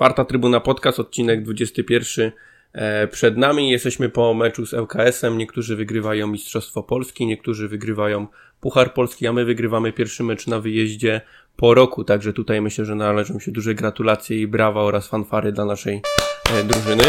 Czwarta 0.00 0.24
Trybuna 0.24 0.60
Podcast, 0.60 1.00
odcinek 1.00 1.42
21 1.42 2.32
e, 2.72 3.08
przed 3.08 3.36
nami. 3.36 3.70
Jesteśmy 3.70 4.08
po 4.08 4.34
meczu 4.34 4.66
z 4.66 4.74
LKS-em. 4.74 5.38
Niektórzy 5.38 5.76
wygrywają 5.76 6.26
Mistrzostwo 6.26 6.82
Polski, 6.82 7.26
niektórzy 7.26 7.68
wygrywają 7.68 8.26
Puchar 8.60 8.94
Polski, 8.94 9.26
a 9.26 9.32
my 9.32 9.44
wygrywamy 9.44 9.92
pierwszy 9.92 10.22
mecz 10.22 10.46
na 10.46 10.60
wyjeździe 10.60 11.20
po 11.56 11.74
roku. 11.74 12.04
Także 12.04 12.32
tutaj 12.32 12.60
myślę, 12.60 12.84
że 12.84 12.94
należą 12.94 13.38
się 13.38 13.52
duże 13.52 13.74
gratulacje 13.74 14.40
i 14.40 14.46
brawa 14.46 14.82
oraz 14.82 15.08
fanfary 15.08 15.52
dla 15.52 15.64
naszej 15.64 16.02
e, 16.54 16.64
drużyny. 16.64 17.04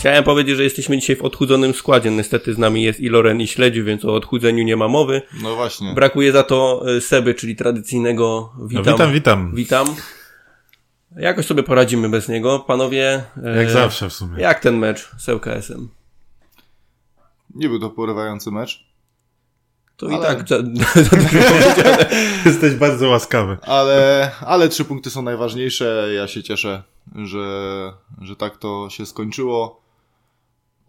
Chciałem 0.00 0.24
powiedzieć, 0.24 0.56
że 0.56 0.64
jesteśmy 0.64 0.98
dzisiaj 0.98 1.16
w 1.16 1.22
odchudzonym 1.22 1.74
składzie. 1.74 2.10
Niestety 2.10 2.54
z 2.54 2.58
nami 2.58 2.82
jest 2.82 3.00
i 3.00 3.08
Loren 3.08 3.40
i 3.40 3.46
Śledziu, 3.46 3.84
więc 3.84 4.04
o 4.04 4.14
odchudzeniu 4.14 4.64
nie 4.64 4.76
ma 4.76 4.88
mowy. 4.88 5.22
No 5.42 5.54
właśnie. 5.56 5.94
Brakuje 5.94 6.32
za 6.32 6.42
to 6.42 6.82
e, 6.96 7.00
Seby, 7.00 7.34
czyli 7.34 7.56
tradycyjnego 7.56 8.52
witam. 8.66 8.84
No 8.86 8.92
witam, 8.92 9.12
witam. 9.12 9.54
Witam. 9.54 9.94
Jakoś 11.16 11.46
sobie 11.46 11.62
poradzimy 11.62 12.08
bez 12.08 12.28
niego. 12.28 12.58
Panowie, 12.58 13.24
Jak 13.36 13.68
e, 13.68 13.70
zawsze 13.70 14.08
w 14.08 14.12
sumie. 14.12 14.42
jak 14.42 14.60
ten 14.60 14.78
mecz 14.78 15.10
z 15.18 15.28
LKS-em? 15.28 15.88
Nie 17.54 17.68
był 17.68 17.78
to 17.80 17.90
porywający 17.90 18.50
mecz, 18.50 18.84
To 19.96 20.08
i 20.08 20.14
Ale- 20.14 20.26
tak 20.26 20.48
za. 20.48 20.56
Jesteś 22.50 22.74
bardzo 22.74 23.08
łaskawy. 23.08 23.56
ale, 23.62 24.30
ale 24.40 24.68
trzy 24.68 24.84
punkty 24.84 25.10
są 25.10 25.22
najważniejsze. 25.22 26.08
Ja 26.14 26.28
się 26.28 26.42
cieszę, 26.42 26.82
że, 27.24 27.46
że 28.20 28.36
tak 28.36 28.56
to 28.56 28.88
się 28.90 29.06
skończyło. 29.06 29.80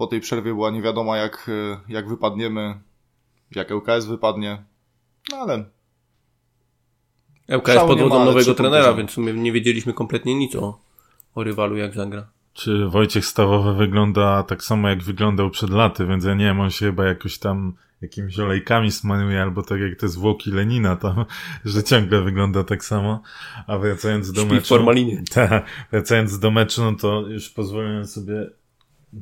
Po 0.02 0.08
tej 0.08 0.22
przerwie 0.22 0.54
była 0.54 0.72
nie 0.72 0.82
wiadoma 0.82 1.18
jak, 1.18 1.50
e, 1.50 1.80
jak 1.94 2.10
wypadniemy, 2.10 2.80
jak 3.52 3.72
LKS 3.72 4.06
wypadnie. 4.06 4.64
No 5.32 5.38
ale 5.38 5.66
podwodzą 7.88 8.10
ma, 8.10 8.16
ale 8.16 8.26
nowego 8.26 8.54
trenera, 8.54 8.94
więc 8.94 9.12
w 9.12 9.14
sumie 9.14 9.34
nie 9.34 9.52
wiedzieliśmy 9.52 9.94
kompletnie 9.94 10.36
nic 10.36 10.56
o, 10.56 10.80
o 11.36 11.44
rywalu, 11.44 11.78
jak 11.78 11.94
zagra. 11.94 12.28
Czy 12.54 12.88
Wojciech 12.88 13.26
Stawowy 13.26 13.74
wygląda 13.74 14.44
tak 14.44 14.64
samo 14.64 14.90
jak 14.90 15.04
wyglądał 15.04 15.50
przed 15.50 15.70
laty, 15.70 16.06
więc 16.06 16.26
ja 16.26 16.34
nie 16.34 16.46
wiem, 16.46 16.60
on 16.60 16.70
się 16.70 16.86
chyba 16.86 17.06
jakoś 17.06 17.40
tam 17.40 17.74
jakimiś 18.02 18.40
olejkami 18.40 18.92
smaruje, 18.92 19.42
albo 19.42 19.64
tak 19.64 19.80
jak 19.80 20.00
te 20.00 20.08
zwłoki 20.08 20.52
Lenina 20.52 20.96
tam, 20.96 21.26
że 21.66 21.84
ciągle 21.84 22.22
wygląda 22.22 22.64
tak 22.64 22.86
samo. 22.86 23.22
A 23.68 23.78
wracając 23.78 24.32
do 24.32 24.42
Śpi 24.42 24.50
w 24.50 24.54
meczu... 24.54 24.68
formalinie. 24.68 25.24
Ta, 25.34 25.62
wracając 25.92 26.40
do 26.40 26.52
meczu, 26.52 26.84
no 26.84 26.96
to 26.96 27.28
już 27.28 27.50
pozwolę 27.50 28.06
sobie 28.06 28.61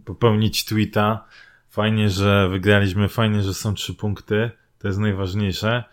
popełnić 0.06 0.66
tweeta. 0.66 1.26
Fajnie, 1.70 2.10
że 2.10 2.50
wygraliśmy, 2.50 3.10
fajnie, 3.10 3.44
że 3.44 3.54
są 3.54 3.74
trzy 3.74 3.94
punkty. 3.94 4.52
To 4.80 4.88
jest 4.88 5.00
najważniejsze. 5.00 5.84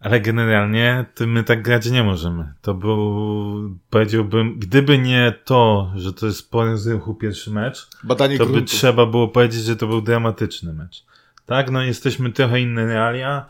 Ale 0.00 0.20
generalnie 0.20 1.04
to 1.14 1.26
my 1.26 1.44
tak 1.44 1.62
grać 1.62 1.90
nie 1.90 2.04
możemy. 2.04 2.52
To 2.62 2.74
był, 2.74 3.78
powiedziałbym, 3.90 4.58
gdyby 4.58 4.98
nie 4.98 5.34
to, 5.44 5.92
że 5.96 6.12
to 6.12 6.26
jest 6.26 6.50
po 6.50 6.64
rozruchu 6.64 7.14
pierwszy 7.14 7.50
mecz, 7.50 7.88
badanie 8.04 8.38
to 8.38 8.46
by 8.46 8.62
trzeba 8.62 9.06
było 9.06 9.28
powiedzieć, 9.28 9.62
że 9.62 9.76
to 9.76 9.86
był 9.86 10.02
dramatyczny 10.02 10.72
mecz. 10.72 11.04
Tak, 11.46 11.70
no 11.70 11.82
jesteśmy 11.82 12.32
trochę 12.32 12.60
inne 12.60 12.86
realia. 12.86 13.46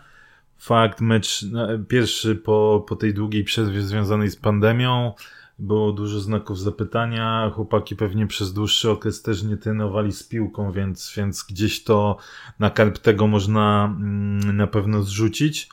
Fakt, 0.59 1.01
mecz 1.01 1.43
no, 1.43 1.69
pierwszy 1.89 2.37
po, 2.37 2.85
po 2.89 2.97
tej 2.97 3.15
długiej 3.15 3.45
przerwie 3.45 3.83
związanej 3.83 4.31
z 4.31 4.37
pandemią. 4.37 5.13
Było 5.59 5.93
dużo 5.93 6.21
znaków 6.21 6.61
zapytania. 6.61 7.51
Chłopaki 7.55 7.97
pewnie 7.97 8.27
przez 8.27 8.53
dłuższy 8.53 8.91
okres 8.91 9.23
też 9.23 9.43
nie 9.43 9.57
trenowali 9.57 10.13
z 10.13 10.23
piłką, 10.23 10.73
więc, 10.73 11.13
więc 11.17 11.43
gdzieś 11.43 11.85
to 11.85 12.17
na 12.59 12.71
karp 12.71 12.99
tego 12.99 13.27
można 13.27 13.85
mm, 13.85 14.57
na 14.57 14.67
pewno 14.67 15.03
zrzucić. 15.03 15.69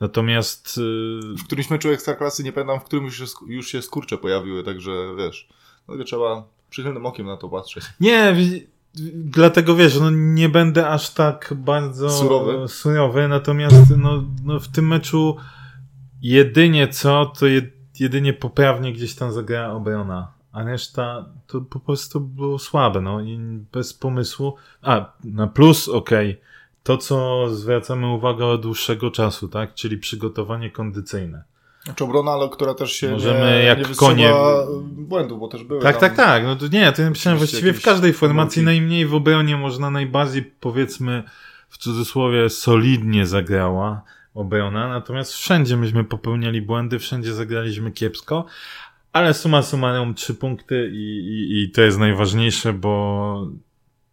Natomiast 0.00 0.76
yy, 0.76 1.36
W 1.38 1.44
którymś 1.44 1.70
meczu 1.70 1.88
Ekstraklasy, 1.88 2.44
nie 2.44 2.52
pamiętam, 2.52 2.80
w 2.80 2.84
którym 2.84 3.04
już 3.04 3.18
się, 3.18 3.24
już 3.46 3.68
się 3.68 3.82
skurcze 3.82 4.18
pojawiły, 4.18 4.64
także 4.64 4.90
wiesz, 5.18 5.48
dlatego 5.86 6.04
trzeba 6.04 6.44
przychylnym 6.70 7.06
okiem 7.06 7.26
na 7.26 7.36
to 7.36 7.48
patrzeć. 7.48 7.84
Nie, 8.00 8.36
dlatego 9.14 9.76
wiesz, 9.76 10.00
no 10.00 10.10
nie 10.10 10.48
będę 10.48 10.88
aż 10.88 11.10
tak 11.10 11.54
bardzo 11.56 12.10
Surowy? 12.10 12.68
surowy 12.68 13.28
natomiast 13.28 13.96
no, 13.96 14.24
no 14.44 14.60
w 14.60 14.68
tym 14.68 14.88
meczu 14.88 15.36
jedynie 16.22 16.88
co, 16.88 17.26
to 17.26 17.46
jed, 17.46 17.79
jedynie 18.00 18.32
poprawnie 18.32 18.92
gdzieś 18.92 19.14
tam 19.14 19.32
zagrała 19.32 19.74
obrona, 19.74 20.32
a 20.52 20.62
reszta 20.64 21.24
to 21.46 21.60
po 21.60 21.80
prostu 21.80 22.20
było 22.20 22.58
słabe, 22.58 23.00
no 23.00 23.20
i 23.20 23.38
bez 23.72 23.94
pomysłu. 23.94 24.56
A, 24.82 25.12
na 25.24 25.46
plus, 25.46 25.88
okej, 25.88 26.40
to 26.82 26.96
co 26.96 27.46
zwracamy 27.50 28.06
uwagę 28.06 28.46
od 28.46 28.62
dłuższego 28.62 29.10
czasu, 29.10 29.48
tak, 29.48 29.74
czyli 29.74 29.98
przygotowanie 29.98 30.70
kondycyjne. 30.70 31.42
Znaczy 31.84 32.04
obrona, 32.04 32.32
ale 32.32 32.48
która 32.48 32.74
też 32.74 32.92
się 32.92 33.10
Możemy 33.10 33.40
nie, 33.40 33.64
jak 33.64 33.78
nie 33.78 33.94
konie- 33.94 34.34
błędów, 34.82 35.40
bo 35.40 35.48
też 35.48 35.64
były 35.64 35.82
Tak, 35.82 35.96
tak, 35.96 36.16
tak. 36.16 36.44
No 36.44 36.56
to 36.56 36.68
nie, 36.68 36.92
to 36.92 37.02
ja 37.02 37.10
myślałem 37.10 37.38
właściwie 37.38 37.72
w 37.72 37.82
każdej 37.82 38.12
formacji 38.12 38.62
najmniej 38.62 39.06
w 39.06 39.14
obronie 39.14 39.56
można 39.56 39.90
najbardziej 39.90 40.42
powiedzmy 40.60 41.22
w 41.68 41.78
cudzysłowie 41.78 42.50
solidnie 42.50 43.26
zagrała 43.26 44.02
obrona, 44.34 44.88
natomiast 44.88 45.32
wszędzie 45.32 45.76
myśmy 45.76 46.04
popełniali 46.04 46.62
błędy, 46.62 46.98
wszędzie 46.98 47.34
zagraliśmy 47.34 47.92
kiepsko, 47.92 48.46
ale 49.12 49.34
suma 49.34 49.62
summarum 49.62 50.14
trzy 50.14 50.34
punkty 50.34 50.90
i, 50.92 51.18
i, 51.18 51.62
i 51.62 51.70
to 51.70 51.82
jest 51.82 51.98
najważniejsze, 51.98 52.72
bo 52.72 53.46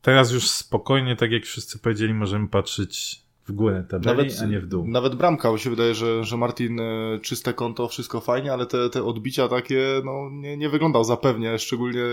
teraz 0.01 0.31
już 0.31 0.49
spokojnie, 0.49 1.15
tak 1.15 1.31
jak 1.31 1.45
wszyscy 1.45 1.79
powiedzieli, 1.79 2.13
możemy 2.13 2.47
patrzeć 2.47 3.26
w 3.47 3.51
górę 3.51 3.83
tabeli, 3.89 4.17
Nawet, 4.17 4.41
a 4.41 4.45
nie 4.45 4.59
w 4.59 4.67
dół. 4.67 4.87
nawet 4.87 5.15
bramka, 5.15 5.51
bo 5.51 5.57
się 5.57 5.69
wydaje, 5.69 5.95
że, 5.95 6.23
że 6.23 6.37
Martin 6.37 6.79
e, 6.79 7.19
czyste 7.21 7.53
konto, 7.53 7.87
wszystko 7.87 8.21
fajnie, 8.21 8.53
ale 8.53 8.65
te, 8.65 8.89
te 8.89 9.03
odbicia 9.03 9.47
takie, 9.47 10.01
no 10.05 10.29
nie, 10.31 10.57
nie 10.57 10.69
wyglądał 10.69 11.03
zapewnie, 11.03 11.59
szczególnie, 11.59 12.03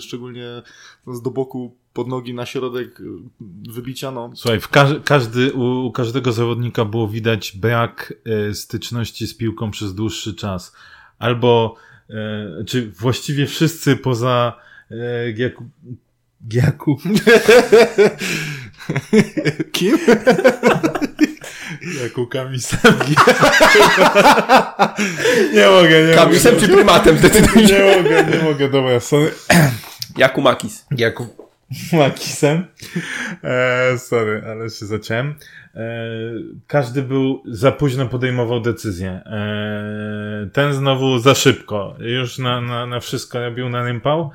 szczególnie 0.00 0.62
z 1.06 1.22
do 1.22 1.30
boku 1.30 1.76
pod 1.92 2.08
nogi 2.08 2.34
na 2.34 2.46
środek 2.46 3.00
e, 3.00 3.04
wybicia, 3.72 4.10
no. 4.10 4.30
Słuchaj, 4.34 4.60
w 4.60 4.68
każ 4.68 4.90
każdy, 5.04 5.52
u, 5.52 5.86
u 5.86 5.92
każdego 5.92 6.32
zawodnika 6.32 6.84
było 6.84 7.08
widać 7.08 7.56
brak 7.56 8.14
e, 8.50 8.54
styczności 8.54 9.26
z 9.26 9.34
piłką 9.34 9.70
przez 9.70 9.94
dłuższy 9.94 10.34
czas. 10.34 10.76
Albo, 11.18 11.74
e, 12.10 12.64
czy 12.66 12.90
właściwie 12.90 13.46
wszyscy 13.46 13.96
poza 13.96 14.58
e, 14.90 15.32
Giaku, 15.32 15.64
Giaku, 16.48 16.98
Kim? 19.72 19.98
Jakukami 22.02 22.60
sami. 22.60 23.14
nie 25.54 25.66
mogę, 25.66 26.06
nie 26.06 26.14
Kamisem 26.14 26.54
mogę. 26.54 26.66
czy 26.66 26.72
prymatem 26.72 27.18
zdecydujcie? 27.18 27.78
Nie 27.78 27.96
mogę, 27.96 28.24
nie 28.24 28.42
mogę, 28.42 28.68
dobra, 28.68 29.00
sorry. 29.00 29.30
Jakumakis. 30.16 30.86
Jakub 30.90 31.46
Makisem. 31.92 32.66
E, 33.44 33.98
sorry, 33.98 34.42
ale 34.46 34.70
się 34.70 34.86
zaciąłem. 34.86 35.34
E, 35.74 36.10
każdy 36.66 37.02
był 37.02 37.42
za 37.46 37.72
późno 37.72 38.06
podejmował 38.06 38.60
decyzję. 38.60 39.10
E, 39.10 40.48
ten 40.52 40.72
znowu 40.72 41.18
za 41.18 41.34
szybko. 41.34 41.96
Już 41.98 42.38
na, 42.38 42.60
na, 42.60 42.86
na 42.86 43.00
wszystko 43.00 43.40
robił 43.40 43.68
na 43.68 43.82
rympał. 43.82 44.30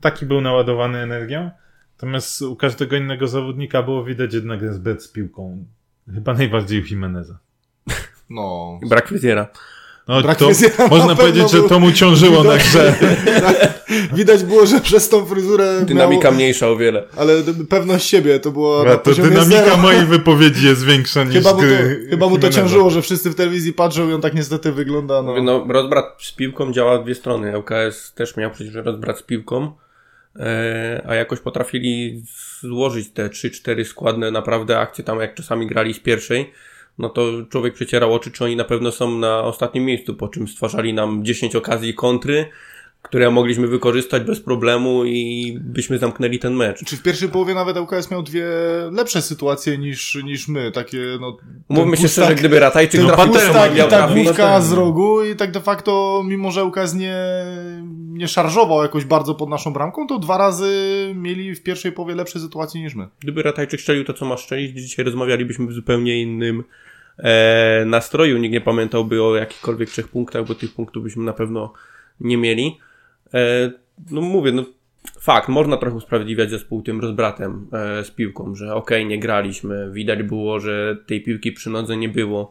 Taki 0.00 0.26
był 0.26 0.40
naładowany 0.40 0.98
energią. 0.98 1.50
Natomiast 1.96 2.42
u 2.42 2.56
każdego 2.56 2.96
innego 2.96 3.28
zawodnika 3.28 3.82
było 3.82 4.04
widać 4.04 4.34
jednak 4.34 4.74
zbyt 4.74 5.02
z 5.02 5.08
piłką. 5.08 5.64
Chyba 6.14 6.34
najbardziej 6.34 6.82
u 6.82 6.84
Jimeneza. 6.84 7.38
No. 8.30 8.78
Brak 8.88 9.08
fryzjera. 9.08 9.46
No, 10.08 10.22
Brak 10.22 10.38
to, 10.38 10.44
fryzjera 10.44 10.74
na 10.78 10.86
można 10.88 11.14
powiedzieć, 11.14 11.50
że 11.50 11.62
to 11.62 11.80
mu 11.80 11.92
ciążyło 11.92 12.44
na 12.44 12.56
grze. 12.56 12.94
Widać 14.12 14.44
było, 14.44 14.66
że 14.66 14.80
przez 14.80 15.08
tą 15.08 15.26
fryzurę 15.26 15.82
Dynamika 15.82 16.28
miał, 16.28 16.34
mniejsza 16.34 16.68
o 16.68 16.76
wiele. 16.76 17.04
ale 17.16 17.32
pewność 17.68 18.06
siebie 18.06 18.40
to 18.40 18.50
była 18.50 18.84
na 18.84 18.96
to 18.96 19.14
dynamika 19.14 19.64
zero. 19.64 19.76
mojej 19.76 20.06
wypowiedzi 20.06 20.66
jest 20.66 20.84
większa 20.84 21.24
niż 21.24 21.34
Chyba 21.34 21.52
mu, 21.54 21.60
to, 21.60 21.66
chyba 22.10 22.28
mu 22.28 22.38
to 22.38 22.48
ciążyło, 22.48 22.90
że 22.90 23.02
wszyscy 23.02 23.30
w 23.30 23.34
telewizji 23.34 23.72
patrzą 23.72 24.08
i 24.08 24.12
on 24.12 24.20
tak 24.20 24.34
niestety 24.34 24.72
wygląda, 24.72 25.22
no. 25.22 25.42
No, 25.42 25.66
rozbrat 25.68 26.04
z 26.22 26.32
piłką 26.32 26.72
działa 26.72 26.98
w 26.98 27.04
dwie 27.04 27.14
strony. 27.14 27.52
LKS 27.52 28.12
też 28.14 28.36
miał 28.36 28.50
przecież 28.50 28.74
rozbrat 28.74 29.18
z 29.18 29.22
piłką, 29.22 29.72
a 31.08 31.14
jakoś 31.14 31.40
potrafili 31.40 32.22
złożyć 32.60 33.10
te 33.10 33.28
3-4 33.28 33.84
składne 33.84 34.30
naprawdę 34.30 34.78
akcje 34.78 35.04
tam, 35.04 35.20
jak 35.20 35.34
czasami 35.34 35.66
grali 35.66 35.94
z 35.94 36.00
pierwszej. 36.00 36.50
No 36.98 37.08
to 37.08 37.32
człowiek 37.50 37.74
przecierał 37.74 38.14
oczy, 38.14 38.30
czy 38.30 38.44
oni 38.44 38.56
na 38.56 38.64
pewno 38.64 38.92
są 38.92 39.18
na 39.18 39.42
ostatnim 39.42 39.84
miejscu, 39.84 40.14
po 40.14 40.28
czym 40.28 40.48
stwarzali 40.48 40.94
nam 40.94 41.24
10 41.24 41.56
okazji 41.56 41.94
kontry, 41.94 42.46
które 43.06 43.30
mogliśmy 43.30 43.66
wykorzystać 43.66 44.22
bez 44.22 44.40
problemu 44.40 45.04
i 45.04 45.58
byśmy 45.60 45.98
zamknęli 45.98 46.38
ten 46.38 46.54
mecz. 46.54 46.84
Czy 46.84 46.96
w 46.96 47.02
pierwszej 47.02 47.28
połowie 47.28 47.54
nawet 47.54 47.76
LKS 47.76 48.10
miał 48.10 48.22
dwie 48.22 48.46
lepsze 48.92 49.22
sytuacje 49.22 49.78
niż, 49.78 50.18
niż 50.24 50.48
my, 50.48 50.72
takie 50.72 50.98
no... 51.20 51.36
Mówmy 51.68 51.96
się 51.96 52.08
szczerze, 52.08 52.34
gdyby 52.34 52.60
Ratajczyk 52.60 53.00
ten 53.00 53.10
trafił, 53.10 53.32
to 53.32 53.38
pustak 53.38 53.74
miał 53.74 53.88
i 53.88 53.90
ta 53.90 54.08
główka 54.08 54.60
z 54.60 54.72
rogu 54.72 55.24
i 55.24 55.36
tak 55.36 55.50
de 55.50 55.60
facto, 55.60 56.22
mimo 56.26 56.50
że 56.50 56.60
LKS 56.60 56.94
nie, 56.94 57.16
nie 58.08 58.28
szarżował 58.28 58.82
jakoś 58.82 59.04
bardzo 59.04 59.34
pod 59.34 59.48
naszą 59.48 59.72
bramką, 59.72 60.06
to 60.06 60.18
dwa 60.18 60.38
razy 60.38 60.72
mieli 61.14 61.54
w 61.54 61.62
pierwszej 61.62 61.92
połowie 61.92 62.14
lepsze 62.14 62.40
sytuacje 62.40 62.82
niż 62.82 62.94
my. 62.94 63.08
Gdyby 63.20 63.42
Ratajczyk 63.42 63.80
strzelił 63.80 64.04
to, 64.04 64.14
co 64.14 64.24
ma 64.24 64.36
strzelić, 64.36 64.82
dzisiaj 64.82 65.04
rozmawialibyśmy 65.04 65.66
w 65.66 65.72
zupełnie 65.72 66.22
innym 66.22 66.64
e, 67.18 67.84
nastroju. 67.86 68.38
Nikt 68.38 68.52
nie 68.52 68.60
pamiętałby 68.60 69.22
o 69.22 69.36
jakichkolwiek 69.36 69.90
trzech 69.90 70.08
punktach, 70.08 70.46
bo 70.46 70.54
tych 70.54 70.74
punktów 70.74 71.02
byśmy 71.02 71.24
na 71.24 71.32
pewno 71.32 71.72
nie 72.20 72.36
mieli. 72.36 72.78
E, 73.34 73.72
no 74.10 74.20
mówię, 74.20 74.52
no 74.52 74.64
fakt, 75.20 75.48
można 75.48 75.76
trochę 75.76 75.96
usprawiedliwiać 75.96 76.50
zespół 76.50 76.82
tym 76.82 77.00
rozbratem 77.00 77.68
e, 77.72 78.04
z 78.04 78.10
piłką, 78.10 78.54
że 78.54 78.74
okej, 78.74 78.98
okay, 78.98 79.10
nie 79.10 79.20
graliśmy, 79.20 79.90
widać 79.92 80.22
było, 80.22 80.60
że 80.60 80.96
tej 81.06 81.22
piłki 81.22 81.52
przy 81.52 81.70
nodze 81.70 81.96
nie 81.96 82.08
było, 82.08 82.50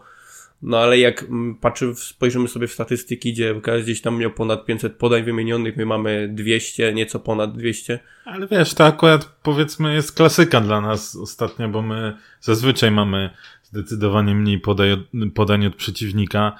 no 0.61 0.77
ale 0.77 0.99
jak 0.99 1.23
mm, 1.23 1.55
patrzy, 1.55 1.95
spojrzymy 1.95 2.47
sobie 2.47 2.67
w 2.67 2.73
statystyki, 2.73 3.33
gdzie 3.33 3.55
gdzieś 3.83 4.01
tam 4.01 4.17
miał 4.17 4.31
ponad 4.31 4.65
500 4.65 4.93
podań 4.93 5.23
wymienionych, 5.23 5.77
my 5.77 5.85
mamy 5.85 6.29
200, 6.33 6.93
nieco 6.93 7.19
ponad 7.19 7.57
200. 7.57 7.99
Ale 8.25 8.47
wiesz, 8.47 8.73
to 8.73 8.85
akurat 8.85 9.25
powiedzmy 9.43 9.93
jest 9.93 10.11
klasyka 10.11 10.61
dla 10.61 10.81
nas 10.81 11.15
ostatnio, 11.15 11.69
bo 11.69 11.81
my 11.81 12.17
zazwyczaj 12.41 12.91
mamy 12.91 13.29
zdecydowanie 13.63 14.35
mniej 14.35 14.59
podań, 14.59 15.03
podań 15.33 15.65
od 15.65 15.75
przeciwnika. 15.75 16.55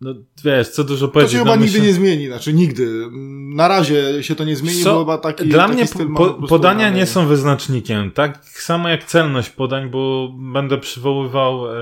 No 0.00 0.14
wiesz, 0.44 0.68
co 0.68 0.84
dużo 0.84 1.08
powiedzieć. 1.08 1.32
To 1.32 1.38
się 1.38 1.44
no, 1.44 1.52
chyba 1.52 1.64
nigdy 1.64 1.78
się... 1.78 1.84
nie 1.84 1.92
zmieni, 1.92 2.26
znaczy 2.26 2.52
nigdy. 2.52 3.06
Na 3.54 3.68
razie 3.68 4.22
się 4.22 4.34
to 4.34 4.44
nie 4.44 4.56
zmieni, 4.56 4.82
co? 4.82 4.94
bo 4.94 5.00
chyba 5.00 5.18
taki 5.18 5.48
Dla 5.48 5.68
taki 5.68 5.74
mnie 5.74 6.14
po, 6.16 6.30
podania 6.30 6.90
nie 6.90 7.06
są 7.06 7.26
wyznacznikiem, 7.26 8.10
tak 8.10 8.44
samo 8.44 8.88
jak 8.88 9.04
celność 9.04 9.50
podań, 9.50 9.90
bo 9.90 10.32
będę 10.38 10.78
przywoływał 10.78 11.72
e, 11.72 11.78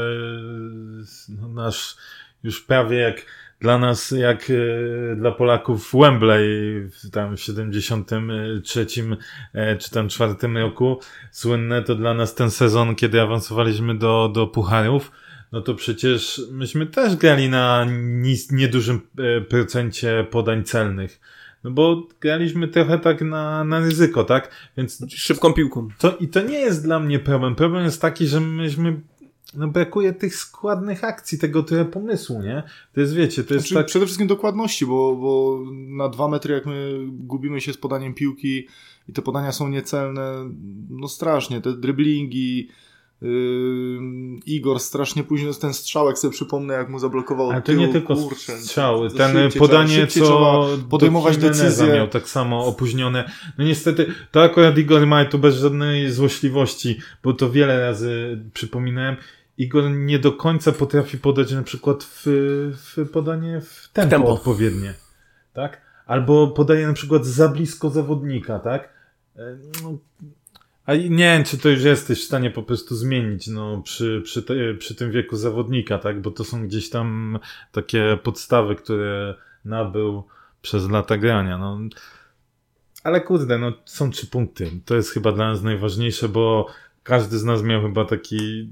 no, 1.28 1.48
nasz 1.48 1.96
już 2.42 2.60
prawie 2.60 2.98
jak 2.98 3.26
dla 3.60 3.78
nas, 3.78 4.10
jak 4.10 4.50
e, 4.50 5.16
dla 5.16 5.32
Polaków 5.32 5.92
Wembley 5.94 6.48
w 6.88 7.10
tam 7.10 7.36
73 7.36 8.86
e, 9.54 9.76
czy 9.76 9.90
tam 9.90 10.08
4 10.08 10.34
roku 10.54 11.00
słynne 11.30 11.82
to 11.82 11.94
dla 11.94 12.14
nas 12.14 12.34
ten 12.34 12.50
sezon, 12.50 12.94
kiedy 12.94 13.20
awansowaliśmy 13.20 13.98
do, 13.98 14.30
do 14.34 14.46
pucharów 14.46 15.10
no 15.54 15.60
to 15.60 15.74
przecież 15.74 16.42
myśmy 16.50 16.86
też 16.86 17.16
grali 17.16 17.48
na 17.48 17.86
niedużym 18.50 19.00
e, 19.18 19.40
procencie 19.40 20.26
podań 20.30 20.64
celnych. 20.64 21.20
No 21.64 21.70
bo 21.70 22.08
graliśmy 22.20 22.68
trochę 22.68 22.98
tak 22.98 23.22
na, 23.22 23.64
na 23.64 23.80
ryzyko, 23.80 24.24
tak? 24.24 24.50
Więc. 24.76 25.04
Szybką 25.08 25.52
piłką. 25.52 25.88
To, 25.98 26.16
I 26.16 26.28
to 26.28 26.42
nie 26.42 26.58
jest 26.58 26.82
dla 26.82 27.00
mnie 27.00 27.18
problem. 27.18 27.54
Problem 27.54 27.84
jest 27.84 28.00
taki, 28.00 28.26
że 28.26 28.40
myśmy 28.40 29.00
no 29.54 29.68
brakuje 29.68 30.12
tych 30.12 30.36
składnych 30.36 31.04
akcji, 31.04 31.38
tego 31.38 31.62
tyle 31.62 31.84
pomysłu, 31.84 32.42
nie? 32.42 32.62
To 32.92 33.00
jest, 33.00 33.14
wiecie, 33.14 33.44
to 33.44 33.54
jest 33.54 33.66
znaczy, 33.66 33.74
tak... 33.74 33.86
Przede 33.86 34.04
wszystkim 34.04 34.28
dokładności, 34.28 34.86
bo, 34.86 35.16
bo 35.16 35.60
na 35.72 36.08
dwa 36.08 36.28
metry 36.28 36.54
jak 36.54 36.66
my 36.66 36.98
gubimy 37.08 37.60
się 37.60 37.72
z 37.72 37.76
podaniem 37.76 38.14
piłki 38.14 38.66
i 39.08 39.12
te 39.12 39.22
podania 39.22 39.52
są 39.52 39.68
niecelne, 39.68 40.50
no 40.90 41.08
strasznie, 41.08 41.60
te 41.60 41.72
driblingi, 41.72 42.68
Yy, 43.22 43.30
Igor 44.46 44.80
strasznie 44.80 45.24
późno 45.24 45.54
ten 45.54 45.74
strzałek 45.74 46.18
sobie 46.18 46.32
przypomnę, 46.32 46.74
jak 46.74 46.88
mu 46.88 46.98
zablokował 46.98 47.50
Ale 47.50 47.60
to 47.62 47.66
tył, 47.66 47.80
nie 47.80 47.88
tylko 47.88 48.16
kurczę, 48.16 48.58
strzały, 48.58 49.10
ten 49.10 49.32
szybciej, 49.32 49.60
podanie, 49.60 50.06
co 50.06 50.68
podejmować 50.90 51.36
decyzje. 51.36 51.94
miał 51.94 52.08
tak 52.08 52.28
samo 52.28 52.66
opóźnione. 52.66 53.30
No 53.58 53.64
niestety, 53.64 54.06
to 54.30 54.42
akurat 54.42 54.78
Igor 54.78 55.06
ma 55.06 55.24
tu 55.24 55.38
bez 55.38 55.56
żadnej 55.56 56.10
złośliwości, 56.10 56.98
bo 57.22 57.32
to 57.32 57.50
wiele 57.50 57.80
razy 57.80 58.42
przypominałem. 58.54 59.16
Igor 59.58 59.90
nie 59.90 60.18
do 60.18 60.32
końca 60.32 60.72
potrafi 60.72 61.18
podać 61.18 61.52
na 61.52 61.62
przykład 61.62 62.04
w, 62.04 62.22
w 62.76 63.10
podanie 63.10 63.60
w 63.60 63.88
tempo, 63.92 64.08
w 64.08 64.10
tempo 64.10 64.28
odpowiednie. 64.28 64.94
Tak? 65.52 65.80
Albo 66.06 66.48
podaje 66.48 66.86
na 66.86 66.92
przykład 66.92 67.26
za 67.26 67.48
blisko 67.48 67.90
zawodnika, 67.90 68.58
tak? 68.58 68.88
E, 69.36 69.56
no, 69.82 69.98
a 70.86 70.94
nie 70.94 71.08
wiem, 71.08 71.44
czy 71.44 71.58
to 71.58 71.68
już 71.68 71.82
jesteś 71.82 72.20
w 72.20 72.26
stanie 72.26 72.50
po 72.50 72.62
prostu 72.62 72.96
zmienić, 72.96 73.46
no, 73.46 73.82
przy, 73.82 74.22
przy, 74.24 74.42
te, 74.42 74.54
przy 74.74 74.94
tym 74.94 75.10
wieku 75.10 75.36
zawodnika, 75.36 75.98
tak? 75.98 76.20
Bo 76.20 76.30
to 76.30 76.44
są 76.44 76.66
gdzieś 76.66 76.90
tam 76.90 77.38
takie 77.72 78.18
podstawy, 78.22 78.76
które 78.76 79.34
nabył 79.64 80.24
przez 80.62 80.90
lata 80.90 81.16
grania, 81.16 81.58
no. 81.58 81.78
Ale 83.04 83.20
kurde, 83.20 83.58
no, 83.58 83.72
są 83.84 84.10
trzy 84.10 84.26
punkty. 84.26 84.70
To 84.84 84.94
jest 84.94 85.10
chyba 85.10 85.32
dla 85.32 85.48
nas 85.48 85.62
najważniejsze, 85.62 86.28
bo 86.28 86.66
każdy 87.04 87.38
z 87.38 87.44
nas 87.44 87.62
miał 87.62 87.82
chyba 87.82 88.04
taki 88.04 88.70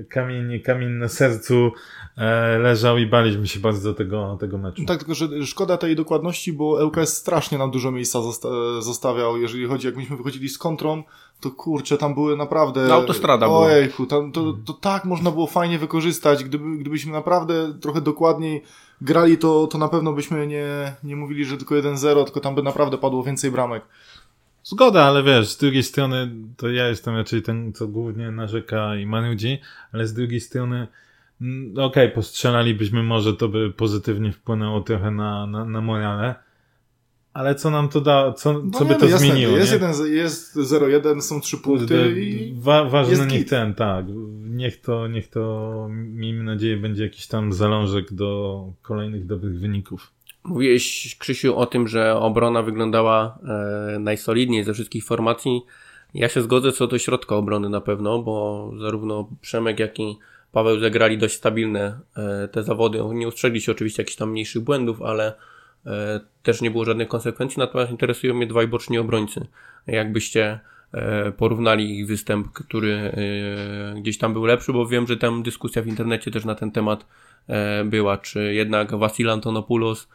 e, 0.00 0.04
kamień, 0.04 0.60
kamień 0.60 0.90
na 0.90 1.08
sercu 1.08 1.72
e, 2.16 2.58
leżał 2.58 2.98
i 2.98 3.06
baliśmy 3.06 3.46
się 3.46 3.60
bardzo 3.60 3.94
tego, 3.94 4.36
tego 4.40 4.58
meczu. 4.58 4.84
Tak, 4.86 4.98
tylko 4.98 5.14
że 5.14 5.46
szkoda 5.46 5.76
tej 5.76 5.96
dokładności, 5.96 6.52
bo 6.52 6.86
ŁKS 6.86 7.16
strasznie 7.16 7.58
nam 7.58 7.70
dużo 7.70 7.90
miejsca 7.90 8.22
zosta 8.22 8.48
zostawiał, 8.80 9.36
jeżeli 9.36 9.66
chodzi, 9.66 9.86
jak 9.86 9.96
myśmy 9.96 10.16
wychodzili 10.16 10.48
z 10.48 10.58
kontrą, 10.58 11.02
to 11.40 11.50
kurczę, 11.50 11.98
tam 11.98 12.14
były 12.14 12.36
naprawdę... 12.36 12.88
No, 12.88 12.94
autostrada 12.94 13.46
była. 13.46 13.58
Ojejku, 13.58 14.06
tam, 14.06 14.32
to, 14.32 14.52
to 14.64 14.72
tak 14.72 15.04
można 15.04 15.30
było 15.30 15.46
fajnie 15.46 15.78
wykorzystać, 15.78 16.44
gdyby, 16.44 16.76
gdybyśmy 16.76 17.12
naprawdę 17.12 17.74
trochę 17.80 18.00
dokładniej 18.00 18.62
grali, 19.00 19.38
to, 19.38 19.66
to 19.66 19.78
na 19.78 19.88
pewno 19.88 20.12
byśmy 20.12 20.46
nie, 20.46 20.94
nie 21.04 21.16
mówili, 21.16 21.44
że 21.44 21.56
tylko 21.56 21.74
1-0, 21.74 22.24
tylko 22.24 22.40
tam 22.40 22.54
by 22.54 22.62
naprawdę 22.62 22.98
padło 22.98 23.22
więcej 23.22 23.50
bramek. 23.50 23.82
Zgoda, 24.64 25.02
ale 25.02 25.22
wiesz, 25.22 25.48
z 25.48 25.56
drugiej 25.56 25.82
strony 25.82 26.30
to 26.56 26.70
ja 26.70 26.88
jestem 26.88 27.16
raczej 27.16 27.42
ten, 27.42 27.72
co 27.72 27.88
głównie 27.88 28.30
narzeka 28.30 28.96
i 28.96 29.06
manudzi, 29.06 29.58
ale 29.92 30.06
z 30.06 30.14
drugiej 30.14 30.40
strony 30.40 30.88
mm, 31.40 31.72
okej, 31.72 31.84
okay, 31.84 32.08
postrzelalibyśmy, 32.08 33.02
może 33.02 33.34
to 33.34 33.48
by 33.48 33.70
pozytywnie 33.70 34.32
wpłynęło 34.32 34.80
trochę 34.80 35.10
na, 35.10 35.46
na, 35.46 35.64
na 35.64 35.80
morale, 35.80 36.34
ale 37.32 37.54
co 37.54 37.70
nam 37.70 37.88
to 37.88 38.00
da, 38.00 38.32
co, 38.32 38.52
no 38.52 38.78
co 38.78 38.84
by 38.84 38.94
to 38.94 39.06
jasne, 39.06 39.18
zmieniło? 39.18 39.56
Jest, 39.56 39.72
jeden, 39.72 39.92
jest 40.06 40.56
0-1, 40.56 41.20
są 41.20 41.40
trzy 41.40 41.58
punkty 41.58 42.20
i 42.20 42.54
wa, 42.60 42.84
Ważne 42.84 43.26
niech 43.26 43.48
ten, 43.48 43.74
tak, 43.74 44.06
niech 44.40 44.80
to, 44.80 45.08
niech 45.08 45.28
to, 45.28 45.88
miejmy 45.90 46.44
nadzieję, 46.44 46.76
będzie 46.76 47.02
jakiś 47.02 47.26
tam 47.26 47.52
zalążek 47.52 48.12
do 48.12 48.72
kolejnych 48.82 49.26
dobrych 49.26 49.60
wyników. 49.60 50.12
Mówiłeś, 50.44 51.16
Krzysiu, 51.18 51.56
o 51.56 51.66
tym, 51.66 51.88
że 51.88 52.16
obrona 52.16 52.62
wyglądała 52.62 53.38
e, 53.94 53.98
najsolidniej 53.98 54.64
ze 54.64 54.74
wszystkich 54.74 55.04
formacji. 55.04 55.62
Ja 56.14 56.28
się 56.28 56.42
zgodzę 56.42 56.72
co 56.72 56.86
do 56.86 56.98
środka 56.98 57.36
obrony 57.36 57.68
na 57.68 57.80
pewno, 57.80 58.22
bo 58.22 58.70
zarówno 58.78 59.28
Przemek, 59.40 59.78
jak 59.78 60.00
i 60.00 60.18
Paweł 60.52 60.80
zagrali 60.80 61.18
dość 61.18 61.34
stabilne 61.34 62.00
e, 62.16 62.48
te 62.48 62.62
zawody. 62.62 62.98
Nie 63.14 63.28
ustrzegli 63.28 63.60
się 63.60 63.72
oczywiście 63.72 64.02
jakichś 64.02 64.16
tam 64.16 64.30
mniejszych 64.30 64.62
błędów, 64.62 65.02
ale 65.02 65.34
e, 65.86 66.20
też 66.42 66.60
nie 66.60 66.70
było 66.70 66.84
żadnych 66.84 67.08
konsekwencji. 67.08 67.58
Natomiast 67.58 67.90
interesują 67.90 68.34
mnie 68.34 68.46
dwaj 68.46 68.68
boczni 68.68 68.98
obrońcy. 68.98 69.46
Jakbyście 69.86 70.60
e, 70.92 71.32
porównali 71.32 71.98
ich 71.98 72.06
występ, 72.06 72.52
który 72.52 72.94
e, 72.94 74.00
gdzieś 74.00 74.18
tam 74.18 74.32
był 74.32 74.44
lepszy, 74.44 74.72
bo 74.72 74.86
wiem, 74.86 75.06
że 75.06 75.16
tam 75.16 75.42
dyskusja 75.42 75.82
w 75.82 75.86
internecie 75.86 76.30
też 76.30 76.44
na 76.44 76.54
ten 76.54 76.70
temat 76.70 77.06
e, 77.48 77.84
była, 77.84 78.18
czy 78.18 78.54
jednak 78.54 78.94
Wasil 78.94 79.30
Antonopoulos 79.30 80.08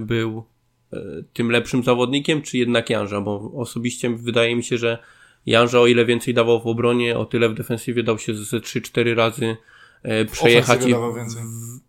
był 0.00 0.44
e, 0.92 0.98
tym 1.32 1.50
lepszym 1.50 1.82
zawodnikiem, 1.82 2.42
czy 2.42 2.58
jednak 2.58 2.90
Janża, 2.90 3.20
bo 3.20 3.52
osobiście 3.56 4.10
wydaje 4.10 4.56
mi 4.56 4.64
się, 4.64 4.78
że 4.78 4.98
Janża 5.46 5.80
o 5.80 5.86
ile 5.86 6.04
więcej 6.04 6.34
dawał 6.34 6.60
w 6.60 6.66
obronie, 6.66 7.18
o 7.18 7.24
tyle 7.24 7.48
w 7.48 7.54
defensywie 7.54 8.02
dał 8.02 8.18
się 8.18 8.34
ze 8.34 8.56
3-4 8.56 9.14
razy 9.14 9.56
e, 10.02 10.24
przejechać. 10.24 10.86
I 10.86 10.94
w, 10.94 11.16
więcej. 11.16 11.42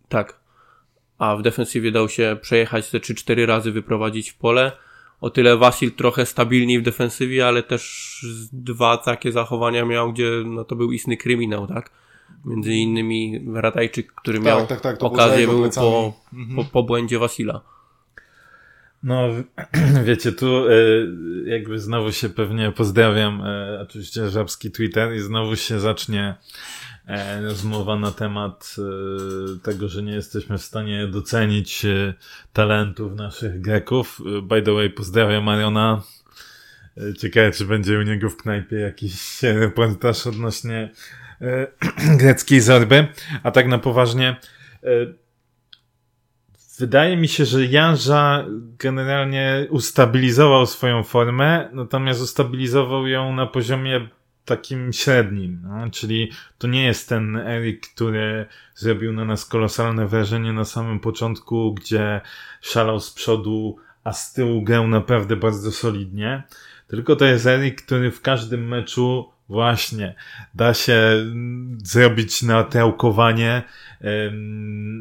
tak. 0.08 0.40
A 1.18 1.36
w 1.36 1.42
defensywie 1.42 1.92
dał 1.92 2.08
się 2.08 2.36
przejechać 2.40 2.90
ze 2.90 2.98
3-4 2.98 3.46
razy, 3.46 3.72
wyprowadzić 3.72 4.30
w 4.30 4.36
pole. 4.36 4.72
O 5.20 5.30
tyle 5.30 5.56
Wasil 5.56 5.92
trochę 5.92 6.26
stabilniej 6.26 6.80
w 6.80 6.82
defensywie, 6.82 7.46
ale 7.46 7.62
też 7.62 8.26
dwa 8.52 8.96
takie 8.96 9.32
zachowania 9.32 9.84
miał, 9.84 10.12
gdzie 10.12 10.30
no 10.44 10.64
to 10.64 10.76
był 10.76 10.92
istny 10.92 11.16
kryminał, 11.16 11.66
tak? 11.66 11.90
Między 12.44 12.74
innymi 12.74 13.44
Ratajczyk, 13.54 14.12
który 14.12 14.38
tak, 14.38 14.46
miał 14.46 14.66
tak, 14.66 14.80
tak, 14.80 15.02
okazję 15.02 15.46
był 15.46 15.70
po, 15.70 16.12
po, 16.56 16.64
po 16.64 16.82
błędzie 16.82 17.18
Wasila. 17.18 17.76
No, 19.02 19.28
wiecie, 20.04 20.32
tu 20.32 20.68
e, 20.68 20.72
jakby 21.44 21.80
znowu 21.80 22.12
się 22.12 22.28
pewnie 22.28 22.72
pozdrawiam, 22.72 23.42
e, 23.44 23.80
oczywiście 23.82 24.30
żabski 24.30 24.70
Twitter 24.70 25.14
i 25.14 25.20
znowu 25.20 25.56
się 25.56 25.80
zacznie 25.80 26.34
e, 27.06 27.42
rozmowa 27.42 27.96
na 27.96 28.10
temat 28.10 28.76
tego, 29.62 29.88
że 29.88 30.02
nie 30.02 30.12
jesteśmy 30.12 30.58
w 30.58 30.62
stanie 30.62 31.06
docenić 31.06 31.86
talentów 32.52 33.14
naszych 33.14 33.60
Greków. 33.60 34.20
By 34.42 34.62
the 34.62 34.72
way, 34.72 34.90
pozdrawiam 34.90 35.44
Mariona. 35.44 36.02
Ciekawe, 37.18 37.50
czy 37.50 37.64
będzie 37.64 37.98
u 37.98 38.02
niego 38.02 38.30
w 38.30 38.36
knajpie 38.36 38.76
jakiś 38.76 39.42
reportaż 39.62 40.26
odnośnie 40.26 40.90
greckiej 42.20 42.60
zorby, 42.60 43.08
a 43.42 43.50
tak 43.50 43.68
na 43.68 43.78
poważnie. 43.78 44.36
E, 44.84 44.88
wydaje 46.78 47.16
mi 47.16 47.28
się, 47.28 47.44
że 47.44 47.66
Janża 47.66 48.44
generalnie 48.78 49.66
ustabilizował 49.70 50.66
swoją 50.66 51.02
formę, 51.02 51.68
natomiast 51.72 52.22
ustabilizował 52.22 53.06
ją 53.06 53.32
na 53.32 53.46
poziomie 53.46 54.08
takim 54.44 54.92
średnim, 54.92 55.60
no? 55.62 55.90
czyli 55.90 56.32
to 56.58 56.66
nie 56.66 56.84
jest 56.84 57.08
ten 57.08 57.36
Erik, 57.36 57.86
który 57.94 58.46
zrobił 58.74 59.12
na 59.12 59.24
nas 59.24 59.44
kolosalne 59.44 60.06
wrażenie 60.06 60.52
na 60.52 60.64
samym 60.64 61.00
początku, 61.00 61.74
gdzie 61.74 62.20
szalał 62.60 63.00
z 63.00 63.10
przodu, 63.10 63.76
a 64.04 64.12
z 64.12 64.32
tyłu 64.32 64.62
grał 64.62 64.88
naprawdę 64.88 65.36
bardzo 65.36 65.72
solidnie, 65.72 66.42
tylko 66.88 67.16
to 67.16 67.24
jest 67.24 67.46
Erik, 67.46 67.82
który 67.82 68.10
w 68.10 68.20
każdym 68.20 68.68
meczu 68.68 69.30
właśnie 69.48 70.14
da 70.54 70.74
się 70.74 71.00
zrobić 71.82 72.42
na 72.42 72.64
trałkowanie 72.64 73.62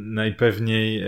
najpewniej 0.06 1.04
e, 1.04 1.08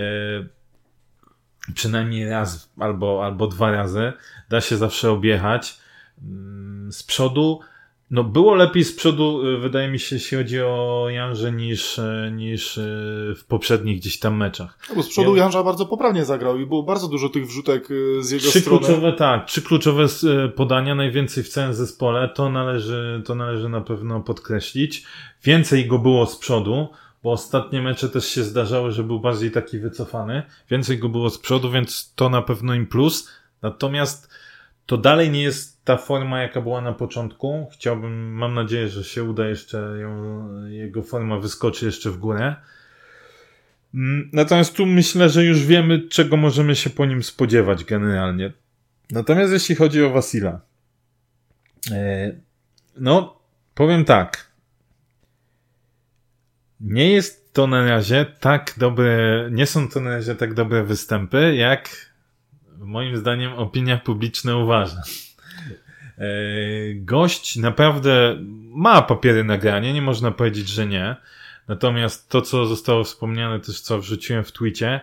przynajmniej 1.74 2.28
raz 2.28 2.72
albo, 2.78 3.24
albo 3.24 3.46
dwa 3.46 3.70
razy. 3.70 4.12
Da 4.48 4.60
się 4.60 4.76
zawsze 4.76 5.10
objechać 5.10 5.78
mm, 6.22 6.92
z 6.92 7.02
przodu. 7.02 7.60
No 8.10 8.24
było 8.24 8.54
lepiej 8.54 8.84
z 8.84 8.96
przodu, 8.96 9.46
y, 9.46 9.58
wydaje 9.58 9.88
mi 9.88 9.98
się, 9.98 10.16
jeśli 10.16 10.38
chodzi 10.38 10.60
o 10.60 11.06
Janże 11.10 11.52
niż, 11.52 11.98
y, 11.98 12.32
niż 12.34 12.78
y, 12.78 13.34
w 13.38 13.44
poprzednich 13.48 13.98
gdzieś 14.00 14.18
tam 14.18 14.36
meczach. 14.36 14.78
No 14.88 14.94
bo 14.94 15.02
z 15.02 15.08
przodu 15.08 15.36
ja... 15.36 15.42
Janża 15.42 15.62
bardzo 15.62 15.86
poprawnie 15.86 16.24
zagrał 16.24 16.58
i 16.58 16.66
było 16.66 16.82
bardzo 16.82 17.08
dużo 17.08 17.28
tych 17.28 17.46
wrzutek 17.46 17.88
z 18.20 18.30
jego 18.30 18.48
trzy 18.48 18.60
strony. 18.60 18.78
Kluczowe, 18.78 19.12
tak, 19.12 19.46
trzy 19.46 19.62
kluczowe 19.62 20.06
podania, 20.56 20.94
najwięcej 20.94 21.44
w 21.44 21.48
całym 21.48 21.74
zespole, 21.74 22.28
to 22.28 22.50
należy, 22.50 23.22
to 23.26 23.34
należy 23.34 23.68
na 23.68 23.80
pewno 23.80 24.20
podkreślić. 24.20 25.04
Więcej 25.44 25.86
go 25.86 25.98
było 25.98 26.26
z 26.26 26.36
przodu, 26.36 26.88
bo 27.22 27.32
ostatnie 27.32 27.82
mecze 27.82 28.08
też 28.08 28.26
się 28.26 28.42
zdarzały, 28.42 28.92
że 28.92 29.04
był 29.04 29.20
bardziej 29.20 29.50
taki 29.50 29.78
wycofany. 29.78 30.42
Więcej 30.70 30.98
go 30.98 31.08
było 31.08 31.30
z 31.30 31.38
przodu, 31.38 31.70
więc 31.70 32.12
to 32.14 32.28
na 32.28 32.42
pewno 32.42 32.74
im 32.74 32.86
plus. 32.86 33.28
Natomiast 33.62 34.30
to 34.86 34.96
dalej 34.96 35.30
nie 35.30 35.42
jest 35.42 35.77
ta 35.88 35.96
forma, 35.96 36.42
jaka 36.42 36.60
była 36.60 36.80
na 36.80 36.92
początku. 36.92 37.68
Chciałbym, 37.72 38.32
mam 38.32 38.54
nadzieję, 38.54 38.88
że 38.88 39.04
się 39.04 39.24
uda 39.24 39.48
jeszcze 39.48 39.78
ją, 40.00 40.48
jego 40.66 41.02
forma 41.02 41.38
wyskoczy 41.38 41.86
jeszcze 41.86 42.10
w 42.10 42.18
górę. 42.18 42.56
Mm, 43.94 44.30
natomiast 44.32 44.74
tu 44.74 44.86
myślę, 44.86 45.28
że 45.28 45.44
już 45.44 45.66
wiemy, 45.66 46.08
czego 46.08 46.36
możemy 46.36 46.76
się 46.76 46.90
po 46.90 47.06
nim 47.06 47.22
spodziewać 47.22 47.84
generalnie. 47.84 48.52
Natomiast 49.10 49.52
jeśli 49.52 49.74
chodzi 49.74 50.02
o 50.04 50.10
Wasila, 50.10 50.60
e, 51.90 52.32
no, 52.96 53.40
powiem 53.74 54.04
tak. 54.04 54.50
Nie 56.80 57.12
jest 57.12 57.52
to 57.52 57.66
na 57.66 57.84
razie 57.84 58.26
tak 58.40 58.74
dobre, 58.76 59.48
nie 59.52 59.66
są 59.66 59.88
to 59.88 60.00
na 60.00 60.10
razie 60.10 60.34
tak 60.34 60.54
dobre 60.54 60.84
występy, 60.84 61.54
jak 61.54 62.12
moim 62.78 63.16
zdaniem 63.16 63.52
opinia 63.52 63.98
publiczna 63.98 64.56
uważa. 64.56 65.02
E, 66.18 66.24
gość 66.94 67.56
naprawdę 67.56 68.36
ma 68.74 69.02
papiery 69.02 69.44
nagrania, 69.44 69.92
nie 69.92 70.02
można 70.02 70.30
powiedzieć, 70.30 70.68
że 70.68 70.86
nie. 70.86 71.16
Natomiast 71.68 72.28
to, 72.28 72.42
co 72.42 72.66
zostało 72.66 73.04
wspomniane, 73.04 73.60
też 73.60 73.80
co 73.80 73.98
wrzuciłem 73.98 74.44
w 74.44 74.52
twicie, 74.52 75.00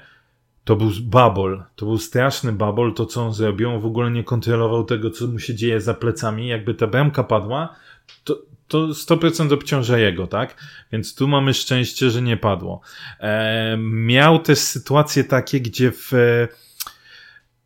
to 0.63 0.75
był 0.75 0.91
babol. 1.01 1.63
To 1.75 1.85
był 1.85 1.97
straszny 1.97 2.51
babol, 2.51 2.93
to 2.93 3.05
co 3.05 3.25
on 3.25 3.33
zrobił. 3.33 3.69
On 3.69 3.81
w 3.81 3.85
ogóle 3.85 4.11
nie 4.11 4.23
kontrolował 4.23 4.83
tego, 4.83 5.09
co 5.09 5.27
mu 5.27 5.39
się 5.39 5.55
dzieje 5.55 5.81
za 5.81 5.93
plecami. 5.93 6.47
Jakby 6.47 6.73
ta 6.73 6.87
bramka 6.87 7.23
padła, 7.23 7.75
to, 8.23 8.41
to 8.67 8.87
100% 8.87 9.53
obciąża 9.53 9.97
jego, 9.97 10.27
tak? 10.27 10.63
Więc 10.91 11.15
tu 11.15 11.27
mamy 11.27 11.53
szczęście, 11.53 12.09
że 12.09 12.21
nie 12.21 12.37
padło. 12.37 12.81
E, 13.19 13.77
miał 13.79 14.39
też 14.39 14.59
sytuacje 14.59 15.23
takie, 15.23 15.61
gdzie 15.61 15.91
w, 15.91 16.11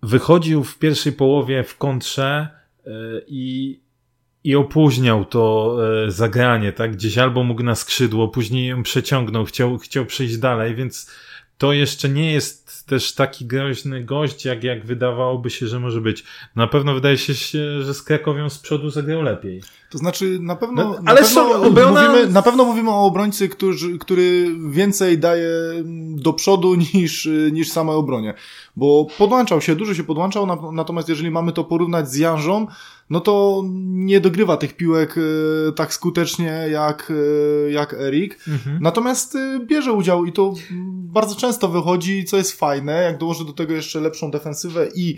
wychodził 0.03 0.63
w 0.63 0.79
pierwszej 0.79 1.13
połowie 1.13 1.63
w 1.63 1.77
kontrze 1.77 2.58
i, 3.27 3.79
i 4.43 4.55
opóźniał 4.55 5.25
to 5.25 5.75
e, 6.05 6.11
zagranie, 6.11 6.73
tak? 6.73 6.95
Gdzieś 6.95 7.17
albo 7.17 7.43
mógł 7.43 7.63
na 7.63 7.75
skrzydło, 7.75 8.27
później 8.27 8.67
ją 8.67 8.83
przeciągnął, 8.83 9.45
chciał, 9.45 9.77
chciał 9.77 10.05
przejść 10.05 10.37
dalej, 10.37 10.75
więc 10.75 11.11
to 11.57 11.73
jeszcze 11.73 12.09
nie 12.09 12.31
jest 12.31 12.87
też 12.87 13.15
taki 13.15 13.45
groźny 13.45 14.03
gość, 14.03 14.45
jak, 14.45 14.63
jak 14.63 14.85
wydawałoby 14.85 15.49
się, 15.49 15.67
że 15.67 15.79
może 15.79 16.01
być. 16.01 16.23
Na 16.55 16.67
pewno 16.67 16.93
wydaje 16.93 17.17
się, 17.17 17.33
że 17.83 17.93
z 17.93 18.03
Krakowią 18.03 18.49
z 18.49 18.59
przodu 18.59 18.89
zagrał 18.89 19.21
lepiej. 19.21 19.61
To 19.89 19.97
znaczy, 19.97 20.39
na 20.41 20.55
pewno, 20.55 20.83
no, 20.83 20.99
ale 21.05 21.21
na, 21.21 21.27
pewno 21.27 21.67
obrona... 21.67 22.09
mówimy, 22.09 22.33
na 22.33 22.41
pewno 22.41 22.65
mówimy 22.65 22.89
o 22.89 23.05
obrońcy, 23.05 23.49
który, 23.49 23.75
który 23.99 24.55
więcej 24.69 25.17
daje 25.17 25.49
do 26.15 26.33
przodu 26.33 26.75
niż, 26.93 27.29
niż 27.51 27.71
samej 27.71 27.95
obronie. 27.95 28.33
Bo 28.75 29.07
podłączał 29.17 29.61
się, 29.61 29.75
dużo 29.75 29.93
się 29.93 30.03
podłączał, 30.03 30.47
natomiast 30.71 31.09
jeżeli 31.09 31.31
mamy 31.31 31.51
to 31.51 31.63
porównać 31.63 32.11
z 32.11 32.15
Janżą, 32.15 32.67
no 33.09 33.19
to 33.19 33.63
nie 33.85 34.19
dogrywa 34.19 34.57
tych 34.57 34.75
piłek 34.75 35.15
e, 35.17 35.71
tak 35.71 35.93
skutecznie 35.93 36.67
jak, 36.71 37.11
e, 37.67 37.71
jak 37.71 37.93
Erik. 37.93 38.39
Mhm. 38.47 38.79
Natomiast 38.81 39.37
bierze 39.65 39.93
udział 39.93 40.25
i 40.25 40.31
to 40.31 40.53
bardzo 40.91 41.35
często 41.35 41.67
wychodzi, 41.67 42.25
co 42.25 42.37
jest 42.37 42.59
fajne, 42.59 43.03
jak 43.03 43.17
dołoży 43.17 43.45
do 43.45 43.53
tego 43.53 43.73
jeszcze 43.73 43.99
lepszą 43.99 44.31
defensywę 44.31 44.87
i 44.95 45.17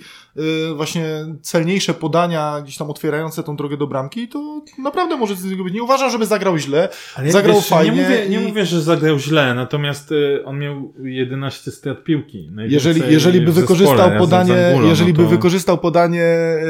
właśnie 0.75 1.25
celniejsze 1.41 1.93
podania, 1.93 2.61
gdzieś 2.61 2.77
tam 2.77 2.89
otwierające 2.89 3.43
tą 3.43 3.55
drogę 3.55 3.77
do 3.77 3.87
bramki, 3.87 4.27
to 4.27 4.60
naprawdę 4.77 5.17
może 5.17 5.35
z 5.35 5.45
niego 5.45 5.63
być. 5.63 5.73
Nie 5.73 5.83
uważam, 5.83 6.11
żeby 6.11 6.25
zagrał 6.25 6.57
źle. 6.57 6.89
Ale 7.15 7.31
zagrał 7.31 7.55
wiesz, 7.55 7.67
fajnie. 7.67 7.95
Nie 7.95 8.03
mówię, 8.03 8.25
i... 8.25 8.29
nie 8.29 8.39
mówię, 8.39 8.65
że 8.65 8.81
zagrał 8.81 9.19
źle, 9.19 9.53
natomiast 9.53 10.09
on 10.45 10.59
miał 10.59 10.93
11 11.03 11.71
strat 11.71 12.03
piłki. 12.03 12.51
Jeżeli, 12.57 13.01
jeżeli 13.09 13.41
by 13.41 13.51
wykorzystał 13.51 14.11
podanie, 14.17 14.79
jeżeli 14.83 15.13
no 15.13 15.17
to... 15.17 15.23
by 15.23 15.29
wykorzystał 15.29 15.77
podanie 15.77 16.25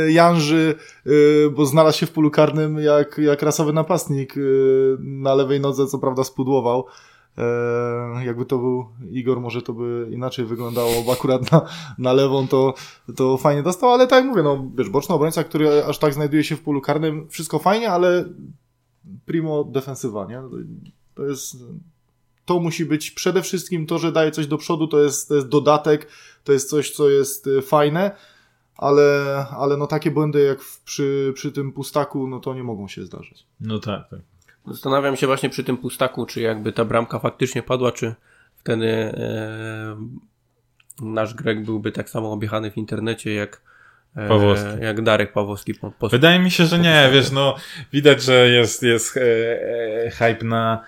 Janży 0.09 0.75
Y, 1.07 1.49
bo 1.55 1.65
znalazł 1.65 1.97
się 1.97 2.05
w 2.05 2.11
polu 2.11 2.31
karnym 2.31 2.79
jak, 2.79 3.17
jak 3.17 3.41
rasowy 3.41 3.73
napastnik 3.73 4.37
y, 4.37 4.97
na 4.99 5.35
lewej 5.35 5.59
nodze, 5.59 5.87
co 5.87 5.99
prawda 5.99 6.23
spudłował. 6.23 6.85
E, 7.37 8.25
jakby 8.25 8.45
to 8.45 8.57
był 8.57 8.85
Igor, 9.11 9.41
może 9.41 9.61
to 9.61 9.73
by 9.73 10.07
inaczej 10.11 10.45
wyglądało, 10.45 10.91
bo 11.05 11.11
akurat 11.11 11.51
na, 11.51 11.61
na 11.97 12.13
lewą 12.13 12.47
to, 12.47 12.73
to 13.15 13.37
fajnie 13.37 13.63
dostał, 13.63 13.89
ale 13.89 14.07
tak 14.07 14.23
jak 14.23 14.25
mówię, 14.25 14.43
no 14.43 14.67
wiesz, 14.75 14.89
boczny 14.89 15.15
obrońca, 15.15 15.43
który 15.43 15.85
aż 15.85 15.97
tak 15.97 16.13
znajduje 16.13 16.43
się 16.43 16.55
w 16.55 16.61
polu 16.61 16.81
karnym, 16.81 17.27
wszystko 17.29 17.59
fajnie, 17.59 17.91
ale 17.91 18.25
primo 19.25 19.63
defensywa, 19.63 20.25
nie? 20.25 20.41
To 21.15 21.25
jest, 21.25 21.57
to 22.45 22.59
musi 22.59 22.85
być 22.85 23.11
przede 23.11 23.41
wszystkim 23.41 23.85
to, 23.87 23.97
że 23.97 24.11
daje 24.11 24.31
coś 24.31 24.47
do 24.47 24.57
przodu, 24.57 24.87
to 24.87 24.99
jest, 24.99 25.27
to 25.27 25.35
jest 25.35 25.47
dodatek, 25.47 26.07
to 26.43 26.51
jest 26.51 26.69
coś, 26.69 26.91
co 26.91 27.09
jest 27.09 27.47
y, 27.47 27.61
fajne, 27.61 28.11
ale, 28.77 29.45
ale 29.57 29.77
no 29.77 29.87
takie 29.87 30.11
błędy 30.11 30.41
jak 30.41 30.61
w, 30.61 30.83
przy, 30.83 31.31
przy 31.35 31.51
tym 31.51 31.71
pustaku, 31.71 32.27
no 32.27 32.39
to 32.39 32.53
nie 32.53 32.63
mogą 32.63 32.87
się 32.87 33.05
zdarzyć. 33.05 33.45
No 33.59 33.79
tak, 33.79 34.09
tak. 34.09 34.19
Zastanawiam 34.67 35.15
się 35.15 35.27
właśnie 35.27 35.49
przy 35.49 35.63
tym 35.63 35.77
pustaku, 35.77 36.25
czy 36.25 36.41
jakby 36.41 36.73
ta 36.73 36.85
bramka 36.85 37.19
faktycznie 37.19 37.63
padła, 37.63 37.91
czy 37.91 38.15
wtedy 38.55 38.87
e, 38.87 39.95
nasz 41.01 41.33
Grek 41.33 41.65
byłby 41.65 41.91
tak 41.91 42.09
samo 42.09 42.31
objechany 42.31 42.71
w 42.71 42.77
internecie 42.77 43.33
jak 43.33 43.61
e, 44.15 44.27
Pawłowski. 44.27 44.67
jak 44.81 45.01
Darek 45.01 45.33
Pawłowski. 45.33 45.73
Po, 45.73 45.91
po, 45.91 46.09
Wydaje 46.09 46.39
mi 46.39 46.51
się, 46.51 46.65
że 46.65 46.79
nie, 46.79 47.09
wiesz, 47.13 47.31
no 47.31 47.55
widać, 47.93 48.23
że 48.23 48.49
jest, 48.49 48.83
jest 48.83 49.17
e, 49.17 49.21
e, 49.21 50.11
hype 50.11 50.45
na, 50.45 50.83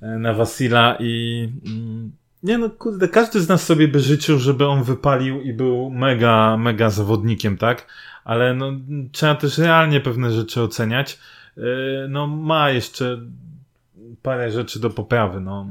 na 0.00 0.34
Wasila 0.34 0.96
i 1.00 1.48
mm, 1.66 2.12
nie 2.42 2.58
no, 2.58 2.70
kurde, 2.70 3.08
każdy 3.08 3.40
z 3.40 3.48
nas 3.48 3.66
sobie 3.66 3.88
by 3.88 4.00
życzył, 4.00 4.38
żeby 4.38 4.66
on 4.66 4.82
wypalił 4.82 5.40
i 5.40 5.52
był 5.52 5.90
mega, 5.90 6.56
mega 6.56 6.90
zawodnikiem, 6.90 7.56
tak? 7.56 7.86
Ale 8.24 8.54
no, 8.54 8.72
trzeba 9.12 9.34
też 9.34 9.58
realnie 9.58 10.00
pewne 10.00 10.30
rzeczy 10.32 10.62
oceniać. 10.62 11.18
Yy, 11.58 12.06
no, 12.08 12.26
ma 12.26 12.70
jeszcze 12.70 13.20
parę 14.22 14.50
rzeczy 14.50 14.80
do 14.80 14.90
poprawy, 14.90 15.40
no. 15.40 15.66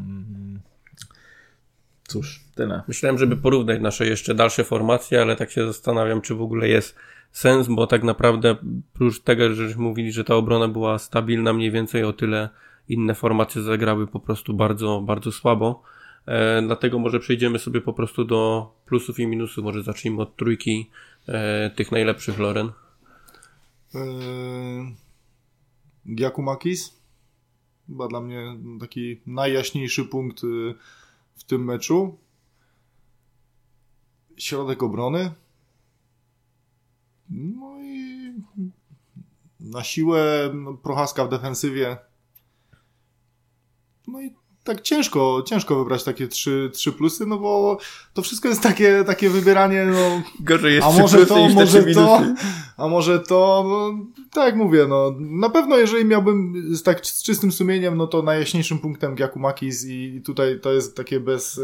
Cóż, 2.07 2.43
tyle. 2.55 2.81
Myślałem, 2.87 3.17
żeby 3.17 3.37
porównać 3.37 3.81
nasze 3.81 4.07
jeszcze 4.07 4.35
dalsze 4.35 4.63
formacje, 4.63 5.21
ale 5.21 5.35
tak 5.35 5.51
się 5.51 5.67
zastanawiam, 5.67 6.21
czy 6.21 6.35
w 6.35 6.41
ogóle 6.41 6.67
jest 6.67 6.95
sens, 7.31 7.67
bo 7.67 7.87
tak 7.87 8.03
naprawdę 8.03 8.55
prócz 8.93 9.19
tego, 9.19 9.53
że 9.53 9.67
mówili, 9.77 10.11
że 10.11 10.23
ta 10.23 10.35
obrona 10.35 10.67
była 10.67 10.99
stabilna 10.99 11.53
mniej 11.53 11.71
więcej 11.71 12.03
o 12.03 12.13
tyle 12.13 12.49
inne 12.89 13.15
formacje 13.15 13.61
zagrały 13.61 14.07
po 14.07 14.19
prostu 14.19 14.53
bardzo, 14.53 15.01
bardzo 15.01 15.31
słabo. 15.31 15.83
E, 16.25 16.61
dlatego 16.61 16.99
może 16.99 17.19
przejdziemy 17.19 17.59
sobie 17.59 17.81
po 17.81 17.93
prostu 17.93 18.25
do 18.25 18.71
plusów 18.85 19.19
i 19.19 19.27
minusów. 19.27 19.63
Może 19.63 19.83
zacznijmy 19.83 20.21
od 20.21 20.35
trójki 20.35 20.89
e, 21.27 21.69
tych 21.69 21.91
najlepszych 21.91 22.39
Loren. 22.39 22.71
Eee, 23.95 24.95
Giakumakis. 26.15 26.97
Chyba 27.87 28.07
dla 28.07 28.21
mnie 28.21 28.57
taki 28.79 29.21
najjaśniejszy 29.25 30.05
punkt 30.05 30.43
y, 30.43 30.73
w 31.35 31.43
tym 31.43 31.65
meczu. 31.65 32.17
Środek 34.37 34.83
obrony. 34.83 35.31
No 37.29 37.79
i 37.81 38.33
na 39.59 39.83
siłę 39.83 40.53
Prochaska 40.83 41.25
w 41.25 41.29
defensywie. 41.29 41.97
No 44.07 44.21
i 44.21 44.35
tak 44.67 44.81
ciężko, 44.81 45.43
ciężko 45.45 45.75
wybrać 45.75 46.03
takie 46.03 46.27
trzy, 46.27 46.69
trzy 46.73 46.91
plusy, 46.91 47.25
no 47.25 47.37
bo 47.37 47.77
to 48.13 48.21
wszystko 48.21 48.49
jest 48.49 48.61
takie, 48.61 49.03
takie 49.07 49.29
wybieranie, 49.29 49.85
no. 49.85 50.21
Gorzej 50.39 50.75
jest 50.75 50.87
A 50.87 50.91
może 50.91 51.17
plusy 51.17 51.29
to, 51.33 51.39
niż 51.39 51.53
może 51.53 51.83
to, 51.83 52.21
a 52.77 52.87
może 52.87 53.19
to, 53.19 53.65
no, 53.67 54.05
tak 54.31 54.45
jak 54.45 54.55
mówię, 54.55 54.85
no, 54.89 55.13
na 55.19 55.49
pewno 55.49 55.77
jeżeli 55.77 56.05
miałbym 56.05 56.53
z 56.75 56.83
tak 56.83 57.05
z 57.05 57.23
czystym 57.23 57.51
sumieniem, 57.51 57.97
no 57.97 58.07
to 58.07 58.21
najjaśniejszym 58.21 58.79
punktem 58.79 59.15
Giacomakis 59.15 59.85
i, 59.85 60.15
i 60.15 60.21
tutaj 60.21 60.59
to 60.59 60.73
jest 60.73 60.97
takie 60.97 61.19
bez, 61.19 61.57
e, 61.57 61.61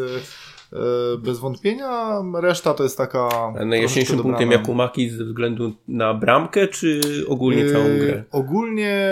bez 1.20 1.40
wątpienia, 1.40 2.22
reszta 2.42 2.74
to 2.74 2.84
jest 2.84 2.98
taka 2.98 3.30
A 3.60 3.66
Najjaśniejszym 3.66 4.20
punktem. 4.20 4.52
Jakumaki 4.52 5.10
ze 5.10 5.26
względu 5.26 5.74
na 5.88 6.14
bramkę, 6.14 6.68
czy 6.68 7.02
ogólnie 7.28 7.72
całą 7.72 7.86
Yy, 7.88 8.00
grę? 8.00 8.24
Ogólnie 8.32 9.08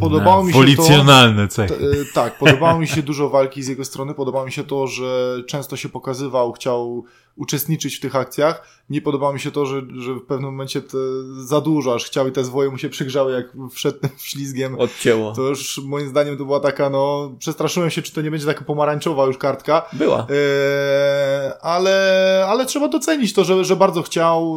podobało 0.00 0.42
Na 0.42 0.46
mi 0.46 0.52
się 0.52 0.58
to... 0.58 0.58
Policjonalne 0.64 1.48
cechy. 1.48 1.74
e, 1.74 2.14
Tak, 2.14 2.38
podobało 2.38 2.78
mi 2.78 2.86
się 2.88 3.02
dużo 3.02 3.28
walki 3.30 3.62
z 3.62 3.68
jego 3.68 3.84
strony, 3.84 4.14
podobało 4.14 4.44
mi 4.46 4.52
się 4.52 4.64
to, 4.64 4.86
że 4.86 5.36
często 5.46 5.76
się 5.76 5.88
pokazywał, 5.88 6.52
chciał 6.52 7.04
uczestniczyć 7.36 7.96
w 7.96 8.00
tych 8.00 8.16
akcjach. 8.16 8.82
Nie 8.90 9.02
podobało 9.02 9.32
mi 9.32 9.40
się 9.40 9.50
to, 9.50 9.66
że, 9.66 9.82
że 9.96 10.14
w 10.14 10.22
pewnym 10.22 10.50
momencie 10.50 10.82
te 10.82 10.98
za 11.38 11.60
dużo 11.60 11.94
aż 11.94 12.04
chciał 12.04 12.28
i 12.28 12.32
te 12.32 12.44
zwoje 12.44 12.70
mu 12.70 12.78
się 12.78 12.88
przygrzały, 12.88 13.32
jak 13.32 13.52
wszedł 13.72 13.98
tym 13.98 14.10
ślizgiem. 14.30 14.78
Odcięło. 14.78 15.32
To 15.32 15.42
już 15.42 15.80
moim 15.84 16.08
zdaniem 16.08 16.38
to 16.38 16.44
była 16.44 16.60
taka, 16.60 16.90
no, 16.90 17.32
przestraszyłem 17.38 17.90
się, 17.90 18.02
czy 18.02 18.12
to 18.12 18.22
nie 18.22 18.30
będzie 18.30 18.46
taka 18.46 18.64
pomarańczowa 18.64 19.26
już 19.26 19.38
kartka. 19.38 19.88
Była. 19.92 20.18
Eee, 20.30 21.52
ale, 21.60 22.46
ale 22.48 22.66
trzeba 22.66 22.88
docenić 22.88 23.32
to, 23.32 23.44
że, 23.44 23.64
że 23.64 23.76
bardzo 23.76 24.02
chciał, 24.02 24.56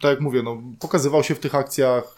tak 0.00 0.10
jak 0.10 0.20
mówię, 0.20 0.42
no, 0.42 0.62
pokazywał 0.80 1.22
się 1.22 1.34
w 1.34 1.40
tych 1.40 1.54
akcjach. 1.54 2.16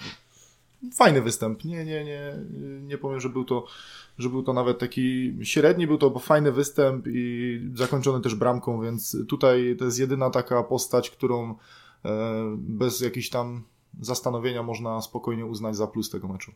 Fajny 0.94 1.22
występ. 1.22 1.64
Nie, 1.64 1.84
nie, 1.84 2.04
nie, 2.04 2.36
nie 2.82 2.98
powiem, 2.98 3.20
że 3.20 3.28
był 3.28 3.44
to, 3.44 3.66
że 4.18 4.28
był 4.28 4.42
to 4.42 4.52
nawet 4.52 4.78
taki 4.78 5.36
średni, 5.42 5.86
był 5.86 5.98
to 5.98 6.18
fajny 6.18 6.52
występ 6.52 7.06
i 7.08 7.60
zakończony 7.74 8.20
też 8.20 8.34
bramką, 8.34 8.82
więc 8.82 9.16
tutaj 9.28 9.76
to 9.78 9.84
jest 9.84 9.98
jedyna 9.98 10.30
taka 10.30 10.62
postać, 10.62 11.10
którą 11.10 11.54
e, 12.04 12.10
bez 12.58 13.00
jakichś 13.00 13.28
tam 13.28 13.64
zastanowienia 14.00 14.62
można 14.62 15.00
spokojnie 15.00 15.46
uznać 15.46 15.76
za 15.76 15.86
plus 15.86 16.10
tego 16.10 16.28
meczu. 16.28 16.52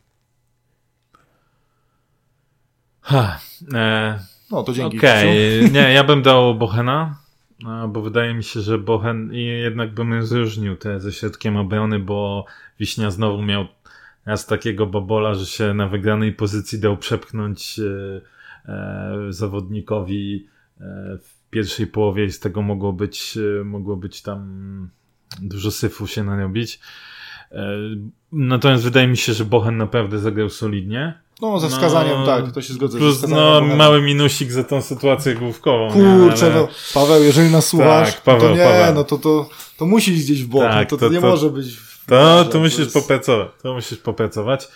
Ha, 3.00 3.38
e, 3.75 4.19
No 4.50 4.62
to 4.62 4.73
dzięki. 4.73 4.99
Okej, 4.99 5.59
Krzysiu. 5.59 5.73
nie, 5.77 5.93
ja 5.93 6.05
bym 6.05 6.23
dał 6.23 6.55
Bochena, 6.55 7.19
a, 7.67 7.88
bo 7.88 8.00
wydaje 8.00 8.35
mi 8.35 8.45
się, 8.45 8.61
że 8.61 8.79
Bochen 8.79 9.35
i 9.35 9.45
jednak 9.45 9.95
bym 9.95 10.15
rozróżnił 10.15 10.77
te 10.77 11.00
ze 11.00 11.12
środkiem 11.12 11.57
obrony, 11.57 11.99
bo 11.99 12.45
Wiśnia 12.81 13.11
znowu 13.11 13.43
miał 13.43 13.67
raz 14.28 14.47
takiego 14.47 14.87
babola, 14.87 15.35
że 15.35 15.47
się 15.47 15.75
na 15.75 15.88
wygranej 15.88 16.32
pozycji 16.32 16.78
dał 16.80 16.97
przepchnąć 16.97 17.78
e, 17.78 18.73
e, 18.73 19.16
zawodnikowi 19.32 20.49
e, 20.80 20.85
w 21.23 21.50
pierwszej 21.50 21.87
połowie 21.87 22.25
i 22.25 22.30
z 22.32 22.40
tego 22.40 22.62
mogło 22.62 22.92
być, 22.92 23.38
mogło 23.64 23.97
być 23.97 24.23
tam 24.23 24.90
dużo 25.42 25.70
syfu 25.70 26.06
się 26.06 26.25
narobić. 26.25 26.80
Natomiast 28.32 28.85
wydaje 28.85 29.08
mi 29.08 29.16
się, 29.16 29.32
że 29.32 29.44
Bochen 29.44 29.76
naprawdę 29.76 30.18
zagrał 30.18 30.49
solidnie. 30.50 31.18
No, 31.42 31.61
ze 31.61 31.66
No, 31.66 31.73
wskazaniem, 31.73 32.26
tak, 32.26 32.52
to 32.52 32.62
się 32.62 32.73
zgodzę. 32.75 32.99
Plus, 32.99 33.23
no, 33.28 33.28
Bohena. 33.61 33.76
mały 33.76 34.02
minusik 34.02 34.52
za 34.52 34.64
tą 34.64 34.82
sytuację 34.82 35.35
główkową. 35.35 35.88
Kurczę, 35.92 36.47
Ale- 36.47 36.54
no, 36.54 36.68
Paweł, 36.94 37.23
jeżeli 37.23 37.50
nas 37.50 37.66
słuchasz, 37.66 38.14
Tak, 38.14 38.23
Paweł, 38.23 38.40
to 38.49 38.56
nie, 38.56 38.64
Paweł. 38.64 38.94
no 38.94 39.04
to, 39.04 39.18
to, 39.18 39.49
to 39.78 39.87
musi 39.87 40.12
iść 40.12 40.25
gdzieś 40.25 40.44
w 40.44 40.49
bok, 40.49 40.62
Tak, 40.62 40.90
no 40.90 40.97
to, 40.97 40.97
to, 40.97 41.06
to- 41.08 41.14
nie 41.14 41.20
to- 41.20 41.26
może 41.28 41.50
być. 41.50 41.88
To, 42.09 42.45
to 42.45 42.59
musisz 42.61 42.79
jest- 42.79 42.93
popracować. 42.95 43.49
To 43.62 43.75
musisz 43.75 43.99
popracować. 43.99 44.69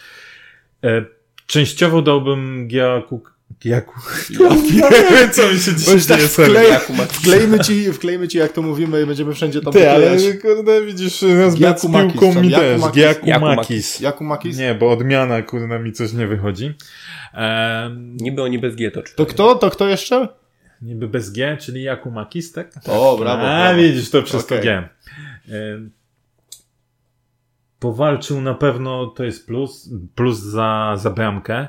E, 0.84 1.04
częściowo 1.46 2.02
dałbym 2.02 2.68
Giaku... 2.68 3.22
Giaku... 3.62 4.00
Ja 4.80 4.90
wiem, 4.90 5.30
co 5.30 5.52
mi 5.52 5.58
się 5.58 5.74
dzisiaj 5.74 6.00
tak 6.00 6.16
dzieje, 6.18 6.28
wklej, 6.28 6.66
wklejmy, 7.08 7.60
ci, 7.60 7.92
wklejmy 7.92 8.28
ci, 8.28 8.38
jak 8.38 8.52
to 8.52 8.62
mówimy 8.62 9.02
i 9.02 9.06
będziemy 9.06 9.34
wszędzie 9.34 9.60
tam 9.60 9.72
Ty, 9.72 9.90
ale 9.90 10.16
kurde, 10.42 10.82
widzisz, 10.86 11.22
rozbiec 11.22 11.80
z 11.82 11.86
piłką 11.92 12.42
mi 12.42 12.50
też. 12.50 12.80
Giakumakis. 12.94 14.00
Jakumakis? 14.00 14.58
Nie, 14.58 14.74
bo 14.74 14.90
odmiana, 14.92 15.42
kurde, 15.42 15.78
mi 15.78 15.92
coś 15.92 16.12
nie 16.12 16.26
wychodzi. 16.26 16.74
E, 17.34 17.90
Niby 18.20 18.42
oni 18.42 18.58
bez 18.58 18.74
G 18.76 18.90
to 18.90 19.02
To 19.02 19.06
czytają. 19.08 19.26
kto? 19.26 19.54
To 19.54 19.70
kto 19.70 19.88
jeszcze? 19.88 20.28
niby 20.82 21.08
bez 21.08 21.30
G, 21.30 21.56
czyli 21.60 21.82
Jakumakis, 21.82 22.52
tak? 22.52 22.70
O, 22.88 23.16
brawo. 23.18 23.42
A, 23.42 23.62
brawo. 23.64 23.82
widzisz, 23.82 24.10
to 24.10 24.22
przez 24.22 24.46
to 24.46 24.54
Okej. 24.54 24.64
G. 24.64 24.72
E, 24.72 24.88
Powalczył 27.82 28.40
na 28.40 28.54
pewno, 28.54 29.06
to 29.06 29.24
jest 29.24 29.46
plus, 29.46 29.90
plus 30.14 30.38
za, 30.38 30.92
za 30.96 31.10
bramkę. 31.10 31.54
E, 31.56 31.68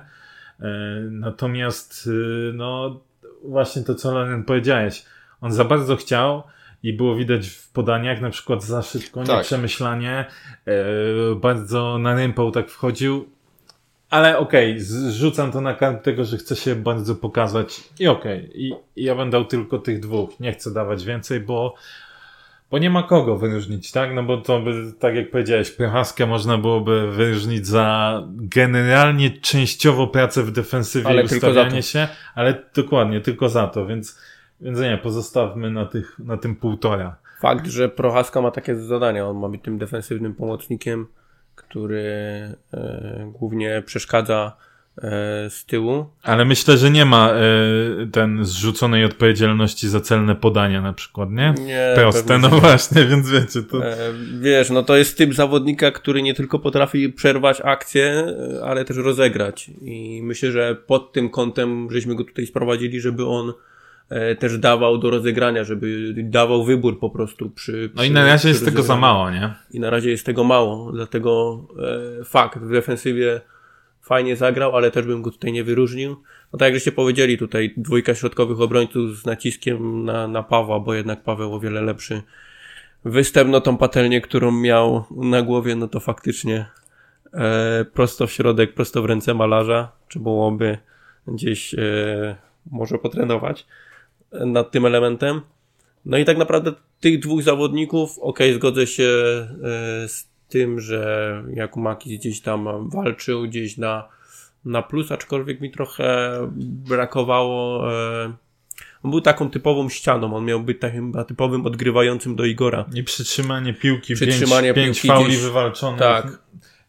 Natomiast, 1.11 2.07
y, 2.07 2.51
no, 2.53 2.99
właśnie 3.43 3.83
to, 3.83 3.95
co 3.95 4.11
Loren 4.13 4.43
powiedziałeś, 4.43 5.05
on 5.41 5.51
za 5.51 5.65
bardzo 5.65 5.95
chciał 5.95 6.43
i 6.83 6.93
było 6.93 7.15
widać 7.15 7.47
w 7.47 7.71
podaniach, 7.71 8.21
na 8.21 8.29
przykład 8.29 8.63
za 8.63 8.81
szybko, 8.81 9.23
Tak. 9.23 9.37
nieprzemyślanie, 9.37 10.25
e, 10.65 10.75
bardzo 11.35 11.97
na 11.97 12.15
rympał 12.15 12.51
tak 12.51 12.69
wchodził, 12.69 13.29
ale 14.09 14.37
okej, 14.37 14.79
zrzucam 14.79 15.51
to 15.51 15.61
na 15.61 15.73
kartę 15.73 16.03
tego, 16.03 16.25
że 16.25 16.37
chce 16.37 16.55
się 16.55 16.75
bardzo 16.75 17.15
pokazać 17.15 17.83
i 17.99 18.07
okej, 18.07 18.51
i, 18.55 18.73
i 18.95 19.03
ja 19.03 19.15
będę 19.15 19.31
dał 19.31 19.45
tylko 19.45 19.79
tych 19.79 19.99
dwóch, 19.99 20.39
nie 20.39 20.51
chcę 20.53 20.73
dawać 20.73 21.05
więcej, 21.05 21.39
bo 21.39 21.75
bo 22.73 22.79
nie 22.79 22.89
ma 22.89 23.03
kogo 23.03 23.37
wyróżnić, 23.37 23.91
tak? 23.91 24.13
No 24.13 24.23
bo 24.23 24.37
to 24.37 24.59
by, 24.59 24.93
tak 24.99 25.15
jak 25.15 25.31
powiedziałeś, 25.31 25.71
Prochaskę 25.71 26.25
można 26.25 26.57
byłoby 26.57 27.11
wyróżnić 27.11 27.67
za 27.67 28.21
generalnie 28.27 29.31
częściowo 29.31 30.07
pracę 30.07 30.43
w 30.43 30.51
defensywie 30.51 31.07
Ale 31.07 31.21
i 31.21 31.25
ustawianie 31.25 31.83
się, 31.83 32.07
ale 32.35 32.63
dokładnie, 32.75 33.21
tylko 33.21 33.49
za 33.49 33.67
to, 33.67 33.85
więc, 33.85 34.19
więc 34.61 34.79
nie, 34.79 34.99
pozostawmy 35.03 35.71
na, 35.71 35.85
tych, 35.85 36.19
na 36.19 36.37
tym 36.37 36.55
półtora. 36.55 37.15
Fakt, 37.39 37.67
że 37.67 37.89
Prochaska 37.89 38.41
ma 38.41 38.51
takie 38.51 38.75
zadania. 38.75 39.27
On 39.27 39.37
ma 39.37 39.49
być 39.49 39.61
tym 39.61 39.77
defensywnym 39.77 40.35
pomocnikiem, 40.35 41.07
który 41.55 42.03
e, 42.73 43.31
głównie 43.39 43.83
przeszkadza 43.85 44.57
z 45.49 45.65
tyłu. 45.65 46.05
Ale 46.23 46.45
myślę, 46.45 46.77
że 46.77 46.91
nie 46.91 47.05
ma 47.05 47.31
y, 47.33 48.07
ten 48.11 48.45
zrzuconej 48.45 49.05
odpowiedzialności 49.05 49.89
za 49.89 50.01
celne 50.01 50.35
podania 50.35 50.81
na 50.81 50.93
przykład, 50.93 51.29
nie? 51.31 51.53
Nie, 51.61 51.91
Proste, 51.95 52.37
no 52.39 52.49
nie. 52.49 52.59
właśnie, 52.59 53.05
więc 53.05 53.29
wiecie, 53.29 53.63
to... 53.63 53.85
E, 53.85 53.95
wiesz, 54.41 54.69
no 54.69 54.83
to 54.83 54.97
jest 54.97 55.17
typ 55.17 55.33
zawodnika, 55.33 55.91
który 55.91 56.21
nie 56.21 56.33
tylko 56.33 56.59
potrafi 56.59 57.09
przerwać 57.09 57.61
akcję, 57.63 58.03
e, 58.59 58.63
ale 58.65 58.85
też 58.85 58.97
rozegrać. 58.97 59.71
I 59.81 60.21
myślę, 60.23 60.51
że 60.51 60.75
pod 60.87 61.13
tym 61.13 61.29
kątem 61.29 61.87
żeśmy 61.91 62.15
go 62.15 62.23
tutaj 62.23 62.45
sprowadzili, 62.45 63.01
żeby 63.01 63.25
on 63.25 63.53
e, 64.09 64.35
też 64.35 64.57
dawał 64.57 64.97
do 64.97 65.09
rozegrania, 65.09 65.63
żeby 65.63 66.13
dawał 66.17 66.63
wybór 66.65 66.99
po 66.99 67.09
prostu 67.09 67.49
przy. 67.49 67.89
No 67.95 68.03
i 68.03 68.05
przy- 68.05 68.13
na 68.13 68.25
razie 68.25 68.39
przy 68.39 68.47
jest 68.47 68.65
tego 68.65 68.83
za 68.83 68.95
mało, 68.95 69.31
nie? 69.31 69.53
I 69.71 69.79
na 69.79 69.89
razie 69.89 70.09
jest 70.09 70.25
tego 70.25 70.43
mało, 70.43 70.91
dlatego 70.91 71.61
e, 72.21 72.23
fakt, 72.23 72.59
w 72.59 72.71
defensywie 72.71 73.41
fajnie 74.03 74.35
zagrał, 74.35 74.75
ale 74.75 74.91
też 74.91 75.05
bym 75.05 75.21
go 75.21 75.31
tutaj 75.31 75.51
nie 75.51 75.63
wyróżnił. 75.63 76.09
No 76.53 76.59
tak 76.59 76.65
jak 76.65 76.73
żeście 76.73 76.91
powiedzieli, 76.91 77.37
tutaj 77.37 77.73
dwójka 77.77 78.15
środkowych 78.15 78.61
obrońców 78.61 79.17
z 79.17 79.25
naciskiem 79.25 80.05
na, 80.05 80.27
na 80.27 80.43
Pawła, 80.43 80.79
bo 80.79 80.93
jednak 80.93 81.23
Paweł 81.23 81.53
o 81.53 81.59
wiele 81.59 81.81
lepszy 81.81 82.21
występ, 83.05 83.49
no 83.49 83.61
tą 83.61 83.77
patelnię, 83.77 84.21
którą 84.21 84.51
miał 84.51 85.03
na 85.11 85.41
głowie, 85.41 85.75
no 85.75 85.87
to 85.87 85.99
faktycznie 85.99 86.65
e, 87.33 87.85
prosto 87.93 88.27
w 88.27 88.31
środek, 88.31 88.73
prosto 88.73 89.01
w 89.01 89.05
ręce 89.05 89.33
malarza, 89.33 89.91
trzeba 90.07 90.23
byłoby 90.23 90.77
gdzieś 91.27 91.73
e, 91.73 92.35
może 92.71 92.97
potrenować 92.97 93.65
e, 94.31 94.45
nad 94.45 94.71
tym 94.71 94.85
elementem. 94.85 95.41
No 96.05 96.17
i 96.17 96.25
tak 96.25 96.37
naprawdę 96.37 96.73
tych 96.99 97.19
dwóch 97.19 97.43
zawodników, 97.43 98.19
okej, 98.19 98.53
zgodzę 98.53 98.87
się 98.87 99.03
e, 99.03 100.07
z 100.07 100.32
tym, 100.53 100.79
że 100.79 101.43
Jakumaki 101.53 102.17
gdzieś 102.17 102.41
tam 102.41 102.89
walczył 102.89 103.41
gdzieś 103.43 103.77
na, 103.77 104.07
na 104.65 104.81
plus, 104.81 105.11
aczkolwiek 105.11 105.61
mi 105.61 105.71
trochę 105.71 106.37
brakowało. 106.87 107.91
E, 107.93 108.33
on 109.03 109.11
był 109.11 109.21
taką 109.21 109.49
typową 109.49 109.89
ścianą, 109.89 110.35
on 110.35 110.45
miał 110.45 110.59
być 110.59 110.79
takim 110.79 111.13
typowym 111.27 111.65
odgrywającym 111.65 112.35
do 112.35 112.45
Igora. 112.45 112.85
I 112.93 113.03
przytrzymanie 113.03 113.73
piłki, 113.73 114.13
Przytrzymanie 114.13 114.73
pięć, 114.73 114.85
pięć 114.85 115.01
piłki 115.01 115.07
fauli 115.07 115.29
gdzieś- 115.29 115.41
wywalczonych. 115.41 115.99
Tak. 115.99 116.39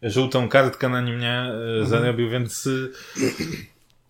Żółtą 0.03 0.49
kartkę 0.49 0.89
na 0.89 1.01
nim 1.01 1.19
nie 1.19 1.47
e, 1.83 1.87
zarobił, 1.87 2.31
więc 2.31 2.67
y, 2.67 2.93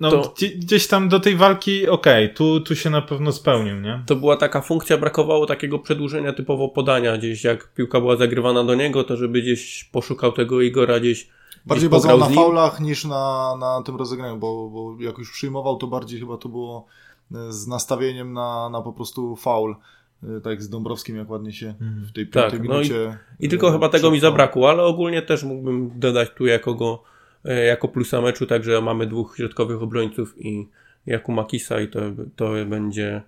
no, 0.00 0.10
To- 0.10 0.32
gdzie, 0.36 0.48
gdzieś 0.48 0.86
tam 0.88 1.08
do 1.08 1.20
tej 1.20 1.36
walki, 1.36 1.88
okej, 1.88 2.34
tu, 2.34 2.60
tu 2.60 2.76
się 2.76 2.90
na 2.90 3.02
pewno 3.02 3.32
spełnił, 3.32 3.80
nie? 3.80 4.02
To 4.06 4.16
była 4.16 4.36
taka 4.36 4.60
funkcja, 4.60 4.98
brakowało 4.98 5.46
takiego 5.46 5.78
przedłużenia 5.78 6.32
typowo 6.32 6.68
podania, 6.68 7.16
gdzieś 7.18 7.44
jak 7.44 7.74
piłka 7.74 8.00
była 8.00 8.16
zagrywana 8.16 8.64
do 8.64 8.74
niego, 8.74 9.04
to 9.04 9.16
żeby 9.16 9.42
gdzieś 9.42 9.84
poszukał 9.84 10.32
tego 10.32 10.60
Igora 10.60 11.00
gdzieś. 11.00 11.28
Bardziej 11.66 11.88
bazował 11.88 12.18
na 12.18 12.26
faulach 12.28 12.80
niż 12.80 13.04
na, 13.04 13.56
na 13.60 13.82
tym 13.82 13.96
rozegraniu, 13.96 14.36
bo, 14.36 14.70
bo 14.70 14.96
jak 15.02 15.18
już 15.18 15.32
przyjmował, 15.32 15.76
to 15.76 15.86
bardziej 15.86 16.20
chyba 16.20 16.36
to 16.36 16.48
było 16.48 16.86
e, 17.34 17.52
z 17.52 17.66
nastawieniem 17.66 18.32
na, 18.32 18.68
na 18.70 18.82
po 18.82 18.92
prostu 18.92 19.36
faul. 19.36 19.76
E, 20.22 20.40
Tak 20.40 20.50
jak 20.50 20.62
z 20.62 20.68
Dąbrowskim, 20.68 21.16
jak 21.16 21.30
ładnie 21.30 21.52
się 21.52 21.74
w 21.80 22.12
tej 22.12 22.28
Tak, 22.28 22.50
piątej 22.50 22.68
no 22.68 22.74
i- 22.74 22.78
minucie... 22.88 23.18
I 23.40 23.48
tylko 23.48 23.68
e, 23.68 23.72
chyba 23.72 23.88
tego 23.88 24.10
mi 24.10 24.20
zabrakło, 24.20 24.70
ale 24.70 24.82
ogólnie 24.82 25.22
też 25.22 25.42
mógłbym 25.44 25.90
dodać 25.94 26.28
tu 26.36 26.46
jako 26.46 26.74
go, 26.74 27.02
jako 27.44 27.88
plusa 27.88 28.20
meczu, 28.20 28.46
także 28.46 28.80
mamy 28.80 29.06
dwóch 29.06 29.36
środkowych 29.36 29.82
obrońców 29.82 30.34
i 30.38 30.68
Jakumakisa 31.06 31.80
i 31.80 31.88
to, 31.88 32.00
to 32.36 32.52
będzie 32.66 33.22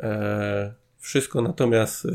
e, 0.00 0.74
wszystko. 0.98 1.42
Natomiast 1.42 2.06
e, 2.06 2.10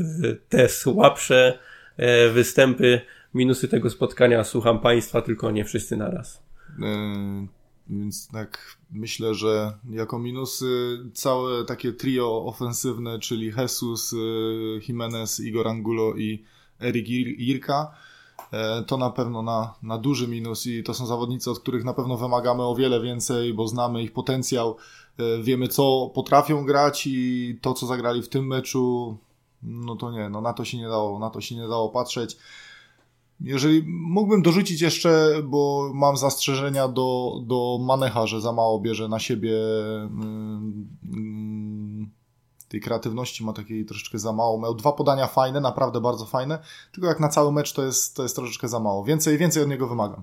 te 0.48 0.68
słabsze 0.68 1.58
e, 1.96 2.28
występy, 2.28 3.00
minusy 3.34 3.68
tego 3.68 3.90
spotkania 3.90 4.44
słucham 4.44 4.80
Państwa, 4.80 5.22
tylko 5.22 5.50
nie 5.50 5.64
wszyscy 5.64 5.96
naraz. 5.96 6.42
E, 6.82 7.46
więc 7.88 8.28
tak 8.28 8.76
myślę, 8.90 9.34
że 9.34 9.72
jako 9.90 10.18
minusy 10.18 10.98
całe 11.14 11.64
takie 11.64 11.92
trio 11.92 12.44
ofensywne, 12.46 13.18
czyli 13.18 13.52
Jesus, 13.58 14.14
Jimenez, 14.88 15.40
Igor 15.40 15.68
Angulo 15.68 16.14
i 16.16 16.44
Erik 16.80 17.08
Irka, 17.38 17.94
to 18.86 18.96
na 18.96 19.10
pewno 19.10 19.42
na, 19.42 19.74
na 19.82 19.98
duży 19.98 20.28
minus 20.28 20.66
i 20.66 20.82
to 20.82 20.94
są 20.94 21.06
zawodnicy, 21.06 21.50
od 21.50 21.58
których 21.58 21.84
na 21.84 21.94
pewno 21.94 22.16
wymagamy 22.16 22.62
o 22.62 22.74
wiele 22.74 23.00
więcej, 23.00 23.54
bo 23.54 23.68
znamy 23.68 24.02
ich 24.02 24.12
potencjał, 24.12 24.76
wiemy 25.42 25.68
co 25.68 26.10
potrafią 26.14 26.64
grać 26.64 27.06
i 27.06 27.58
to 27.62 27.74
co 27.74 27.86
zagrali 27.86 28.22
w 28.22 28.28
tym 28.28 28.46
meczu, 28.46 29.16
no 29.62 29.96
to 29.96 30.10
nie, 30.10 30.28
no 30.28 30.40
na 30.40 30.52
to 30.52 30.64
się 30.64 30.78
nie 30.78 30.88
dało, 30.88 31.18
na 31.18 31.30
to 31.30 31.40
się 31.40 31.54
nie 31.54 31.68
dało 31.68 31.88
patrzeć. 31.88 32.36
Jeżeli 33.40 33.84
mógłbym 33.86 34.42
dorzucić 34.42 34.80
jeszcze, 34.80 35.42
bo 35.44 35.90
mam 35.94 36.16
zastrzeżenia 36.16 36.88
do, 36.88 37.40
do 37.46 37.78
Manecha, 37.80 38.26
że 38.26 38.40
za 38.40 38.52
mało 38.52 38.80
bierze 38.80 39.08
na 39.08 39.18
siebie 39.18 39.52
mm, 40.00 40.88
tej 42.68 42.80
kreatywności, 42.80 43.44
ma 43.44 43.52
takiej 43.52 43.84
troszeczkę 43.84 44.18
za 44.18 44.32
mało. 44.32 44.60
Miał 44.60 44.74
dwa 44.74 44.92
podania 44.92 45.26
fajne, 45.26 45.60
naprawdę 45.60 46.00
bardzo 46.00 46.26
fajne, 46.26 46.58
tylko 46.92 47.08
jak 47.08 47.20
na 47.20 47.28
cały 47.28 47.52
mecz 47.52 47.72
to 47.72 47.84
jest, 47.84 48.16
to 48.16 48.22
jest 48.22 48.36
troszeczkę 48.36 48.68
za 48.68 48.80
mało. 48.80 49.04
Więcej, 49.04 49.38
więcej 49.38 49.62
od 49.62 49.68
niego 49.68 49.88
wymagam. 49.88 50.22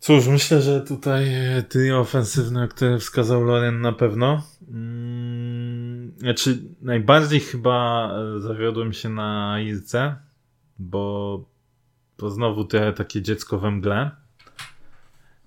Cóż, 0.00 0.26
myślę, 0.26 0.62
że 0.62 0.80
tutaj 0.80 1.26
ty 1.68 1.96
ofensywne, 1.96 2.68
które 2.68 2.98
wskazał 2.98 3.44
Loren 3.44 3.80
na 3.80 3.92
pewno. 3.92 4.42
Hmm, 4.66 6.12
znaczy, 6.18 6.58
najbardziej 6.82 7.40
chyba 7.40 8.10
zawiodłem 8.38 8.92
się 8.92 9.08
na 9.08 9.60
Ilce, 9.60 10.16
bo 10.78 11.44
to 12.16 12.30
znowu 12.30 12.64
trochę 12.64 12.92
takie 12.92 13.22
dziecko 13.22 13.58
we 13.58 13.70
mgle. 13.70 14.10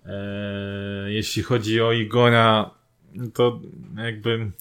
Eee, 0.06 1.14
jeśli 1.16 1.44
chodzi 1.44 1.82
o 1.82 1.92
Igora, 1.92 2.77
to 3.34 3.62
jakby. 3.98 4.52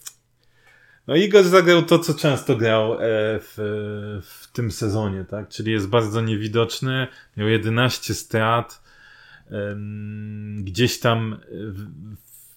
No, 1.06 1.16
Igor 1.16 1.44
zagrał 1.44 1.82
to, 1.82 1.98
co 1.98 2.14
często 2.14 2.56
grał 2.56 2.94
e, 2.94 2.98
w, 3.40 3.54
w 4.22 4.52
tym 4.52 4.70
sezonie, 4.70 5.24
tak? 5.24 5.48
Czyli 5.48 5.72
jest 5.72 5.88
bardzo 5.88 6.20
niewidoczny, 6.20 7.06
miał 7.36 7.48
11 7.48 8.14
strat 8.14 8.86
gdzieś 10.58 11.00
tam 11.00 11.40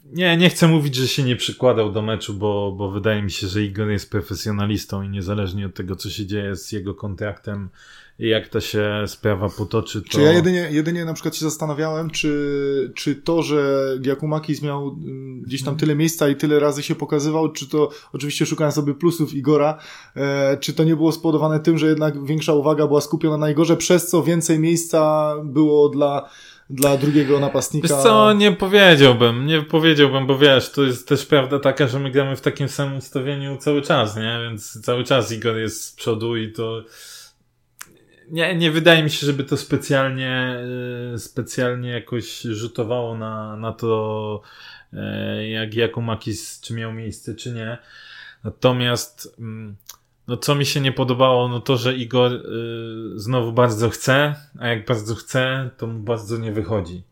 nie, 0.06 0.38
nie 0.38 0.50
chcę 0.50 0.68
mówić, 0.68 0.96
że 0.96 1.08
się 1.08 1.24
nie 1.24 1.36
przykładał 1.36 1.92
do 1.92 2.02
meczu, 2.02 2.34
bo, 2.34 2.72
bo 2.78 2.92
wydaje 2.92 3.22
mi 3.22 3.32
się, 3.32 3.48
że 3.48 3.64
Igor 3.64 3.90
jest 3.90 4.12
profesjonalistą 4.12 5.02
i 5.02 5.10
niezależnie 5.10 5.66
od 5.66 5.74
tego, 5.76 5.96
co 5.96 6.10
się 6.10 6.26
dzieje 6.26 6.56
z 6.56 6.72
jego 6.72 6.96
kontraktem 6.96 7.70
i 8.20 8.28
jak 8.28 8.48
ta 8.48 8.62
się 8.62 9.04
sprawa 9.08 9.50
potoczy, 9.50 10.02
to... 10.02 10.10
Czy 10.10 10.22
ja 10.22 10.32
jedynie, 10.32 10.68
jedynie 10.72 11.06
na 11.06 11.14
przykład 11.14 11.36
się 11.36 11.46
zastanawiałem, 11.46 12.10
czy, 12.10 12.92
czy 12.96 13.16
to, 13.16 13.44
że 13.44 13.90
Giakumakis 14.02 14.62
miał 14.62 14.88
mm, 14.88 15.42
gdzieś 15.42 15.64
tam 15.64 15.78
tyle 15.78 15.96
miejsca 15.96 16.30
i 16.30 16.36
tyle 16.36 16.60
razy 16.60 16.84
się 16.84 16.96
pokazywał, 16.96 17.52
czy 17.52 17.70
to, 17.70 17.90
oczywiście 18.14 18.46
szukałem 18.46 18.72
sobie 18.72 18.94
plusów 18.94 19.34
Igora, 19.34 19.80
e, 20.16 20.58
czy 20.58 20.74
to 20.74 20.84
nie 20.84 20.96
było 20.96 21.12
spowodowane 21.12 21.60
tym, 21.60 21.78
że 21.78 21.88
jednak 21.88 22.26
większa 22.26 22.54
uwaga 22.54 22.88
była 22.88 23.02
skupiona 23.02 23.38
na 23.38 23.50
Igorze, 23.50 23.78
przez 23.78 24.08
co 24.08 24.24
więcej 24.24 24.60
miejsca 24.60 25.34
było 25.44 25.90
dla 25.90 26.30
dla 26.70 26.98
drugiego 26.98 27.40
napastnika. 27.40 27.88
Wiesz 27.88 28.04
co, 28.04 28.34
nie 28.34 28.52
powiedziałbym, 28.52 29.46
nie 29.46 29.62
powiedziałbym, 29.62 30.28
bo 30.28 30.38
wiesz, 30.38 30.72
to 30.72 30.84
jest 30.84 31.08
też 31.08 31.26
prawda 31.26 31.60
taka, 31.60 31.88
że 31.88 32.00
my 32.00 32.12
gramy 32.12 32.36
w 32.36 32.42
takim 32.42 32.70
samym 32.70 32.98
ustawieniu 32.98 33.58
cały 33.58 33.82
czas, 33.82 34.16
nie? 34.16 34.40
Więc 34.44 34.82
cały 34.82 35.04
czas 35.04 35.32
Igor 35.32 35.58
jest 35.58 35.84
z 35.84 35.92
przodu 35.92 36.38
i 36.38 36.52
to 36.52 36.84
nie, 38.32 38.56
nie 38.56 38.72
wydaje 38.72 39.04
mi 39.04 39.10
się, 39.10 39.26
żeby 39.26 39.44
to 39.44 39.58
specjalnie 39.58 40.60
e, 41.14 41.18
specjalnie 41.20 41.90
jakoś 41.90 42.42
rzutowało 42.42 43.18
na, 43.18 43.56
na 43.56 43.72
to, 43.72 44.42
e, 44.94 45.50
jak 45.50 45.74
Jakumakis 45.74 46.62
czy 46.62 46.74
miał 46.74 46.94
miejsce, 46.94 47.36
czy 47.36 47.52
nie. 47.52 47.78
Natomiast 48.44 49.36
mm, 49.40 49.76
no 50.30 50.38
co 50.38 50.56
mi 50.56 50.66
się 50.66 50.82
nie 50.82 50.92
podobało, 50.92 51.48
no 51.48 51.60
to, 51.60 51.78
że 51.78 51.96
Igor 51.96 52.32
y, 52.32 52.40
znowu 53.16 53.52
bardzo 53.52 53.90
chce, 53.90 54.36
a 54.60 54.68
jak 54.68 54.86
bardzo 54.86 55.16
chce, 55.16 55.70
to 55.78 55.88
mu 55.88 56.00
bardzo 56.00 56.38
nie 56.38 56.52
wychodzi. 56.52 57.04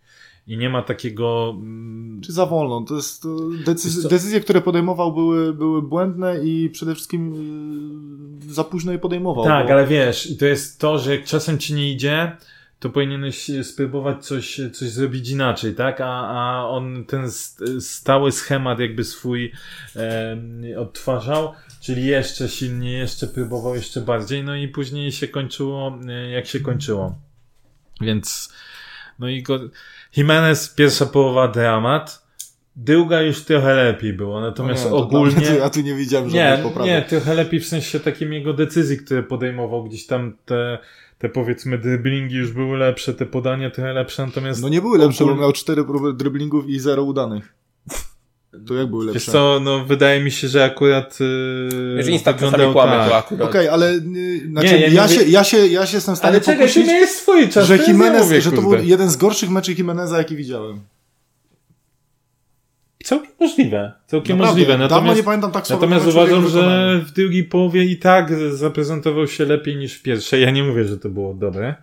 I 0.47 0.57
nie 0.57 0.69
ma 0.69 0.81
takiego. 0.81 1.55
Mm, 1.57 2.21
Czy 2.21 2.31
za 2.31 2.45
wolno? 2.45 2.81
To 2.81 2.95
jest 2.95 3.21
to 3.21 3.29
decyzje, 3.65 4.09
decyzje, 4.09 4.39
które 4.39 4.61
podejmował, 4.61 5.13
były, 5.13 5.53
były 5.53 5.81
błędne 5.81 6.43
i 6.43 6.69
przede 6.69 6.95
wszystkim 6.95 7.33
y, 8.49 8.53
za 8.53 8.63
późno 8.63 8.91
je 8.91 8.99
podejmował. 8.99 9.45
Tak, 9.45 9.67
bo... 9.67 9.73
ale 9.73 9.87
wiesz, 9.87 10.31
i 10.31 10.37
to 10.37 10.45
jest 10.45 10.79
to, 10.79 10.99
że 10.99 11.15
jak 11.15 11.25
czasem 11.25 11.57
ci 11.57 11.73
nie 11.73 11.91
idzie, 11.91 12.37
to 12.79 12.89
powinieneś 12.89 13.51
spróbować 13.63 14.25
coś, 14.25 14.61
coś 14.73 14.89
zrobić 14.89 15.29
inaczej, 15.29 15.75
tak? 15.75 16.01
A, 16.01 16.27
a 16.27 16.67
on 16.67 17.05
ten 17.05 17.31
stały 17.79 18.31
schemat 18.31 18.79
jakby 18.79 19.03
swój 19.03 19.51
e, 19.95 20.37
odtwarzał 20.79 21.53
Czyli 21.87 22.05
jeszcze 22.05 22.49
silniej, 22.49 22.97
jeszcze 22.97 23.27
próbował 23.27 23.75
jeszcze 23.75 24.01
bardziej, 24.01 24.43
no 24.43 24.55
i 24.55 24.67
później 24.67 25.11
się 25.11 25.27
kończyło, 25.27 25.99
e, 26.07 26.29
jak 26.29 26.45
się 26.45 26.59
kończyło. 26.59 27.15
Więc, 28.01 28.53
no 29.19 29.29
i 29.29 29.43
go, 29.43 29.59
Jimenez, 30.17 30.69
pierwsza 30.69 31.05
połowa 31.05 31.47
dramat, 31.47 32.27
druga 32.75 33.21
już 33.21 33.43
trochę 33.43 33.75
lepiej 33.75 34.13
było, 34.13 34.41
natomiast 34.41 34.83
no 34.83 34.89
nie, 34.89 34.95
ogólnie... 34.95 35.45
Ja 35.45 35.51
tu, 35.51 35.57
ja 35.57 35.69
tu 35.69 35.81
nie 35.81 35.93
widziałem 35.93 36.29
żadnej 36.29 36.63
poprawy. 36.63 36.89
Nie, 36.89 37.01
trochę 37.01 37.33
lepiej 37.33 37.59
w 37.59 37.67
sensie 37.67 37.99
takim 37.99 38.33
jego 38.33 38.53
decyzji, 38.53 38.97
które 38.97 39.23
podejmował 39.23 39.83
gdzieś 39.83 40.05
tam 40.05 40.37
te, 40.45 40.77
te 41.17 41.29
powiedzmy 41.29 41.77
driblingi 41.77 42.35
już 42.35 42.51
były 42.51 42.77
lepsze, 42.77 43.13
te 43.13 43.25
podania 43.25 43.69
trochę 43.69 43.93
lepsze, 43.93 44.25
natomiast... 44.25 44.61
No 44.61 44.69
nie 44.69 44.81
były 44.81 44.97
lepsze, 44.97 45.23
ogólnie... 45.23 45.35
bo 45.35 45.41
miał 45.41 45.53
cztery 45.53 45.83
próby 45.83 46.13
driblingów 46.13 46.69
i 46.69 46.79
zero 46.79 47.03
udanych. 47.03 47.53
To 48.67 48.73
jak 48.73 48.87
były 48.87 49.05
lepsze? 49.05 49.19
Wiesz 49.19 49.25
co, 49.25 49.59
no 49.63 49.85
wydaje 49.85 50.23
mi 50.23 50.31
się, 50.31 50.47
że 50.47 50.63
akurat 50.63 51.19
yy, 51.19 51.95
Wiesz, 51.97 52.07
Insta 52.07 52.33
czasami 52.33 52.73
kłamie 52.73 52.91
tak. 52.91 53.09
to 53.09 53.15
akurat. 53.15 53.49
Okej, 53.49 53.61
okay, 53.61 53.71
ale 53.71 53.93
yy, 53.93 54.49
znaczy, 54.49 54.73
nie, 54.73 54.79
ja, 54.79 54.87
ja, 54.87 55.07
się, 55.07 55.23
ja, 55.23 55.43
się, 55.43 55.67
ja 55.67 55.85
się 55.85 55.97
jestem 55.97 56.15
w 56.15 56.17
stanie 56.17 56.31
Ale 56.31 56.41
czekaj, 56.41 56.73
ty 56.73 56.83
miałeś 56.83 57.09
swój 57.09 57.49
czas, 57.49 57.67
że, 57.67 57.77
Jimenez, 57.77 58.23
mówię, 58.23 58.41
że 58.41 58.51
to 58.51 58.61
był 58.61 58.73
jeden 58.83 59.09
z 59.09 59.17
gorszych 59.17 59.49
meczy 59.49 59.73
Jimeneza, 59.73 60.17
jaki 60.17 60.35
widziałem. 60.35 60.79
Całkiem 63.07 63.31
możliwe. 63.39 63.93
Całkiem 64.07 64.37
Naprawdę, 64.37 64.61
możliwe. 64.61 64.77
Natomiast, 64.77 65.17
nie 65.17 65.23
pamiętam 65.23 65.51
tak 65.51 65.69
Natomiast 65.69 66.07
uważam, 66.07 66.47
że 66.47 66.99
w 67.05 67.11
drugiej 67.11 67.43
połowie 67.43 67.83
i 67.83 67.97
tak 67.97 68.33
zaprezentował 68.51 69.27
się 69.27 69.45
lepiej 69.45 69.75
niż 69.75 69.93
w 69.93 70.03
pierwszej. 70.03 70.41
Ja 70.41 70.51
nie 70.51 70.63
mówię, 70.63 70.83
że 70.83 70.97
to 70.97 71.09
było 71.09 71.33
dobre, 71.33 71.75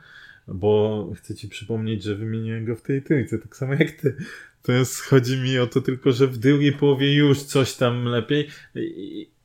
bo 0.48 1.08
chcę 1.16 1.34
ci 1.34 1.48
przypomnieć, 1.48 2.02
że 2.02 2.14
wymieniłem 2.14 2.64
go 2.64 2.76
w 2.76 2.82
tej 2.82 3.02
trójce, 3.02 3.38
tak 3.38 3.56
samo 3.56 3.72
jak 3.74 3.90
ty. 3.90 4.16
To 4.62 4.72
jest, 4.72 5.00
chodzi 5.00 5.36
mi 5.36 5.58
o 5.58 5.66
to 5.66 5.80
tylko, 5.80 6.12
że 6.12 6.26
w 6.26 6.38
drugiej 6.38 6.72
połowie 6.72 7.14
już 7.14 7.42
coś 7.42 7.74
tam 7.74 8.04
lepiej, 8.04 8.48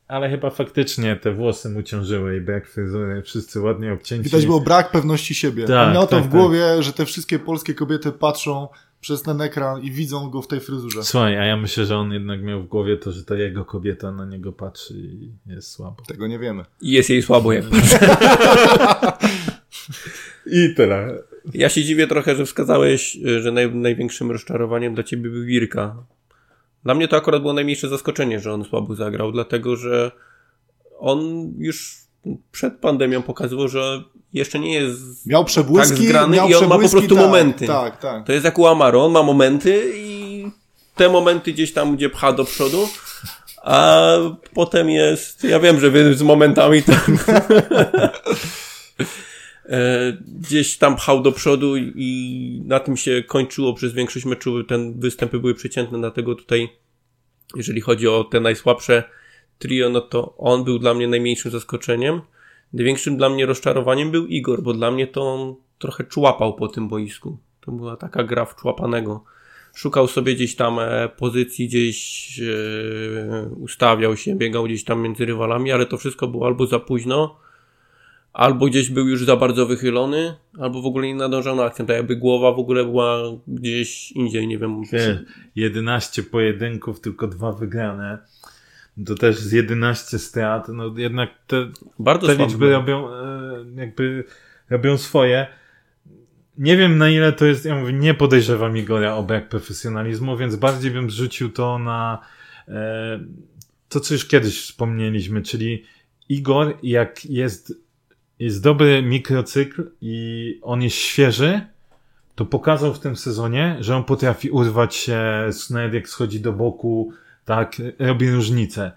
ale 0.08 0.30
chyba 0.30 0.50
faktycznie 0.50 1.16
te 1.16 1.34
włosy 1.34 1.70
mu 1.70 1.84
ciążyły 1.84 2.38
i 2.38 2.42
brak 2.42 2.68
fryzury, 2.68 3.22
wszyscy 3.22 3.62
ładnie 3.62 3.94
obcięci. 3.94 4.24
Widać 4.24 4.46
było 4.46 4.62
brak 4.62 4.92
pewności 4.92 5.36
siebie. 5.36 5.66
Tak, 5.66 5.94
miał 5.94 6.04
to 6.04 6.10
tak, 6.10 6.20
w 6.20 6.24
tak. 6.24 6.32
głowie, 6.32 6.84
że 6.84 6.94
te 6.94 7.06
wszystkie 7.06 7.40
polskie 7.40 7.74
kobiety 7.74 8.12
patrzą 8.12 8.68
przez 9.02 9.22
ten 9.22 9.42
ekran 9.42 9.82
i 9.82 9.92
widzą 9.92 10.30
go 10.30 10.42
w 10.42 10.48
tej 10.48 10.60
fryzurze. 10.60 11.04
Słuchaj, 11.04 11.38
a 11.38 11.46
ja 11.46 11.58
myślę, 11.58 11.86
że 11.86 11.98
on 11.98 12.12
jednak 12.12 12.44
miał 12.44 12.64
w 12.64 12.68
głowie 12.68 12.98
to, 12.98 13.12
że 13.12 13.24
ta 13.24 13.36
jego 13.36 13.66
kobieta 13.66 14.12
na 14.12 14.26
niego 14.26 14.54
patrzy 14.54 14.94
i 14.98 15.32
jest 15.46 15.72
słabo. 15.72 16.04
Tego 16.08 16.28
nie 16.28 16.40
wiemy. 16.40 16.66
I 16.82 16.92
jest 16.92 17.10
jej 17.10 17.22
słabo, 17.22 17.54
jak 17.54 17.66
patrzy. 17.66 17.98
I 20.46 20.76
tyle. 20.76 21.24
Ja 21.54 21.70
się 21.70 21.84
dziwię 21.84 22.08
trochę, 22.08 22.36
że 22.36 22.46
wskazałeś, 22.46 23.18
że 23.40 23.52
naj, 23.52 23.76
największym 23.76 24.32
rozczarowaniem 24.32 24.94
dla 24.94 25.04
ciebie 25.04 25.30
był 25.30 25.46
Wirka. 25.46 26.04
Dla 26.84 26.96
mnie 26.96 27.08
to 27.08 27.18
akurat 27.18 27.42
było 27.42 27.54
najmniejsze 27.54 27.90
zaskoczenie, 27.90 28.40
że 28.40 28.54
on 28.54 28.64
słabo 28.64 28.96
zagrał, 28.96 29.32
dlatego 29.32 29.76
że 29.76 30.12
on 31.00 31.52
już 31.58 32.09
przed 32.52 32.78
pandemią 32.78 33.22
pokazywał, 33.22 33.68
że 33.68 34.04
jeszcze 34.34 34.60
nie 34.60 34.74
jest 34.74 35.26
miał 35.26 35.46
przebłyski, 35.46 35.98
tak 35.98 36.06
zgrany 36.06 36.38
miał 36.38 36.50
i 36.50 36.56
on 36.56 36.68
ma 36.68 36.80
po 36.80 36.90
prostu 36.90 37.16
tak, 37.16 37.26
momenty. 37.26 37.68
Tak, 37.68 37.98
tak. 37.98 38.26
To 38.26 38.34
jest 38.34 38.46
jak 38.46 38.60
u 38.60 38.68
Amaro, 38.68 39.06
on 39.06 39.12
ma 39.12 39.24
momenty 39.24 39.92
i 39.96 40.46
te 40.96 41.10
momenty 41.10 41.54
gdzieś 41.54 41.74
tam, 41.74 41.96
gdzie 41.96 42.10
pcha 42.10 42.34
do 42.34 42.46
przodu, 42.46 42.90
a 43.64 44.08
potem 44.54 44.90
jest, 44.90 45.44
ja 45.44 45.60
wiem, 45.60 45.80
że 45.80 45.92
wy 45.92 46.14
z 46.14 46.22
momentami 46.22 46.84
tam 46.84 46.98
E, 49.70 50.14
gdzieś 50.40 50.78
tam 50.78 50.96
pchał 50.96 51.22
do 51.22 51.32
przodu 51.32 51.78
i 51.78 52.62
na 52.66 52.80
tym 52.80 52.98
się 52.98 53.24
kończyło 53.24 53.74
przez 53.74 53.94
większość 53.94 54.26
meczu. 54.26 54.64
Ten 54.64 55.00
występy 55.00 55.40
były 55.40 55.56
przeciętne, 55.56 56.00
dlatego 56.00 56.36
tutaj, 56.36 56.70
jeżeli 57.56 57.82
chodzi 57.82 58.08
o 58.08 58.24
te 58.24 58.40
najsłabsze 58.40 59.04
trio, 59.60 59.90
no 59.90 60.02
to 60.02 60.38
on 60.38 60.64
był 60.64 60.80
dla 60.80 60.94
mnie 60.94 61.08
najmniejszym 61.08 61.52
zaskoczeniem. 61.52 62.22
Największym 62.74 63.18
dla 63.18 63.30
mnie 63.30 63.46
rozczarowaniem 63.46 64.12
był 64.12 64.28
Igor, 64.28 64.64
bo 64.64 64.74
dla 64.74 64.92
mnie 64.92 65.08
to 65.08 65.34
on 65.34 65.56
trochę 65.80 66.04
człapał 66.04 66.54
po 66.54 66.68
tym 66.68 66.88
boisku. 66.88 67.38
To 67.62 67.72
była 67.72 67.98
taka 67.98 68.24
gra 68.24 68.46
w 68.46 68.56
człapanego. 68.56 69.24
szukał 69.76 70.08
sobie 70.08 70.36
gdzieś 70.36 70.56
tam 70.56 70.80
e, 70.80 71.10
pozycji, 71.18 71.68
gdzieś 71.68 72.40
e, 72.40 73.50
ustawiał 73.50 74.18
się, 74.18 74.36
biegał 74.36 74.64
gdzieś 74.64 74.84
tam 74.84 75.02
między 75.02 75.26
rywalami, 75.26 75.72
ale 75.72 75.86
to 75.86 75.98
wszystko 75.98 76.28
było 76.28 76.46
albo 76.46 76.66
za 76.66 76.80
późno, 76.80 77.40
albo 78.34 78.66
gdzieś 78.66 78.90
był 78.90 79.08
już 79.08 79.26
za 79.26 79.36
bardzo 79.36 79.66
wychylony, 79.66 80.36
albo 80.60 80.82
w 80.82 80.86
ogóle 80.86 81.08
nie 81.08 81.16
nadążał 81.16 81.56
na 81.56 81.64
akcję. 81.64 81.86
Tak 81.86 81.96
jakby 81.96 82.16
głowa 82.16 82.52
w 82.52 82.60
ogóle 82.60 82.86
była 82.86 83.18
gdzieś 83.48 84.12
indziej, 84.12 84.48
nie 84.48 84.58
wiem. 84.58 84.82
Wie, 84.94 85.26
11 85.56 86.24
pojedynków, 86.24 87.02
tylko 87.02 87.28
dwa 87.28 87.52
wygrane. 87.52 88.18
To 89.06 89.16
też 89.16 89.40
z 89.40 89.52
11 89.52 90.20
strat, 90.20 90.68
no 90.68 90.94
jednak 90.98 91.30
te, 91.48 91.68
bardzo 92.00 92.28
te 92.28 92.36
liczby 92.36 92.72
robią, 92.72 93.10
e, 93.10 93.66
jakby 93.76 94.24
robią 94.70 94.98
swoje. 94.98 95.48
Nie 96.58 96.78
wiem 96.78 96.98
na 96.98 97.10
ile 97.10 97.34
to 97.34 97.46
jest, 97.46 97.66
ja 97.66 97.76
mówię, 97.76 97.94
nie 97.94 98.14
podejrzewam 98.14 98.78
Igora 98.78 99.16
o 99.16 99.24
brak 99.24 99.50
profesjonalizmu, 99.50 100.38
więc 100.38 100.56
bardziej 100.56 100.92
bym 100.92 101.10
zrzucił 101.10 101.50
to 101.50 101.80
na 101.80 102.20
e, 102.68 103.20
to, 103.90 104.00
co 104.00 104.14
już 104.14 104.26
kiedyś 104.26 104.62
wspomnieliśmy, 104.62 105.42
czyli 105.42 105.84
Igor, 106.30 106.78
jak 106.84 107.26
jest, 107.26 107.74
jest 108.40 108.64
dobry 108.64 109.04
mikrocykl 109.04 109.92
i 110.02 110.60
on 110.62 110.82
jest 110.82 110.96
świeży, 110.96 111.62
to 112.36 112.46
pokazał 112.46 112.94
w 112.94 113.00
tym 113.00 113.16
sezonie, 113.16 113.78
że 113.80 113.96
on 113.96 114.04
potrafi 114.04 114.50
urwać 114.50 114.96
się, 114.96 115.22
nawet 115.70 115.94
jak 115.94 116.10
schodzi 116.10 116.40
do 116.40 116.54
boku, 116.54 117.14
tak, 117.50 117.76
robi 118.00 118.32
różnicę. 118.32 118.92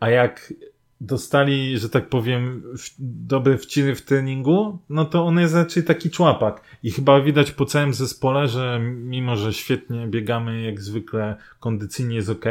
A 0.00 0.10
jak 0.10 0.54
dostali, 1.00 1.78
że 1.78 1.88
tak 1.88 2.08
powiem, 2.08 2.62
w, 2.78 2.94
dobre 2.98 3.58
wciry 3.58 3.94
w 3.94 4.02
treningu, 4.02 4.78
no 4.88 5.04
to 5.04 5.24
on 5.24 5.38
jest 5.38 5.54
raczej 5.54 5.84
taki 5.84 6.10
człapak. 6.10 6.62
I 6.82 6.90
chyba 6.90 7.20
widać 7.20 7.50
po 7.50 7.64
całym 7.64 7.94
zespole, 7.94 8.48
że 8.48 8.80
mimo, 8.82 9.36
że 9.36 9.52
świetnie 9.52 10.06
biegamy, 10.06 10.62
jak 10.62 10.80
zwykle 10.80 11.36
kondycyjnie 11.60 12.16
jest 12.16 12.28
ok, 12.28 12.44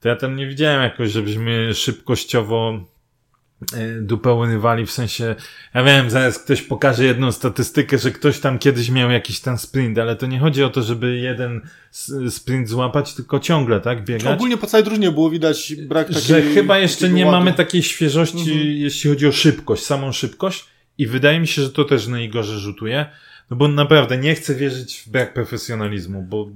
to 0.00 0.08
ja 0.08 0.16
tam 0.16 0.36
nie 0.36 0.46
widziałem 0.46 0.82
jakoś, 0.82 1.10
żebyśmy 1.10 1.74
szybkościowo 1.74 2.84
E, 3.72 4.00
dupę 4.00 4.46
rywali, 4.46 4.86
w 4.86 4.90
sensie, 4.90 5.34
ja 5.74 5.84
wiem, 5.84 6.10
zaraz 6.10 6.38
ktoś 6.38 6.62
pokaże 6.62 7.04
jedną 7.04 7.32
statystykę, 7.32 7.98
że 7.98 8.10
ktoś 8.10 8.38
tam 8.38 8.58
kiedyś 8.58 8.90
miał 8.90 9.10
jakiś 9.10 9.40
ten 9.40 9.58
sprint, 9.58 9.98
ale 9.98 10.16
to 10.16 10.26
nie 10.26 10.38
chodzi 10.38 10.62
o 10.64 10.70
to, 10.70 10.82
żeby 10.82 11.16
jeden 11.16 11.60
sprint 12.28 12.68
złapać, 12.68 13.14
tylko 13.14 13.40
ciągle, 13.40 13.80
tak, 13.80 14.04
biegać. 14.04 14.34
Ogólnie 14.34 14.56
po 14.56 14.66
całej 14.66 14.84
drużynie 14.84 15.12
było 15.12 15.30
widać 15.30 15.74
brak 15.74 16.06
takiej... 16.08 16.22
Że 16.22 16.42
chyba 16.42 16.78
jeszcze 16.78 17.08
nie 17.08 17.26
mamy 17.26 17.52
takiej 17.52 17.82
świeżości, 17.82 18.52
mhm. 18.52 18.60
jeśli 18.60 19.10
chodzi 19.10 19.26
o 19.26 19.32
szybkość, 19.32 19.84
samą 19.84 20.12
szybkość 20.12 20.64
i 20.98 21.06
wydaje 21.06 21.40
mi 21.40 21.46
się, 21.46 21.62
że 21.62 21.70
to 21.70 21.84
też 21.84 22.06
na 22.06 22.20
Igorze 22.20 22.58
rzutuje, 22.58 23.06
no 23.50 23.56
bo 23.56 23.68
naprawdę 23.68 24.18
nie 24.18 24.34
chcę 24.34 24.54
wierzyć 24.54 25.02
w 25.06 25.10
brak 25.10 25.34
profesjonalizmu, 25.34 26.22
bo 26.22 26.48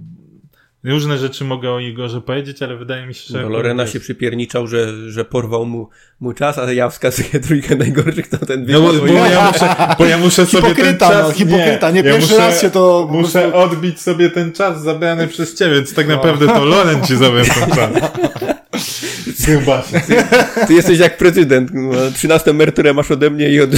Różne 0.85 1.19
rzeczy 1.19 1.45
mogę 1.45 1.71
o 1.71 1.81
Igorze 1.81 2.21
powiedzieć, 2.21 2.63
ale 2.63 2.77
wydaje 2.77 3.07
mi 3.07 3.15
się, 3.15 3.25
że... 3.29 3.43
No, 3.43 3.49
Lorena 3.49 3.87
się 3.87 4.01
przypierniczał, 4.01 4.67
że, 4.67 5.11
że 5.11 5.25
porwał 5.25 5.67
mu, 5.67 5.89
mu 6.21 6.33
czas, 6.33 6.59
a 6.59 6.73
ja 6.73 6.89
wskazuję 6.89 7.41
trójkę 7.47 7.77
najgorszych, 7.77 8.29
to 8.29 8.47
ten 8.47 8.67
No 8.69 8.81
bo, 8.81 8.93
bo, 8.93 9.07
ja 9.07 9.51
muszę, 9.53 9.75
bo 9.99 10.05
ja 10.05 10.19
muszę 10.19 10.47
sobie 10.47 10.75
ten 10.75 10.99
czas... 10.99 11.29
No, 11.29 11.33
hipokryta, 11.33 11.91
nie, 11.91 11.97
nie 11.97 12.03
pierwszy 12.03 12.21
muszę, 12.21 12.39
raz 12.39 12.63
się 12.63 12.71
to... 12.71 13.09
Muszę 13.11 13.55
odbić 13.55 14.01
sobie 14.01 14.31
ten 14.31 14.53
czas 14.53 14.83
zabrany 14.83 15.29
przez 15.29 15.55
ciebie, 15.55 15.75
więc 15.75 15.95
tak 15.95 16.09
no. 16.09 16.17
naprawdę 16.17 16.47
to 16.47 16.65
Loren 16.65 17.05
ci 17.05 17.17
zabrał 17.17 17.45
ten 17.45 17.71
czas. 17.75 17.91
Chyba. 19.47 19.83
Ty, 19.83 20.25
ty 20.67 20.75
jesteś 20.75 20.99
jak 20.99 21.17
prezydent. 21.17 21.71
13 22.15 22.51
emeryturę 22.51 22.95
masz 22.95 23.11
ode 23.11 23.31
mnie 23.31 23.51
i 23.51 23.61
od, 23.61 23.71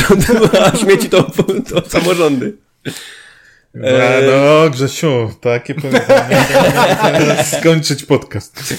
a 0.60 0.76
śmieci 0.76 1.08
to, 1.08 1.30
to 1.68 1.88
samorządy. 1.88 2.56
E, 3.74 4.22
no, 4.26 4.70
Grzesiu, 4.70 5.30
takie 5.40 5.74
powiedzenie. 5.74 6.44
skończyć 7.58 8.04
podcast. 8.04 8.74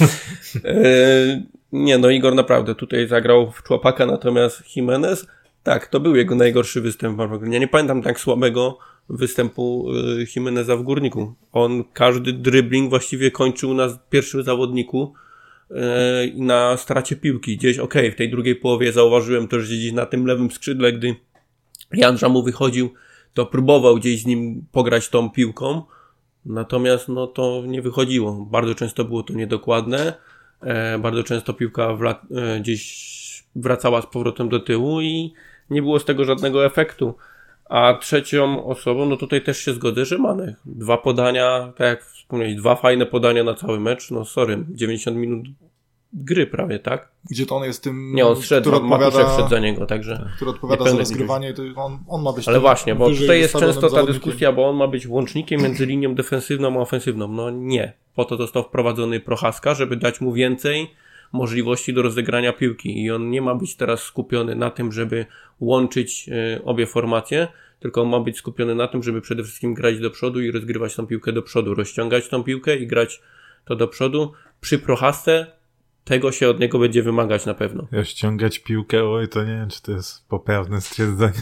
E, 0.65 1.43
nie, 1.71 1.97
no 1.97 2.09
Igor 2.09 2.35
naprawdę 2.35 2.75
tutaj 2.75 3.07
zagrał 3.07 3.51
w 3.51 3.63
człopaka, 3.63 4.05
natomiast 4.05 4.75
Jimenez, 4.75 5.27
tak, 5.63 5.87
to 5.87 5.99
był 5.99 6.15
jego 6.15 6.35
najgorszy 6.35 6.81
występ 6.81 7.21
w 7.21 7.51
Ja 7.51 7.59
nie 7.59 7.67
pamiętam 7.67 8.01
tak 8.01 8.19
słabego 8.19 8.77
występu 9.09 9.87
e, 9.91 10.25
Jimeneza 10.35 10.75
w 10.75 10.83
Górniku. 10.83 11.33
On 11.51 11.83
każdy 11.93 12.33
dribbling 12.33 12.89
właściwie 12.89 13.31
kończył 13.31 13.73
na 13.73 13.97
pierwszym 14.09 14.43
zawodniku 14.43 15.13
i 16.33 16.41
na 16.41 16.77
stracie 16.77 17.15
piłki. 17.15 17.57
Gdzieś, 17.57 17.79
okej, 17.79 18.01
okay, 18.01 18.11
w 18.11 18.15
tej 18.15 18.29
drugiej 18.29 18.55
połowie 18.55 18.91
zauważyłem 18.91 19.47
to, 19.47 19.59
że 19.59 19.75
gdzieś 19.75 19.91
na 19.91 20.05
tym 20.05 20.25
lewym 20.25 20.51
skrzydle, 20.51 20.93
gdy 20.93 21.15
Jan 21.93 22.17
mu 22.29 22.43
wychodził, 22.43 22.93
to 23.33 23.45
próbował 23.45 23.95
gdzieś 23.95 24.21
z 24.21 24.25
nim 24.25 24.65
pograć 24.71 25.09
tą 25.09 25.29
piłką, 25.29 25.81
natomiast 26.45 27.07
no 27.07 27.27
to 27.27 27.63
nie 27.67 27.81
wychodziło. 27.81 28.31
Bardzo 28.51 28.75
często 28.75 29.05
było 29.05 29.23
to 29.23 29.33
niedokładne, 29.33 30.13
e, 30.61 30.99
bardzo 30.99 31.23
często 31.23 31.53
piłka 31.53 31.97
e, 32.35 32.59
gdzieś 32.59 33.43
wracała 33.55 34.01
z 34.01 34.05
powrotem 34.05 34.49
do 34.49 34.59
tyłu 34.59 35.01
i 35.01 35.33
nie 35.69 35.81
było 35.81 35.99
z 35.99 36.05
tego 36.05 36.25
żadnego 36.25 36.65
efektu. 36.65 37.15
A 37.65 37.93
trzecią 37.93 38.65
osobą, 38.65 39.05
no 39.05 39.17
tutaj 39.17 39.41
też 39.43 39.57
się 39.57 39.73
zgodzę, 39.73 40.05
że. 40.05 40.55
Dwa 40.65 40.97
podania, 40.97 41.73
tak 41.77 41.87
jak 41.87 42.03
wspomniałeś, 42.03 42.55
dwa 42.55 42.75
fajne 42.75 43.05
podania 43.05 43.43
na 43.43 43.53
cały 43.53 43.79
mecz, 43.79 44.11
no 44.11 44.25
sorry, 44.25 44.65
90 44.69 45.17
minut 45.17 45.45
gry 46.13 46.47
prawie, 46.47 46.79
tak? 46.79 47.11
Gdzie 47.29 47.45
to 47.45 47.55
on 47.55 47.63
jest 47.63 47.83
tym, 47.83 48.15
Nie, 48.15 48.25
on 48.25 48.41
szedł, 48.41 48.61
który 48.61 48.85
odpowiada, 48.85 49.35
szedł 49.35 49.49
za 49.49 49.59
niego, 49.59 49.85
także... 49.85 50.29
Który 50.35 50.51
odpowiada 50.51 50.91
za 50.91 50.97
rozgrywanie, 50.97 51.53
to 51.53 51.63
on, 51.75 51.99
on 52.07 52.21
ma 52.21 52.33
być... 52.33 52.47
Ale 52.47 52.59
właśnie, 52.59 52.95
bo 52.95 53.09
tutaj 53.09 53.39
jest 53.39 53.55
często 53.55 53.89
ta 53.89 54.05
dyskusja, 54.05 54.51
bo 54.51 54.69
on 54.69 54.75
ma 54.75 54.87
być 54.87 55.07
łącznikiem 55.07 55.61
między 55.61 55.85
linią 55.85 56.15
defensywną 56.15 56.79
a 56.79 56.81
ofensywną. 56.81 57.27
No 57.27 57.49
nie. 57.49 57.93
Po 58.15 58.25
to 58.25 58.37
został 58.37 58.63
wprowadzony 58.63 59.19
Prochaska, 59.19 59.73
żeby 59.73 59.97
dać 59.97 60.21
mu 60.21 60.33
więcej 60.33 60.91
możliwości 61.31 61.93
do 61.93 62.01
rozegrania 62.01 62.53
piłki 62.53 63.03
i 63.03 63.11
on 63.11 63.29
nie 63.29 63.41
ma 63.41 63.55
być 63.55 63.75
teraz 63.75 64.01
skupiony 64.03 64.55
na 64.55 64.69
tym, 64.69 64.91
żeby 64.91 65.25
łączyć 65.59 66.29
y, 66.29 66.63
obie 66.63 66.87
formacje, 66.87 67.47
tylko 67.79 68.01
on 68.01 68.09
ma 68.09 68.19
być 68.19 68.37
skupiony 68.37 68.75
na 68.75 68.87
tym, 68.87 69.03
żeby 69.03 69.21
przede 69.21 69.43
wszystkim 69.43 69.73
grać 69.73 69.99
do 69.99 70.11
przodu 70.11 70.41
i 70.41 70.51
rozgrywać 70.51 70.95
tą 70.95 71.07
piłkę 71.07 71.31
do 71.31 71.41
przodu, 71.41 71.73
rozciągać 71.73 72.29
tą 72.29 72.43
piłkę 72.43 72.77
i 72.77 72.87
grać 72.87 73.21
to 73.65 73.75
do 73.75 73.87
przodu. 73.87 74.31
Przy 74.61 74.79
Prochasce 74.79 75.60
tego 76.03 76.31
się 76.31 76.49
od 76.49 76.59
niego 76.59 76.79
będzie 76.79 77.03
wymagać 77.03 77.45
na 77.45 77.53
pewno. 77.53 77.87
Ja 77.91 78.05
ściągać 78.05 78.59
piłkę, 78.59 79.05
oj, 79.05 79.27
to 79.27 79.43
nie 79.43 79.53
wiem, 79.53 79.69
czy 79.69 79.81
to 79.81 79.91
jest 79.91 80.27
poprawne 80.27 80.81
stwierdzenie. 80.81 81.41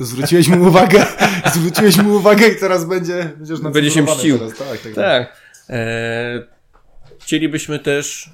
Zwróciłeś 0.00 0.48
mu 0.48 0.68
uwagę, 0.68 1.06
zwróciłeś 1.54 1.96
mu 1.96 2.14
uwagę 2.14 2.48
i 2.48 2.56
teraz 2.56 2.84
będzie, 2.84 3.32
będziesz 3.36 3.60
Będzie 3.60 3.90
się 3.90 4.02
mścił. 4.02 4.38
Teraz. 4.38 4.58
Tak, 4.58 4.78
tak. 4.78 4.94
tak. 4.94 5.36
E, 5.70 6.46
chcielibyśmy 7.20 7.78
też, 7.78 8.30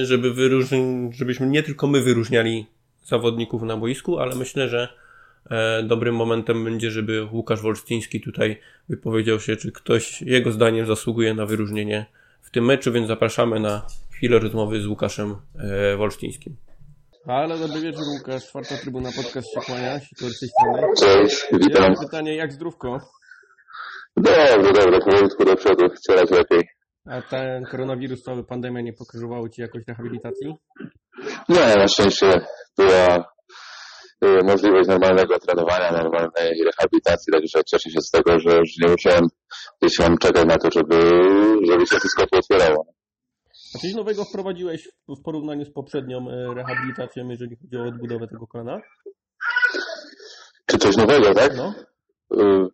e, 0.00 0.06
żeby 0.06 0.34
wyróżnić, 0.34 1.16
żebyśmy 1.16 1.46
nie 1.46 1.62
tylko 1.62 1.86
my 1.86 2.00
wyróżniali 2.00 2.66
zawodników 3.04 3.62
na 3.62 3.76
boisku, 3.76 4.18
ale 4.18 4.36
myślę, 4.36 4.68
że 4.68 4.88
e, 5.50 5.82
dobrym 5.82 6.16
momentem 6.16 6.64
będzie, 6.64 6.90
żeby 6.90 7.28
Łukasz 7.32 7.60
Wolsztyński 7.60 8.20
tutaj 8.20 8.60
wypowiedział 8.88 9.40
się, 9.40 9.56
czy 9.56 9.72
ktoś 9.72 10.22
jego 10.22 10.52
zdaniem 10.52 10.86
zasługuje 10.86 11.34
na 11.34 11.46
wyróżnienie 11.46 12.06
w 12.42 12.50
tym 12.50 12.64
meczu, 12.64 12.92
więc 12.92 13.08
zapraszamy 13.08 13.60
na 13.60 13.86
chwilę 14.20 14.38
rozmowy 14.38 14.82
z 14.82 14.86
Łukaszem 14.86 15.36
e, 15.58 15.96
Wolsztyńskim. 15.96 16.56
Halo, 17.26 17.58
dobry 17.58 17.80
wieczór 17.80 18.04
Łukasz, 18.18 18.46
czwarta 18.48 18.76
trybuna 18.76 19.10
podcast 19.16 19.48
się 19.54 19.60
kłania, 19.60 20.00
Cześć, 21.00 21.46
witam. 21.52 21.94
pytanie, 22.00 22.36
jak 22.36 22.52
zdrówko? 22.52 22.98
Dobrze, 24.16 24.72
dobrze, 24.72 24.98
powolutku 25.04 25.44
do 25.44 25.56
przodu, 25.56 25.88
coraz 26.06 26.30
lepiej. 26.30 26.68
A 27.06 27.22
ten 27.22 27.64
koronawirus, 27.64 28.22
cała 28.22 28.42
pandemia 28.42 28.80
nie 28.80 28.92
pokrzyżowało 28.92 29.48
Ci 29.48 29.60
jakoś 29.60 29.82
rehabilitacji? 29.88 30.54
Nie, 31.48 31.76
na 31.76 31.88
szczęście 31.88 32.40
była 32.78 33.16
y, 34.24 34.44
możliwość 34.44 34.88
normalnego 34.88 35.38
trenowania, 35.38 35.92
normalnej 35.92 36.64
rehabilitacji, 36.64 37.32
także 37.32 37.64
cieszę 37.66 37.90
się 37.90 38.00
z 38.00 38.10
tego, 38.10 38.38
że 38.40 38.56
już 38.58 38.70
nie 38.82 38.88
musiałem 38.88 39.24
gdzieś 39.82 39.96
tam 39.96 40.18
czekać 40.18 40.44
na 40.44 40.56
to, 40.56 40.70
żeby, 40.70 40.96
żeby 41.70 41.86
się 41.86 41.96
wszystko 41.98 42.24
otwierało. 42.32 42.99
A 43.74 43.78
coś 43.78 43.94
nowego 43.94 44.24
wprowadziłeś 44.24 44.88
w 45.08 45.22
porównaniu 45.22 45.64
z 45.64 45.72
poprzednią 45.72 46.30
e, 46.30 46.54
rehabilitacją, 46.54 47.28
jeżeli 47.28 47.56
chodzi 47.56 47.76
o 47.76 47.84
odbudowę 47.84 48.28
tego 48.28 48.46
kolana? 48.46 48.80
Czy 50.66 50.78
coś 50.78 50.96
nowego, 50.96 51.34
tak? 51.34 51.56
No. 51.56 51.74
Y, 52.40 52.68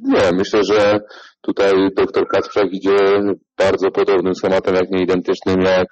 nie, 0.00 0.32
myślę, 0.32 0.60
że 0.64 1.00
tutaj 1.40 1.72
doktor 1.96 2.28
Kacprzak 2.28 2.72
idzie 2.72 2.96
bardzo 3.58 3.90
podobnym 3.90 4.34
schematem, 4.34 4.74
jak 4.74 4.90
nie 4.90 5.02
identycznym, 5.02 5.60
jak 5.60 5.88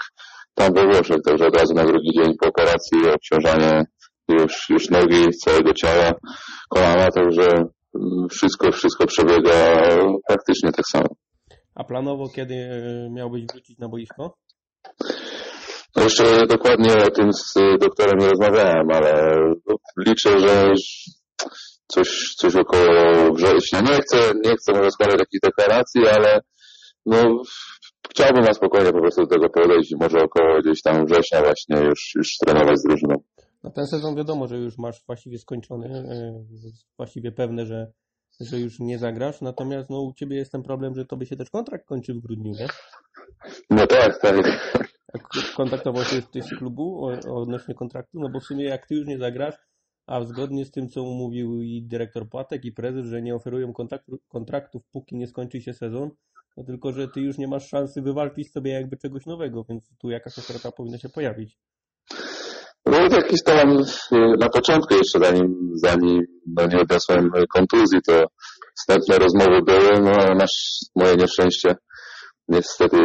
tam 0.54 0.72
we 0.72 0.84
Włoszech. 0.84 1.22
Także 1.24 1.46
od 1.46 1.56
razu 1.56 1.74
na 1.74 1.84
drugi 1.84 2.10
dzień 2.12 2.34
po 2.40 2.48
operacji 2.48 2.98
obciążanie 3.14 3.84
już, 4.28 4.70
już 4.70 4.90
nogi, 4.90 5.28
całego 5.44 5.74
ciała, 5.74 6.12
kolana, 6.68 7.10
także 7.10 7.48
mm, 7.94 8.28
wszystko, 8.30 8.72
wszystko 8.72 9.06
przebiega 9.06 9.82
praktycznie 10.28 10.72
tak 10.72 10.86
samo. 10.86 11.08
A 11.74 11.84
planowo 11.84 12.28
kiedy 12.28 12.54
e, 12.54 13.10
miałbyś 13.10 13.46
wrócić 13.46 13.78
na 13.78 13.88
boisko? 13.88 14.36
No 15.96 16.02
jeszcze 16.02 16.46
dokładnie 16.46 17.04
o 17.06 17.10
tym 17.10 17.32
z 17.32 17.54
doktorem 17.80 18.18
nie 18.18 18.28
rozmawiałem, 18.28 18.90
ale 18.90 19.36
liczę, 20.06 20.40
że 20.40 20.72
coś, 21.86 22.34
coś 22.36 22.56
około 22.56 23.34
września. 23.34 23.80
Nie 23.80 24.00
chcę, 24.00 24.32
nie 24.44 24.56
chcę 24.56 24.72
może 24.72 24.90
składać 24.90 25.18
takich 25.18 25.40
deklaracji, 25.40 26.08
ale 26.08 26.40
no 27.06 27.42
chciałbym 28.10 28.44
na 28.44 28.54
spokojnie 28.54 28.92
po 28.92 29.00
prostu 29.00 29.20
do 29.20 29.26
tego 29.26 29.50
podejść 29.50 29.92
i 29.92 29.96
może 29.96 30.18
około 30.18 30.60
gdzieś 30.60 30.82
tam 30.82 31.06
września 31.06 31.42
właśnie 31.42 31.76
już, 31.76 32.12
już 32.14 32.36
trenować 32.46 32.78
z 32.78 32.82
drużyną. 32.82 33.14
Na 33.62 33.70
ten 33.70 33.86
sezon 33.86 34.16
wiadomo, 34.16 34.46
że 34.46 34.56
już 34.58 34.78
masz 34.78 35.02
właściwie 35.06 35.38
skończony, 35.38 35.86
e, 35.86 36.44
właściwie 36.96 37.32
pewne, 37.32 37.66
że, 37.66 37.92
że 38.40 38.60
już 38.60 38.80
nie 38.80 38.98
zagrasz, 38.98 39.40
natomiast 39.40 39.90
no, 39.90 40.00
u 40.00 40.12
Ciebie 40.12 40.36
jest 40.36 40.52
ten 40.52 40.62
problem, 40.62 40.94
że 40.94 41.04
Tobie 41.04 41.26
się 41.26 41.36
też 41.36 41.50
kontrakt 41.50 41.86
kończy 41.86 42.14
w 42.14 42.20
grudniu, 42.20 42.52
nie? 42.52 42.66
No 43.70 43.86
tak, 43.86 44.20
tak. 44.20 44.36
Kontaktował 45.56 46.04
się 46.04 46.22
ktoś 46.22 46.44
z 46.44 46.58
klubu 46.58 47.10
odnośnie 47.34 47.74
kontraktu? 47.74 48.20
No 48.20 48.28
bo 48.28 48.40
w 48.40 48.44
sumie 48.44 48.64
jak 48.64 48.86
Ty 48.86 48.94
już 48.94 49.06
nie 49.06 49.18
zagrasz, 49.18 49.54
a 50.06 50.24
zgodnie 50.24 50.64
z 50.64 50.70
tym, 50.70 50.88
co 50.88 51.02
mówił 51.02 51.62
i 51.62 51.82
dyrektor 51.82 52.28
Płatek 52.28 52.64
i 52.64 52.72
prezes, 52.72 53.06
że 53.06 53.22
nie 53.22 53.34
oferują 53.34 53.72
kontraktów, 54.28 54.82
póki 54.92 55.16
nie 55.16 55.26
skończy 55.26 55.60
się 55.60 55.72
sezon, 55.72 56.10
no 56.56 56.64
tylko, 56.64 56.92
że 56.92 57.08
Ty 57.08 57.20
już 57.20 57.38
nie 57.38 57.48
masz 57.48 57.68
szansy 57.68 58.02
wywalczyć 58.02 58.52
sobie 58.52 58.72
jakby 58.72 58.96
czegoś 58.96 59.26
nowego, 59.26 59.64
więc 59.68 59.90
tu 59.98 60.10
jakaś 60.10 60.38
oferta 60.38 60.72
powinna 60.72 60.98
się 60.98 61.08
pojawić. 61.08 61.58
No 62.86 62.98
jakiś 62.98 63.42
tam 63.42 63.82
na 64.38 64.48
początku 64.48 64.94
jeszcze 64.94 65.18
zanim, 65.18 65.72
zanim 65.74 66.22
no, 66.46 66.66
nie 66.66 66.80
odniosłem 66.80 67.30
kontuzji, 67.54 67.98
to 68.06 68.24
wstępne 68.80 69.18
rozmowy 69.18 69.62
były, 69.62 70.00
no 70.00 70.34
masz 70.34 70.78
moje 70.96 71.16
nieszczęście. 71.16 71.74
Niestety 72.48 72.96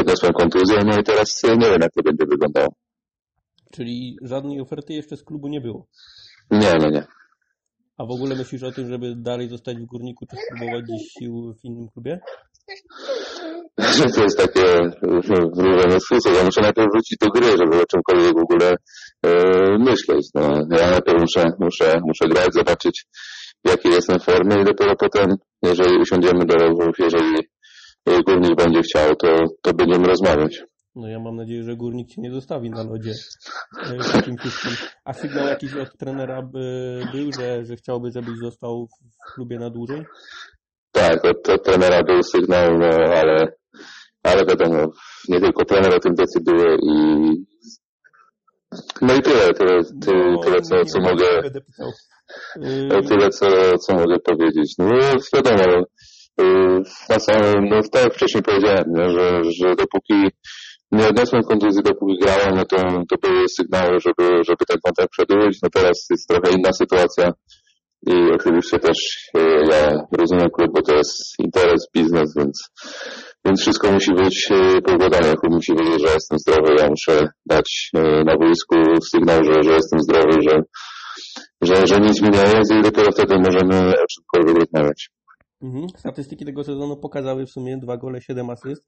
odniosłem 0.00 0.32
kontuzję, 0.32 0.78
no 0.84 0.98
i 1.00 1.04
teraz 1.04 1.42
nie 1.44 1.70
wiem 1.70 1.80
jak 1.80 1.92
to 1.92 2.02
będzie 2.02 2.24
wyglądało. 2.30 2.74
Czyli 3.72 4.16
żadnej 4.22 4.60
oferty 4.60 4.92
jeszcze 4.92 5.16
z 5.16 5.24
klubu 5.24 5.48
nie 5.48 5.60
było? 5.60 5.86
Nie, 6.50 6.72
nie, 6.80 6.90
nie. 6.90 7.06
A 7.98 8.04
w 8.04 8.10
ogóle 8.10 8.36
myślisz 8.36 8.62
o 8.62 8.72
tym, 8.72 8.88
żeby 8.88 9.14
dalej 9.16 9.48
zostać 9.48 9.76
w 9.76 9.86
Górniku, 9.86 10.26
czy 10.26 10.36
spróbować 10.36 10.82
gdzieś 10.84 11.02
sił 11.18 11.54
w 11.60 11.64
innym 11.64 11.88
klubie? 11.88 12.20
To 14.14 14.22
jest 14.22 14.38
takie 14.38 14.64
wróżenie 15.56 16.00
z 16.00 16.08
fusów. 16.08 16.36
Ja 16.36 16.44
muszę 16.44 16.60
najpierw 16.60 16.88
wrócić 16.92 17.18
do 17.20 17.28
gry, 17.28 17.46
żeby 17.46 17.82
o 17.82 17.86
czymkolwiek 17.86 18.34
w 18.34 18.42
ogóle 18.42 18.76
e, 19.26 19.30
myśleć. 19.78 20.28
No, 20.34 20.42
ja 20.78 20.90
najpierw 20.90 21.20
muszę, 21.20 21.44
muszę, 21.58 22.00
muszę 22.06 22.28
grać, 22.28 22.48
zobaczyć 22.54 23.06
w 23.64 23.68
jakiej 23.68 23.92
jestem 23.92 24.20
formie 24.20 24.60
i 24.60 24.64
dopiero 24.64 24.96
potem, 24.96 25.36
jeżeli 25.62 25.98
usiądziemy 25.98 26.44
do 26.46 26.54
rozmów, 26.54 26.98
jeżeli 26.98 27.36
górnik 28.06 28.54
będzie 28.56 28.82
chciał, 28.82 29.16
to, 29.16 29.28
to 29.62 29.74
będziemy 29.74 30.08
rozmawiać. 30.08 30.62
No 30.94 31.08
ja 31.08 31.20
mam 31.20 31.36
nadzieję, 31.36 31.62
że 31.62 31.76
górnik 31.76 32.08
cię 32.08 32.22
nie 32.22 32.30
zostawi 32.30 32.70
na 32.70 32.82
lodzie 32.82 33.12
e, 34.16 34.22
tym 34.22 34.36
wszystkim. 34.36 34.72
A 35.04 35.12
sygnał 35.12 35.46
jakiś 35.46 35.74
od 35.74 35.96
trenera 35.98 36.42
by 36.42 37.00
był, 37.12 37.32
że, 37.32 37.64
że 37.64 37.76
chciałby, 37.76 38.10
żebyś 38.10 38.38
został 38.38 38.88
w 38.88 39.34
klubie 39.34 39.58
na 39.58 39.70
dłużej? 39.70 40.04
Tak, 40.92 41.24
od, 41.24 41.48
od 41.48 41.64
trenera 41.64 42.02
był 42.02 42.22
sygnał, 42.22 42.78
no 42.78 42.86
ale, 43.14 43.46
ale 44.22 44.46
wiadomo, 44.46 44.92
nie 45.28 45.40
tylko 45.40 45.64
trener 45.64 45.94
o 45.94 46.00
tym 46.00 46.14
decyduje 46.14 46.76
i 46.82 46.94
no 49.02 49.14
i 49.14 49.22
tyle, 49.22 49.54
tyle, 49.54 49.84
tyle, 50.00 50.32
no, 50.32 50.38
tyle 50.38 50.62
co, 50.62 50.84
co 50.84 51.00
mogę 51.00 51.50
tyle 53.08 53.30
co, 53.30 53.78
co 53.78 53.94
mogę 53.94 54.18
powiedzieć. 54.18 54.74
No 54.78 54.86
wiadomo, 55.34 55.84
na 57.08 57.18
samym, 57.18 57.68
no 57.70 57.80
tak 57.92 58.04
jak 58.04 58.14
wcześniej 58.14 58.42
powiedziałem, 58.42 58.84
nie, 58.88 59.10
że, 59.10 59.40
że 59.44 59.74
dopóki 59.76 60.14
nie 60.92 61.08
odniosłem 61.08 61.42
kontuzji, 61.42 61.82
dopóki 61.82 62.18
grałem, 62.22 62.54
no 62.56 62.64
to, 62.64 62.76
to 63.10 63.28
były 63.28 63.48
sygnały, 63.48 64.00
żeby, 64.00 64.44
żeby 64.44 64.64
ten 64.68 64.78
kontakt 64.84 65.10
przedłużyć. 65.10 65.58
No 65.62 65.68
teraz 65.74 66.06
jest 66.10 66.28
trochę 66.28 66.50
inna 66.56 66.72
sytuacja 66.72 67.32
i 68.06 68.14
oczywiście 68.34 68.78
też 68.78 68.96
e, 69.34 69.40
ja 69.70 70.06
rozumiem 70.18 70.50
klub, 70.50 70.68
bo 70.74 70.82
to 70.82 70.94
jest 70.96 71.38
interes, 71.38 71.88
biznes, 71.94 72.34
więc, 72.36 72.70
więc 73.44 73.60
wszystko 73.60 73.92
musi 73.92 74.12
być 74.14 74.48
e, 74.50 74.82
poukładane. 74.82 75.36
Klub 75.36 75.52
musi 75.52 75.72
wiedzieć, 75.72 76.02
że 76.06 76.14
jestem 76.14 76.38
zdrowy, 76.38 76.74
ja 76.78 76.88
muszę 76.88 77.28
dać 77.46 77.90
na 78.26 78.36
boisku 78.36 78.76
sygnał, 79.12 79.44
że, 79.44 79.62
że 79.62 79.70
jestem 79.70 80.00
zdrowy, 80.00 80.42
że, 80.48 80.62
że, 81.62 81.86
że 81.86 82.00
nic 82.00 82.22
mi 82.22 82.30
nie 82.30 82.58
jest 82.58 82.72
i 82.72 82.82
dopiero 82.82 83.12
wtedy 83.12 83.34
możemy 83.38 83.92
o 83.92 84.04
czymkolwiek 84.06 84.58
rozmawiać. 84.58 85.10
Mhm. 85.62 85.88
Statystyki 85.96 86.44
tego 86.44 86.64
sezonu 86.64 86.96
pokazały 86.96 87.46
w 87.46 87.50
sumie 87.50 87.78
dwa 87.78 87.96
gole, 87.96 88.20
siedem 88.20 88.50
asyst 88.50 88.84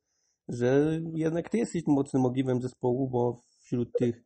że 0.48 1.00
jednak 1.14 1.50
ty 1.50 1.58
jesteś 1.58 1.82
mocnym 1.86 2.24
ogniwem 2.24 2.60
zespołu, 2.60 3.10
bo 3.10 3.40
wśród 3.64 3.88
tych, 3.98 4.22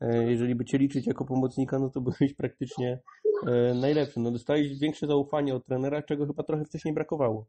e, 0.00 0.30
jeżeli 0.30 0.54
by 0.54 0.64
cię 0.64 0.78
liczyć 0.78 1.06
jako 1.06 1.24
pomocnika, 1.24 1.78
no 1.78 1.90
to 1.90 2.00
byłeś 2.00 2.34
praktycznie 2.34 3.00
e, 3.46 3.74
najlepszy. 3.74 4.20
No 4.20 4.30
dostałeś 4.30 4.78
większe 4.78 5.06
zaufanie 5.06 5.54
od 5.54 5.66
trenera, 5.66 6.02
czego 6.02 6.26
chyba 6.26 6.42
trochę 6.42 6.64
wcześniej 6.64 6.94
brakowało. 6.94 7.46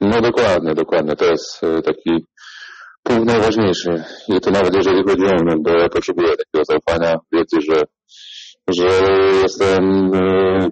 No 0.00 0.20
dokładnie, 0.20 0.74
dokładnie. 0.74 1.16
To 1.16 1.24
jest 1.24 1.64
e, 1.64 1.82
taki 1.82 2.26
punkt 3.02 3.26
najważniejszy. 3.26 4.04
I 4.28 4.40
to 4.40 4.50
nawet 4.50 4.74
jeżeli 4.74 5.02
chodzi 5.02 5.24
o 5.24 5.44
mnie, 5.44 5.56
bo 5.60 5.70
ja 5.70 5.88
potrzebuję 5.88 6.28
takiego 6.28 6.64
zaufania, 6.64 7.18
wiedzy, 7.32 7.60
że 7.70 7.82
że 8.68 8.88
jestem 9.42 10.10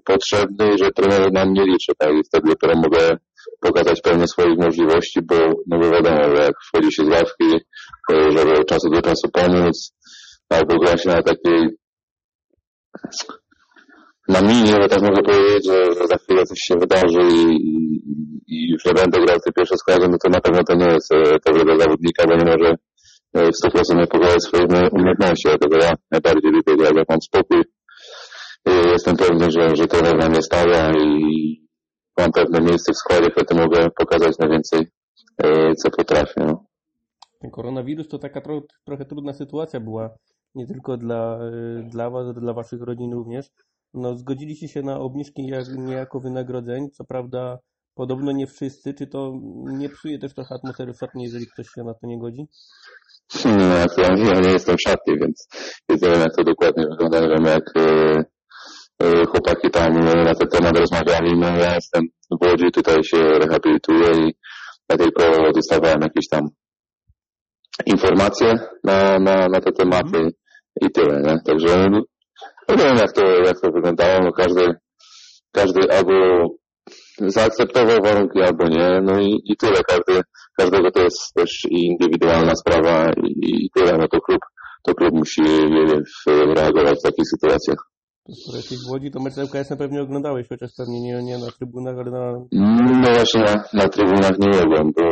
potrzebny 0.05 0.75
i 0.75 0.79
że 0.79 0.91
trener 0.91 1.33
na 1.33 1.45
mnie 1.45 1.65
liczy, 1.65 1.93
tak? 1.99 2.11
I 2.11 2.25
wtedy 2.25 2.49
dopiero 2.49 2.81
mogę 2.81 3.17
pokazać 3.61 4.01
pełnię 4.01 4.29
swoich 4.29 4.59
możliwości, 4.59 5.21
bo, 5.23 5.37
no 5.67 5.79
bo 5.79 5.91
wiadomo, 5.91 6.37
że 6.37 6.43
jak 6.43 6.55
wchodzi 6.69 6.93
się 6.93 7.05
z 7.05 7.09
ławki, 7.09 7.65
żeby 8.11 8.61
od 8.61 8.67
czasu 8.67 8.91
do 8.91 9.03
czasu 9.03 9.29
pomóc, 9.33 9.93
albo 10.49 10.79
gra 10.79 10.99
się 10.99 11.09
na 11.09 11.23
takiej 11.23 11.69
na 14.29 14.41
minie, 14.41 14.77
bo 14.81 14.89
tak 14.89 15.03
mogę 15.03 15.23
powiedzieć, 15.23 15.67
że, 15.67 16.07
za 16.09 16.17
chwilę 16.17 16.45
coś 16.45 16.59
się 16.59 16.75
wydarzy 16.75 17.21
i, 17.35 17.57
i, 18.47 18.73
już 18.73 18.85
nie 18.85 18.93
będę 18.93 19.21
grał 19.21 19.39
w 19.39 19.43
tej 19.45 19.53
pierwszej 19.53 19.79
składzie, 19.79 20.09
no 20.09 20.17
to 20.25 20.29
na 20.29 20.41
pewno 20.41 20.65
to 20.65 20.75
nie 20.75 20.87
jest 20.87 21.09
tego 21.45 21.65
dla 21.65 21.79
zawodnika, 21.79 22.27
bo 22.29 22.37
nie 22.37 22.45
może 22.45 22.75
e, 23.35 23.47
w 23.47 23.57
100% 23.65 23.97
nie 23.97 24.07
pokazać 24.07 24.43
swoich 24.43 24.93
umiejętności, 24.93 25.49
dlatego 25.49 25.77
ja 25.85 25.95
najbardziej 26.11 26.51
lubię 26.51 26.77
grać, 26.77 26.93
jak 26.97 27.09
mam 27.09 27.21
spokój. 27.21 27.63
Jestem 28.67 29.17
pewny, 29.17 29.51
że, 29.51 29.77
że 29.77 29.87
trener 29.87 30.17
na 30.17 30.29
mnie 30.29 30.43
stawia 30.43 30.93
i, 30.99 31.67
mam 32.19 32.33
pewne 32.33 32.61
miejsce 32.61 32.93
w 32.93 32.97
składzie, 32.97 33.31
wtedy 33.31 33.61
mogę 33.61 33.91
pokazać 33.91 34.39
najwięcej, 34.39 34.87
e, 35.43 35.75
co 35.75 35.91
potrafię. 35.91 36.41
No. 36.47 36.65
Ten 37.41 37.51
koronawirus 37.51 38.09
to 38.09 38.19
taka 38.19 38.41
tro, 38.41 38.63
trochę 38.85 39.05
trudna 39.05 39.33
sytuacja 39.33 39.81
była, 39.81 40.11
nie 40.55 40.67
tylko 40.67 40.97
dla, 40.97 41.39
e, 41.39 41.83
dla 41.91 42.11
Was, 42.11 42.35
dla 42.35 42.53
Waszych 42.53 42.83
rodzin 42.83 43.13
również. 43.13 43.51
No, 43.95 44.17
zgodziliście 44.17 44.69
się 44.69 44.83
na 44.83 44.99
obniżki 44.99 45.47
jak, 45.47 45.67
niejako 45.77 46.21
wynagrodzeń, 46.21 46.91
co 46.91 47.05
prawda 47.05 47.59
podobno 47.95 48.33
nie 48.33 48.47
wszyscy. 48.47 48.95
Czy 48.95 49.07
to 49.07 49.33
nie 49.65 49.89
psuje 49.89 50.19
też 50.19 50.35
trochę 50.35 50.55
atmosfery 50.55 50.93
w 50.93 50.99
szatni, 50.99 51.25
jeżeli 51.25 51.47
ktoś 51.47 51.67
się 51.67 51.85
na 51.85 51.95
to 51.95 52.07
nie 52.07 52.19
godzi? 52.19 52.47
No, 53.45 54.03
ja 54.03 54.41
nie 54.41 54.53
jestem 54.53 54.77
w 54.77 54.83
szatni, 54.83 55.19
więc 55.21 55.49
nie 55.89 55.97
wiem 55.97 56.21
jak 56.21 56.37
to 56.37 56.45
dokładnie 56.45 56.87
wygląda, 56.91 57.21
nie 57.21 57.29
wiem 57.29 57.45
jak 57.45 57.73
chłopaki 59.03 59.71
tam 59.71 59.95
na 60.01 60.35
ten 60.35 60.49
temat 60.49 60.79
rozmawiali, 60.79 61.39
no 61.39 61.47
ja 61.47 61.75
jestem 61.75 62.05
w 62.31 62.47
Łodzi, 62.47 62.71
tutaj 62.73 63.05
się 63.05 63.19
rehabilituję 63.19 64.11
i 64.13 64.35
ja 64.89 64.97
tylko 64.97 65.53
dostawałem 65.55 66.01
jakieś 66.01 66.29
tam 66.29 66.49
informacje 67.87 68.55
na, 68.85 69.19
na, 69.19 69.49
na 69.49 69.61
te 69.61 69.73
tematy 69.73 70.19
mm. 70.19 70.31
i 70.81 70.91
tyle, 70.91 71.23
nie? 71.23 71.39
Także 71.47 71.87
no, 71.91 72.01
nie 72.69 72.85
wiem 72.85 72.97
jak 72.97 73.13
to, 73.13 73.23
jak 73.27 73.61
to 73.61 73.71
wyglądało, 73.73 74.21
no 74.25 74.33
każdy, 74.33 74.75
każdy 75.53 75.81
albo 75.93 76.47
zaakceptował 77.19 78.03
warunki, 78.03 78.43
albo 78.43 78.69
nie, 78.69 79.01
no 79.03 79.21
i, 79.21 79.43
i 79.45 79.57
tyle, 79.57 79.81
każdy, 79.89 80.23
każdego 80.59 80.91
to 80.91 81.03
jest 81.03 81.35
też 81.35 81.67
indywidualna 81.71 82.55
sprawa 82.55 83.11
i, 83.25 83.65
i 83.65 83.71
tyle, 83.75 83.99
no 83.99 84.09
to 84.09 84.21
klub, 84.21 84.41
to 84.83 84.95
klub 84.95 85.15
musi 85.15 85.43
reagować 86.57 86.99
w 86.99 87.03
takich 87.03 87.25
sytuacjach 87.31 87.96
skoro 88.35 88.57
jesteś 88.57 88.79
w 88.79 88.91
Łodzi, 88.91 89.11
to 89.11 89.21
mecz 89.21 89.39
LKS 89.39 89.71
na 89.71 89.77
pewnie 89.77 90.03
oglądałeś, 90.03 90.49
chociaż 90.49 90.71
pewnie 90.77 91.01
nie, 91.01 91.23
nie 91.23 91.39
na 91.39 91.51
trybunach, 91.51 91.99
ale 91.99 92.11
na... 92.11 92.33
No 92.53 93.13
właśnie 93.15 93.41
na, 93.41 93.65
na 93.73 93.89
trybunach 93.89 94.39
nie 94.39 94.49
mogłem, 94.49 94.93
bo 94.93 95.03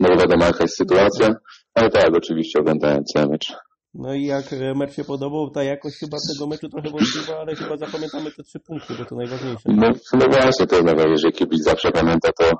no 0.00 0.08
wiadomo 0.08 0.44
jaka 0.44 0.64
jest 0.64 0.76
sytuacja, 0.76 1.34
ale 1.74 1.90
tak, 1.90 2.16
oczywiście 2.16 2.60
oglądałem 2.60 3.04
cały 3.04 3.26
mecz. 3.26 3.52
No 3.94 4.14
i 4.14 4.24
jak 4.24 4.52
e, 4.52 4.74
mecz 4.74 4.92
się 4.92 5.04
podobał, 5.04 5.50
ta 5.50 5.62
jakość 5.62 5.96
chyba 5.96 6.16
tego 6.32 6.46
meczu 6.46 6.68
trochę 6.68 6.90
wątpliwa, 6.90 7.40
ale 7.40 7.54
chyba 7.54 7.76
zapamiętamy 7.76 8.30
te 8.30 8.42
trzy 8.42 8.60
punkty, 8.60 8.94
bo 8.98 9.04
to 9.04 9.16
najważniejsze. 9.16 9.62
No, 9.66 9.90
no 10.12 10.26
właśnie, 10.30 10.66
to 10.66 10.74
jest 10.74 10.86
najważniejsze, 10.86 11.26
że 11.26 11.32
kibic 11.32 11.64
zawsze 11.64 11.90
pamięta 11.90 12.30
to, 12.38 12.50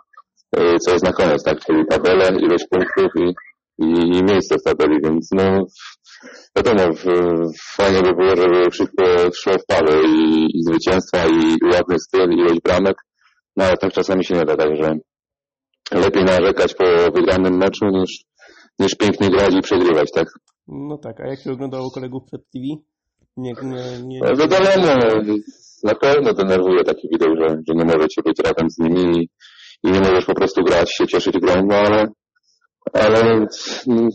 e, 0.56 0.78
co 0.78 0.92
jest 0.92 1.04
na 1.04 1.12
koniec, 1.12 1.44
tak, 1.44 1.60
czyli 1.60 1.86
tabelę, 1.90 2.28
ilość 2.40 2.66
punktów 2.70 3.12
i, 3.16 3.34
i, 3.84 4.18
i 4.18 4.24
miejsce 4.24 4.56
w 4.58 4.62
tabeli, 4.62 5.00
więc 5.04 5.28
no 5.32 5.64
wiadomo, 6.56 6.94
fajnie 7.76 8.02
by 8.02 8.14
było, 8.14 8.36
żeby 8.36 8.70
wszystko 8.70 9.04
szło 9.34 9.52
w 9.52 9.66
parę 9.66 10.02
i, 10.02 10.46
i 10.54 10.62
zwycięstwa, 10.62 11.26
i 11.26 11.72
ładny 11.74 11.98
styl, 11.98 12.30
i 12.30 12.34
ilość 12.34 12.60
bramek, 12.64 12.96
no 13.56 13.64
ale 13.64 13.76
tak 13.76 13.92
czasami 13.92 14.24
się 14.24 14.34
nie 14.34 14.44
da, 14.44 14.56
także 14.56 14.94
lepiej 15.92 16.24
narzekać 16.24 16.74
po 16.74 16.84
wygranym 17.14 17.56
meczu 17.56 17.86
niż, 17.86 18.24
niż 18.78 18.94
pięknie 18.94 19.30
grać 19.30 19.54
i 19.54 19.60
przegrywać, 19.60 20.08
tak? 20.14 20.28
No 20.68 20.98
tak, 20.98 21.20
a 21.20 21.26
jak 21.26 21.40
się 21.40 21.52
oglądało 21.52 21.90
kolegów 21.90 22.22
przed 22.26 22.40
TV? 22.50 22.64
Nie, 23.36 23.52
nie, 23.62 24.02
nie... 24.02 24.20
No, 24.20 24.36
wiadomo, 24.36 24.66
na 25.84 25.94
pewno 25.94 26.34
denerwuje 26.34 26.84
taki 26.84 27.08
widok, 27.12 27.28
że, 27.40 27.48
że 27.48 27.74
nie 27.74 27.84
możecie 27.84 28.22
być 28.22 28.38
razem 28.38 28.70
z 28.70 28.78
nimi 28.78 29.18
i, 29.18 29.28
i 29.88 29.92
nie 29.92 30.00
możesz 30.00 30.24
po 30.24 30.34
prostu 30.34 30.62
grać, 30.62 30.94
się 30.94 31.06
cieszyć 31.06 31.38
grą, 31.38 31.66
no 31.66 31.74
ale 31.74 32.06
ale 32.92 33.20
mm, 33.20 34.08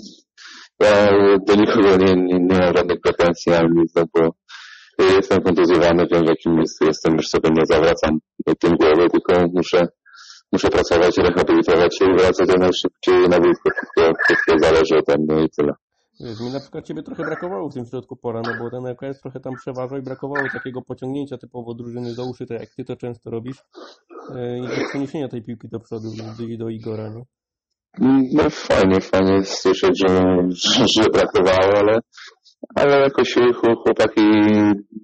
ja 0.80 1.11
do 1.47 1.55
nikogo 1.55 1.97
nie, 1.97 2.15
nie, 2.15 2.39
nie 2.39 2.59
mam 2.59 2.73
żadnych 2.78 3.01
pretensji 3.01 3.53
ani 3.53 3.69
nic, 3.76 3.95
no 3.95 4.03
bo 4.13 4.30
jestem 4.99 5.41
kontuzjowany, 5.41 6.07
wiem 6.11 6.26
w 6.26 6.30
jakim 6.30 6.55
miejscu 6.55 6.86
jestem, 6.86 7.13
już 7.15 7.28
sobie 7.28 7.49
nie 7.49 7.65
zawracam 7.65 8.19
tym 8.59 8.76
głowy, 8.76 9.09
tylko 9.09 9.47
muszę, 9.53 9.88
muszę 10.51 10.69
pracować, 10.69 11.17
rehabilitować 11.17 11.97
się 11.97 12.05
i 12.05 12.17
wracać 12.17 12.49
jak 12.49 12.59
najszybciej 12.59 13.30
na 13.30 13.39
boisko. 13.39 13.69
Wszystko, 13.76 14.13
wszystko 14.26 14.59
zależy 14.59 14.97
ode 14.97 15.15
mnie 15.17 15.45
i 15.45 15.49
tyle. 15.49 15.73
Wiesz, 16.19 16.39
mi 16.39 16.53
na 16.53 16.59
przykład 16.59 16.86
ciebie 16.86 17.03
trochę 17.03 17.23
brakowało 17.23 17.69
w 17.69 17.73
tym 17.73 17.86
środku 17.86 18.15
pora, 18.15 18.41
no 18.45 18.51
bo 18.59 18.69
ten 18.69 18.86
LKS 18.86 19.21
trochę 19.21 19.39
tam 19.39 19.53
przeważał 19.55 19.99
i 19.99 20.01
brakowało 20.01 20.49
takiego 20.53 20.82
pociągnięcia 20.82 21.38
typowo 21.38 21.73
drużyny 21.73 22.15
do 22.15 22.26
uszy, 22.26 22.45
tak 22.45 22.59
jak 22.59 22.69
ty 22.69 22.86
to 22.86 22.95
często 22.95 23.30
robisz, 23.30 23.57
yy, 24.36 24.59
i 24.59 24.88
przeniesienia 24.89 25.28
tej 25.28 25.43
piłki 25.43 25.67
do 25.69 25.80
przodu, 25.80 26.07
do, 26.17 26.57
do 26.57 26.69
Igora, 26.69 27.09
nie? 27.09 27.26
No 28.34 28.50
fajnie, 28.50 29.02
fajnie 29.02 29.43
słyszeć, 29.43 30.04
że, 30.08 30.38
że, 30.96 31.10
brakowało, 31.14 31.78
ale, 31.78 32.00
ale 32.76 33.00
jakoś 33.00 33.36
chłopaki 33.84 34.22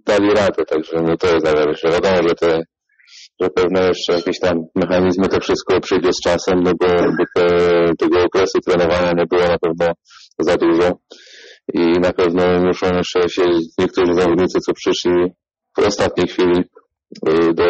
dali 0.06 0.30
radę, 0.30 0.66
także 0.68 0.98
no 1.04 1.18
to 1.18 1.28
jest 1.28 1.46
najważniejsze. 1.46 1.92
Wiadomo, 1.92 2.28
że 2.28 2.36
te 2.36 2.64
że 3.42 3.50
pewne 3.50 3.88
jeszcze 3.88 4.14
jakieś 4.14 4.40
tam 4.40 4.58
mechanizmy, 4.76 5.28
to 5.28 5.40
wszystko 5.40 5.80
przyjdzie 5.80 6.14
z 6.14 6.22
czasem, 6.24 6.64
no 6.64 6.72
bo, 6.80 6.88
bo 6.88 7.24
te, 7.36 7.48
tego 8.00 8.24
okresu 8.24 8.60
trenowania 8.68 9.12
nie 9.12 9.26
było 9.26 9.42
na 9.42 9.58
pewno 9.58 9.94
za 10.40 10.58
dużo 10.58 10.92
i 11.74 12.00
na 12.00 12.14
pewno 12.14 12.44
muszą 12.60 12.88
jeszcze 12.96 13.30
się 13.30 13.44
niektórzy 13.80 14.14
zawodnicy, 14.14 14.60
co 14.60 14.74
przyszli 14.74 15.12
w 15.78 15.80
ostatniej 15.80 16.28
chwili 16.28 16.64
do, 17.54 17.66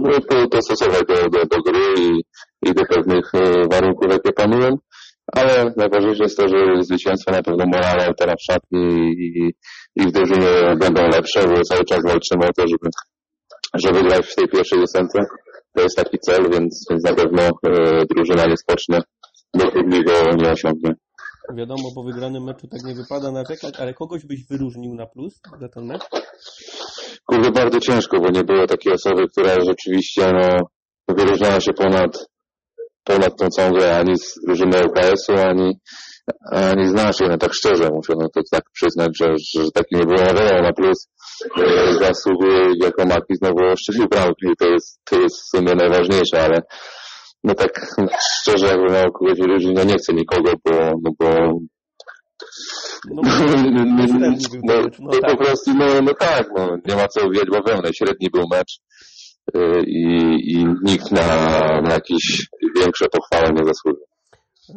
no, 0.00 0.46
dostosować 0.50 1.02
do, 1.08 1.14
do, 1.14 1.46
do 1.46 1.62
gry 1.62 1.94
i, 1.98 2.22
i 2.62 2.74
do 2.74 2.82
pewnych 2.84 3.34
y, 3.34 3.68
warunków, 3.70 4.12
jakie 4.12 4.32
panują. 4.32 4.76
Ale 5.36 5.72
najważniejsze 5.76 6.22
jest 6.22 6.36
to, 6.36 6.48
że 6.48 6.82
zwycięstwa 6.82 7.32
na 7.32 7.42
pewno 7.42 7.64
morale 7.66 8.14
teraz 8.18 8.36
w 8.40 8.52
szatni 8.52 9.12
i, 9.12 9.52
i 9.96 10.02
w 10.06 10.12
drużynie 10.12 10.76
będą 10.80 11.02
lepsze, 11.02 11.48
bo 11.48 11.62
cały 11.62 11.84
czas 11.84 11.98
walczymy 12.04 12.46
o 12.46 12.52
to, 12.52 12.62
żeby, 12.68 12.88
żeby 13.74 14.08
grać 14.08 14.26
w 14.26 14.34
tej 14.34 14.48
pierwszej 14.48 14.78
ósemce. 14.82 15.18
To 15.74 15.82
jest 15.82 15.96
taki 15.96 16.18
cel, 16.18 16.50
więc, 16.52 16.86
więc 16.90 17.04
na 17.04 17.14
pewno 17.14 17.42
e, 17.42 17.50
drużyna 18.14 18.46
nie 18.46 18.56
spocznie, 18.56 18.98
dopóki 19.54 20.04
go 20.04 20.36
nie 20.36 20.50
osiągnie. 20.50 20.94
Wiadomo, 21.54 21.88
po 21.94 22.02
wygranym 22.02 22.44
meczu 22.44 22.68
tak 22.68 22.82
nie 22.84 22.94
wypada 22.94 23.32
narzekać, 23.32 23.80
ale 23.80 23.94
kogoś 23.94 24.24
byś 24.26 24.46
wyróżnił 24.46 24.94
na 24.94 25.06
plus 25.06 25.40
za 25.60 25.68
ten 25.68 25.86
mecz? 25.86 26.02
Kurde, 27.30 27.50
bardzo 27.50 27.80
ciężko, 27.80 28.20
bo 28.20 28.30
nie 28.30 28.44
było 28.44 28.66
takiej 28.66 28.92
osoby, 28.92 29.22
która 29.28 29.54
rzeczywiście 29.60 30.32
no, 30.32 30.48
wyróżniała 31.16 31.60
się 31.60 31.72
ponad, 31.72 32.28
ponad 33.04 33.36
tą 33.38 33.48
całą 33.48 33.72
grę, 33.72 33.98
ani 33.98 34.18
z 34.18 34.34
drużyny 34.46 34.86
UKS-u, 34.86 35.32
ani, 35.32 35.78
ani 36.52 36.88
z 36.88 36.92
naszej, 36.92 37.28
no 37.28 37.38
tak 37.38 37.54
szczerze 37.54 37.90
muszę 37.94 38.12
no 38.18 38.28
to 38.34 38.40
tak 38.52 38.62
przyznać, 38.72 39.10
że, 39.18 39.26
że 39.54 39.70
taki 39.74 39.96
nie 39.96 40.06
było 40.06 40.18
wiadomo, 40.18 40.62
na 40.62 40.72
plus 40.72 41.08
e, 41.60 41.94
zasługuje 41.94 42.66
jako 42.82 43.04
Maki 43.04 43.34
znowu 43.34 43.76
szczelił 43.76 44.08
bramki, 44.08 44.46
to 44.58 44.66
jest, 44.66 45.00
to 45.04 45.20
jest 45.20 45.36
w 45.36 45.48
sumie 45.48 45.74
najważniejsze, 45.74 46.42
ale 46.42 46.58
no 47.44 47.54
tak 47.54 47.96
szczerze 48.40 48.66
jakby 48.66 48.92
miał 48.92 49.12
kogoś 49.12 49.38
wyróżnić, 49.38 49.76
no 49.76 49.84
nie 49.84 49.96
chcę 49.96 50.12
nikogo, 50.12 50.52
bo, 50.64 50.72
no 51.02 51.10
bo 51.18 51.28
No, 53.10 53.22
no, 53.22 53.46
był 53.46 53.58
no, 53.70 53.84
no 54.62 54.88
no 55.00 55.20
tak. 55.20 55.30
po 55.30 55.36
prostu, 55.44 55.74
no, 55.74 56.02
no 56.02 56.14
tak, 56.14 56.48
no, 56.56 56.76
nie 56.86 56.96
ma 56.96 57.08
co 57.08 57.30
wijać 57.30 57.50
bawełnę. 57.50 57.94
Średni 57.94 58.30
był 58.30 58.48
mecz 58.50 58.80
y, 59.56 59.82
i, 59.86 60.04
i 60.52 60.66
nikt 60.82 61.12
na, 61.12 61.26
na 61.80 61.90
jakieś 61.90 62.48
większe 62.76 63.06
pochwały 63.08 63.52
nie 63.52 63.64
zasłużył. 63.64 64.04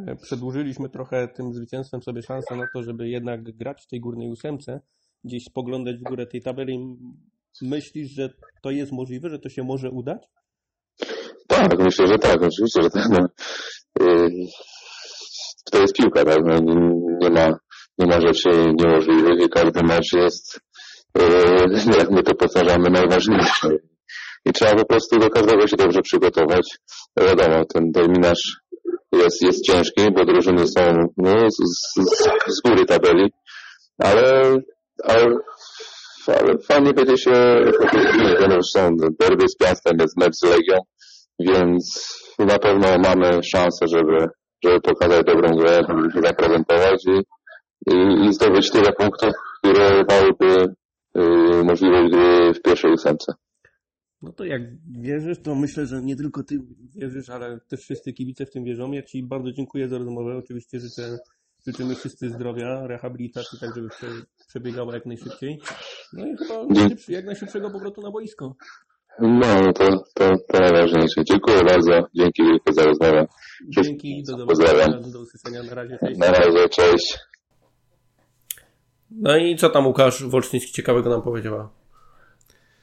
E, 0.07 0.15
Przedłużyliśmy 0.15 0.89
trochę 0.89 1.27
tym 1.27 1.53
zwycięstwem 1.53 2.01
sobie 2.03 2.21
szansę 2.21 2.55
na 2.55 2.65
to, 2.73 2.83
żeby 2.83 3.09
jednak 3.09 3.43
grać 3.43 3.83
w 3.83 3.87
tej 3.87 3.99
górnej 3.99 4.29
ósemce, 4.29 4.81
gdzieś 5.23 5.43
spoglądać 5.43 5.97
w 5.97 6.03
górę 6.03 6.27
tej 6.27 6.41
tabeli. 6.41 6.97
Myślisz, 7.61 8.09
że 8.11 8.29
to 8.61 8.71
jest 8.71 8.91
możliwe, 8.91 9.29
że 9.29 9.39
to 9.39 9.49
się 9.49 9.63
może 9.63 9.89
udać? 9.89 10.27
Tak, 11.47 11.79
myślę, 11.79 12.07
że 12.07 12.17
tak, 12.17 12.41
oczywiście, 12.41 12.81
że 12.83 12.89
tak. 12.89 13.09
No, 13.09 13.27
y, 14.01 14.29
to 15.71 15.81
jest 15.81 15.95
piłka, 15.95 16.25
tak, 16.25 16.39
no, 16.45 16.59
nie, 17.21 17.29
ma, 17.29 17.49
nie 17.97 18.07
ma 18.07 18.21
rzeczy 18.21 18.49
niemożliwych 18.79 19.45
i 19.45 19.49
każdy 19.49 19.83
mecz 19.83 20.13
jest, 20.13 20.59
y, 21.19 21.97
jak 21.97 22.11
my 22.11 22.23
to 22.23 22.35
powtarzamy, 22.35 22.89
najważniejszy. 22.89 23.79
I 24.45 24.51
trzeba 24.51 24.75
po 24.75 24.85
prostu 24.85 25.19
do 25.19 25.29
każdego 25.29 25.67
się 25.67 25.75
dobrze 25.77 26.01
przygotować. 26.01 26.77
Wiadomo, 27.17 27.65
ten 27.73 27.91
terminarz 27.91 28.61
jest, 29.11 29.41
jest 29.41 29.65
ciężki, 29.65 30.11
bo 30.15 30.25
drużyny 30.25 30.67
są 30.67 30.81
no, 31.17 31.49
z, 31.49 31.57
z, 31.57 32.09
z 32.47 32.61
góry 32.61 32.85
tabeli, 32.85 33.29
ale, 33.97 34.57
ale, 35.03 35.25
ale 36.27 36.57
fajnie 36.67 36.93
będzie 36.93 37.17
się, 37.17 37.31
no, 38.49 38.63
są 38.63 38.89
derby 39.19 39.47
z 39.47 39.55
Piastem, 39.55 39.97
jest 39.99 40.17
mecz 40.17 40.35
z 40.35 40.43
Legią, 40.43 40.77
więc 41.39 42.15
na 42.39 42.59
pewno 42.59 42.97
mamy 42.97 43.43
szansę, 43.43 43.85
żeby, 43.87 44.27
żeby 44.63 44.81
pokazać 44.81 45.25
dobrą 45.25 45.55
grę, 45.55 45.81
żeby 45.87 46.11
się 46.11 46.21
zaprezentować 46.21 47.05
i, 47.05 47.21
i, 47.91 48.25
i 48.25 48.33
zdobyć 48.33 48.71
tyle 48.71 48.93
punktów, 48.93 49.33
które 49.57 50.03
dałyby 50.05 50.75
y, 51.17 51.63
możliwość 51.63 52.11
gry 52.11 52.53
w 52.53 52.61
pierwszej 52.61 52.93
ósemce. 52.93 53.33
No 54.21 54.31
to 54.31 54.45
jak 54.45 54.61
wierzysz, 55.01 55.41
to 55.41 55.55
myślę, 55.55 55.85
że 55.85 56.01
nie 56.01 56.15
tylko 56.15 56.43
ty 56.43 56.61
wierzysz, 56.95 57.29
ale 57.29 57.59
też 57.59 57.79
wszyscy 57.79 58.13
kibice 58.13 58.45
w 58.45 58.51
tym 58.51 58.63
wierzą. 58.63 58.91
Ja 58.91 59.01
ci 59.01 59.23
bardzo 59.23 59.51
dziękuję 59.51 59.89
za 59.89 59.97
rozmowę. 59.97 60.37
Oczywiście 60.37 60.79
życzę, 60.79 61.17
życzymy 61.67 61.95
wszyscy 61.95 62.29
zdrowia, 62.29 62.87
rehabilitacji, 62.87 63.59
tak 63.59 63.75
żeby 63.75 63.89
prze, 63.89 64.07
przebiegała 64.47 64.93
jak 64.93 65.05
najszybciej. 65.05 65.61
No 66.13 66.27
i 66.27 66.37
chyba 66.37 66.65
jak 67.07 67.25
najszybszego 67.25 67.69
powrotu 67.69 68.01
na 68.01 68.11
boisko. 68.11 68.55
No, 69.19 69.73
to, 69.73 70.03
to, 70.13 70.31
to 70.47 70.59
najważniejsze. 70.59 71.23
Dziękuję 71.23 71.63
bardzo. 71.63 71.91
Dzięki 72.15 72.43
wielkie 72.43 72.73
za 72.73 72.83
rozmowę. 72.83 73.27
Dzięki, 73.69 74.23
do 74.27 74.45
Pozdrawiam. 74.47 74.91
zobaczenia, 74.91 75.13
do 75.13 75.19
usłyszenia. 75.19 75.63
Na 75.63 75.75
razie, 75.75 75.97
cześć. 75.99 76.19
Na 76.19 76.31
razie, 76.31 76.69
cześć. 76.69 77.17
No 79.11 79.37
i 79.37 79.55
co 79.55 79.69
tam 79.69 79.87
Łukasz 79.87 80.23
Wolsztyński 80.23 80.71
ciekawego 80.71 81.09
nam 81.09 81.21
powiedziała 81.21 81.69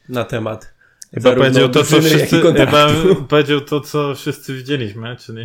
na 0.09 0.24
temat 0.24 0.74
Chyba 1.15 1.35
powiedział 1.35 1.69
to, 1.69 1.85
co 1.85 2.01
wszyscy, 2.03 2.41
chyba 2.57 2.89
powiedział 3.29 3.61
to, 3.61 3.81
co 3.81 4.15
wszyscy 4.15 4.55
widzieliśmy, 4.57 5.17
czyli 5.17 5.45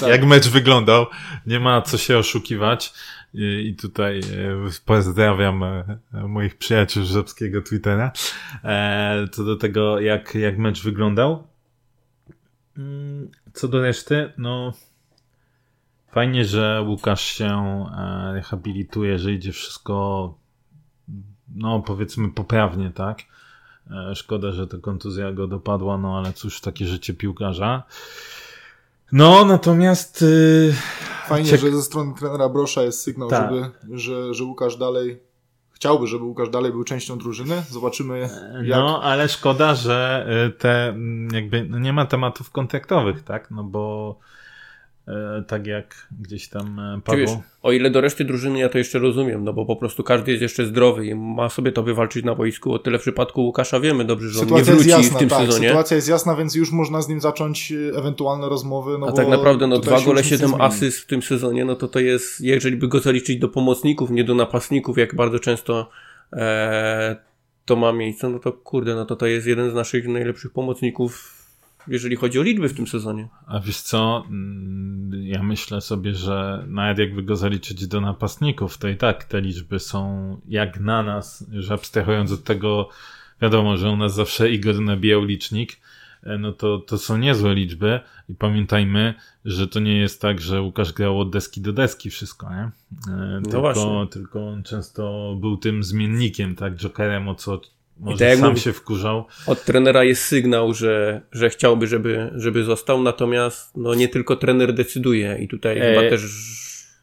Tak. 0.00 0.08
jak 0.08 0.24
mecz 0.24 0.48
wyglądał. 0.48 1.06
Nie 1.46 1.60
ma 1.60 1.82
co 1.82 1.98
się 1.98 2.18
oszukiwać. 2.18 2.92
I, 3.34 3.68
i 3.68 3.76
tutaj 3.76 4.18
e, 4.18 4.22
pozdrawiam 4.84 5.62
e, 5.62 5.98
moich 6.12 6.58
przyjaciół 6.58 7.04
z 7.04 7.10
żabskiego 7.10 7.62
Twittera. 7.62 8.12
E, 8.64 9.28
co 9.32 9.44
do 9.44 9.56
tego, 9.56 10.00
jak, 10.00 10.34
jak 10.34 10.58
mecz 10.58 10.82
wyglądał. 10.82 11.46
Mm, 12.78 13.30
Co 13.52 13.68
do 13.68 13.82
reszty, 13.82 14.32
no 14.38 14.72
fajnie, 16.10 16.44
że 16.44 16.82
Łukasz 16.86 17.22
się 17.24 17.46
e, 17.98 18.32
rehabilituje, 18.32 19.18
że 19.18 19.32
idzie 19.32 19.52
wszystko 19.52 20.34
no 21.54 21.80
powiedzmy 21.80 22.28
poprawnie, 22.32 22.90
tak? 22.90 23.18
E, 23.90 24.14
Szkoda, 24.14 24.52
że 24.52 24.66
ta 24.66 24.78
kontuzja 24.78 25.32
go 25.32 25.46
dopadła, 25.46 25.98
no 25.98 26.18
ale 26.18 26.32
cóż, 26.32 26.60
takie 26.60 26.86
życie 26.86 27.14
piłkarza. 27.14 27.82
No, 29.12 29.44
natomiast 29.44 30.22
y, 30.22 30.74
Fajnie, 31.26 31.50
Ciek- 31.50 31.60
że 31.60 31.70
ze 31.72 31.82
strony 31.82 32.14
trenera 32.18 32.48
Brosza 32.48 32.82
jest 32.82 33.02
sygnał, 33.02 33.28
Tak. 33.28 33.50
żeby, 33.52 33.70
że, 33.98 34.34
że 34.34 34.44
Łukasz 34.44 34.76
dalej 34.76 35.20
chciałby, 35.72 36.06
żeby 36.06 36.24
Łukasz 36.24 36.48
dalej 36.48 36.72
był 36.72 36.84
częścią 36.84 37.18
drużyny. 37.18 37.62
Zobaczymy 37.70 38.18
jak. 38.18 38.30
no, 38.68 39.02
ale 39.02 39.28
szkoda, 39.28 39.74
że 39.74 40.26
y, 40.48 40.50
te 40.50 40.88
mm, 40.88 41.28
jakby 41.34 41.66
no 41.70 41.78
nie 41.78 41.92
ma 41.92 42.06
tematów 42.06 42.50
kontraktowych, 42.50 43.22
tak? 43.22 43.50
No 43.50 43.64
bo 43.64 44.16
e, 44.18 44.24
tak 45.46 45.66
jak 45.66 46.08
gdzieś 46.20 46.48
tam 46.48 46.78
e, 46.78 47.00
Czy 47.10 47.16
wiesz, 47.16 47.30
o 47.62 47.72
ile 47.72 47.90
do 47.90 48.00
reszty 48.00 48.24
drużyny 48.24 48.58
ja 48.58 48.68
to 48.68 48.78
jeszcze 48.78 48.98
rozumiem, 48.98 49.44
no 49.44 49.52
bo 49.52 49.66
po 49.66 49.76
prostu 49.76 50.02
każdy 50.02 50.30
jest 50.30 50.42
jeszcze 50.42 50.66
zdrowy 50.66 51.06
i 51.06 51.14
ma 51.14 51.48
sobie 51.48 51.72
to 51.72 51.82
wywalczyć 51.82 52.24
na 52.24 52.34
boisku. 52.34 52.72
O 52.72 52.78
tyle 52.78 52.98
w 52.98 53.00
przypadku 53.00 53.42
Łukasza 53.42 53.80
wiemy 53.80 54.04
dobrze, 54.04 54.28
że 54.28 54.40
on 54.40 54.46
nie 54.46 54.48
Sytuacja 54.48 54.72
jest 54.72 54.84
wróci 54.84 55.02
jasna, 55.02 55.16
w 55.16 55.20
tym 55.20 55.28
tak, 55.28 55.46
sezonie. 55.46 55.68
sytuacja 55.68 55.96
jest 55.96 56.08
jasna, 56.08 56.36
więc 56.36 56.54
już 56.54 56.72
można 56.72 57.02
z 57.02 57.08
nim 57.08 57.20
zacząć 57.20 57.72
y, 57.72 57.92
ewentualne 57.96 58.48
rozmowy. 58.48 58.98
No 58.98 59.06
A 59.06 59.10
bo 59.10 59.16
tak 59.16 59.28
naprawdę 59.28 59.66
no 59.66 59.78
dwa 59.78 59.98
się 59.98 60.04
gole, 60.06 60.20
już 60.20 60.30
nic 60.30 60.40
nie 60.40 60.46
7 60.46 60.48
zmieni. 60.48 60.64
asyst 60.64 60.98
w 60.98 61.06
tym 61.06 61.22
sezonie, 61.22 61.64
no 61.64 61.74
to 61.74 61.88
to 61.88 62.00
jest, 62.00 62.40
jeżeli 62.40 62.76
by 62.76 62.88
go 62.88 63.00
zaliczyć 63.00 63.38
do 63.38 63.48
pomocników, 63.48 64.10
nie 64.10 64.24
do 64.24 64.34
napastników, 64.34 64.98
jak 64.98 65.14
bardzo 65.14 65.38
często 65.38 65.90
e, 66.32 67.16
to 67.64 67.76
ma 67.76 67.92
miejsce, 67.92 68.28
no 68.28 68.38
to 68.38 68.52
kurde, 68.52 68.94
no 68.94 69.04
to 69.04 69.16
to 69.16 69.26
jest 69.26 69.46
jeden 69.46 69.70
z 69.70 69.74
naszych 69.74 70.08
najlepszych 70.08 70.52
pomocników, 70.52 71.36
jeżeli 71.88 72.16
chodzi 72.16 72.38
o 72.38 72.42
liczby 72.42 72.68
w 72.68 72.74
tym 72.74 72.86
sezonie. 72.86 73.28
A 73.46 73.60
wiesz 73.60 73.80
co, 73.80 74.24
Mm, 74.30 75.10
ja 75.22 75.42
myślę 75.42 75.80
sobie, 75.80 76.14
że 76.14 76.64
nawet 76.68 76.98
jakby 76.98 77.22
go 77.22 77.36
zaliczyć 77.36 77.86
do 77.86 78.00
napastników, 78.00 78.78
to 78.78 78.88
i 78.88 78.96
tak 78.96 79.24
te 79.24 79.40
liczby 79.40 79.78
są 79.78 80.36
jak 80.48 80.80
na 80.80 81.02
nas, 81.02 81.46
już 81.52 81.70
abstrahując 81.70 82.32
od 82.32 82.44
tego, 82.44 82.88
wiadomo, 83.42 83.76
że 83.76 83.90
u 83.90 83.96
nas 83.96 84.14
zawsze 84.14 84.50
Igor 84.50 84.80
nabijał 84.80 85.24
licznik, 85.24 85.80
e, 86.22 86.38
no 86.38 86.52
to, 86.52 86.78
to 86.78 86.98
są 86.98 87.18
niezłe 87.18 87.54
liczby 87.54 88.00
i 88.28 88.34
pamiętajmy, 88.34 89.14
że 89.44 89.68
to 89.68 89.80
nie 89.80 89.96
jest 89.96 90.20
tak, 90.20 90.40
że 90.40 90.62
Łukasz 90.62 90.92
grał 90.92 91.20
od 91.20 91.30
deski 91.30 91.60
do 91.60 91.72
deski 91.72 92.10
wszystko, 92.10 92.50
nie? 92.50 92.56
E, 92.56 92.70
No 93.16 93.40
tylko, 93.42 93.60
właśnie. 93.60 94.06
tylko 94.10 94.48
on 94.48 94.62
często 94.62 95.36
był 95.40 95.56
tym 95.56 95.82
zmiennikiem, 95.82 96.56
tak, 96.56 96.76
jokerem, 96.76 97.28
o 97.28 97.34
co 97.34 97.60
może 98.00 98.18
tak 98.18 98.28
jak 98.28 98.38
sam 98.38 98.48
mówi- 98.48 98.60
się 98.60 98.72
wkurzał. 98.72 99.26
Od 99.46 99.64
trenera 99.64 100.04
jest 100.04 100.22
sygnał, 100.22 100.74
że, 100.74 101.20
że 101.32 101.50
chciałby, 101.50 101.86
żeby, 101.86 102.30
żeby 102.34 102.64
został, 102.64 103.02
natomiast 103.02 103.76
no 103.76 103.94
nie 103.94 104.08
tylko 104.08 104.36
trener 104.36 104.74
decyduje 104.74 105.38
i 105.40 105.48
tutaj 105.48 105.78
E, 105.78 105.94
chyba 105.94 106.10
też 106.10 106.22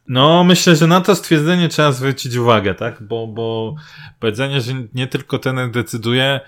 No, 0.08 0.44
myślę, 0.44 0.76
że 0.76 0.88
na 0.88 1.02
to 1.02 1.16
stwierdzenie 1.16 1.70
trzeba 1.70 1.92
zwrócić 1.92 2.36
uwagę, 2.36 2.76
tak? 2.76 3.04
Bo, 3.04 3.28
bo 3.28 3.76
powiedzenie, 4.20 4.62
że 4.62 4.74
nie 4.94 5.08
tylko 5.08 5.40
ten 5.40 5.72
decyduje, 5.72 6.40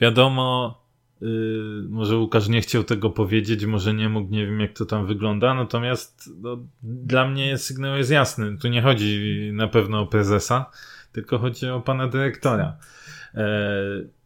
wiadomo, 0.00 0.78
yy, 1.20 1.28
może 1.88 2.16
Łukasz 2.16 2.48
nie 2.48 2.60
chciał 2.60 2.84
tego 2.84 3.10
powiedzieć, 3.10 3.64
może 3.64 3.94
nie 3.94 4.08
mógł, 4.08 4.32
nie 4.32 4.46
wiem 4.46 4.60
jak 4.60 4.72
to 4.72 4.86
tam 4.86 5.06
wygląda, 5.06 5.54
natomiast 5.54 6.30
no, 6.40 6.58
dla 6.82 7.28
mnie 7.28 7.58
sygnał 7.58 7.96
jest 7.96 8.10
jasny. 8.10 8.58
Tu 8.58 8.68
nie 8.68 8.82
chodzi 8.82 9.50
na 9.52 9.68
pewno 9.68 10.00
o 10.00 10.06
prezesa, 10.06 10.70
tylko 11.12 11.38
chodzi 11.38 11.68
o 11.68 11.80
pana 11.80 12.08
dyrektora. 12.08 12.76
E, 13.36 14.16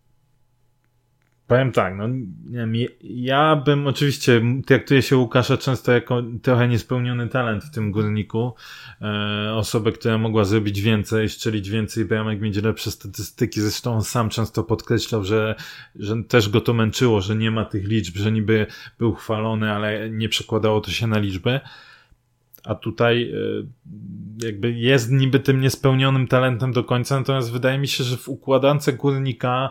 Powiem 1.50 1.72
tak, 1.72 1.96
no 1.96 2.08
nie 2.66 2.86
ja 3.00 3.56
bym 3.56 3.86
oczywiście 3.86 4.42
traktuję 4.66 5.02
się 5.02 5.16
Łukasza 5.16 5.56
często 5.56 5.92
jako 5.92 6.22
trochę 6.42 6.68
niespełniony 6.68 7.28
talent 7.28 7.64
w 7.64 7.70
tym 7.70 7.92
górniku. 7.92 8.54
E, 9.00 9.54
osobę, 9.54 9.92
która 9.92 10.18
mogła 10.18 10.44
zrobić 10.44 10.80
więcej, 10.80 11.28
strzelić 11.28 11.70
więcej 11.70 12.04
bramek, 12.04 12.40
mieć 12.40 12.56
lepsze 12.56 12.90
statystyki. 12.90 13.60
Zresztą 13.60 13.94
on 13.94 14.02
sam 14.02 14.28
często 14.28 14.64
podkreślał, 14.64 15.24
że, 15.24 15.54
że 15.96 16.14
też 16.28 16.48
go 16.48 16.60
to 16.60 16.74
męczyło, 16.74 17.20
że 17.20 17.36
nie 17.36 17.50
ma 17.50 17.64
tych 17.64 17.88
liczb, 17.88 18.16
że 18.16 18.32
niby 18.32 18.66
był 18.98 19.14
chwalony, 19.14 19.72
ale 19.72 20.10
nie 20.10 20.28
przekładało 20.28 20.80
to 20.80 20.90
się 20.90 21.06
na 21.06 21.18
liczby. 21.18 21.60
A 22.64 22.74
tutaj 22.74 23.32
e, 23.32 24.46
jakby 24.46 24.72
jest 24.72 25.10
niby 25.10 25.40
tym 25.40 25.60
niespełnionym 25.60 26.26
talentem 26.26 26.72
do 26.72 26.84
końca, 26.84 27.18
natomiast 27.18 27.52
wydaje 27.52 27.78
mi 27.78 27.88
się, 27.88 28.04
że 28.04 28.16
w 28.16 28.28
układance 28.28 28.90
górnika 28.90 29.70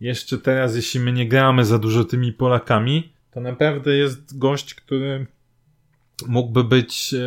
jeszcze 0.00 0.38
teraz, 0.38 0.76
jeśli 0.76 1.00
my 1.00 1.12
nie 1.12 1.28
gramy 1.28 1.64
za 1.64 1.78
dużo 1.78 2.04
tymi 2.04 2.32
Polakami, 2.32 3.12
to 3.30 3.40
naprawdę 3.40 3.96
jest 3.96 4.38
gość, 4.38 4.74
który 4.74 5.26
mógłby 6.26 6.64
być 6.64 7.14
e, 7.14 7.18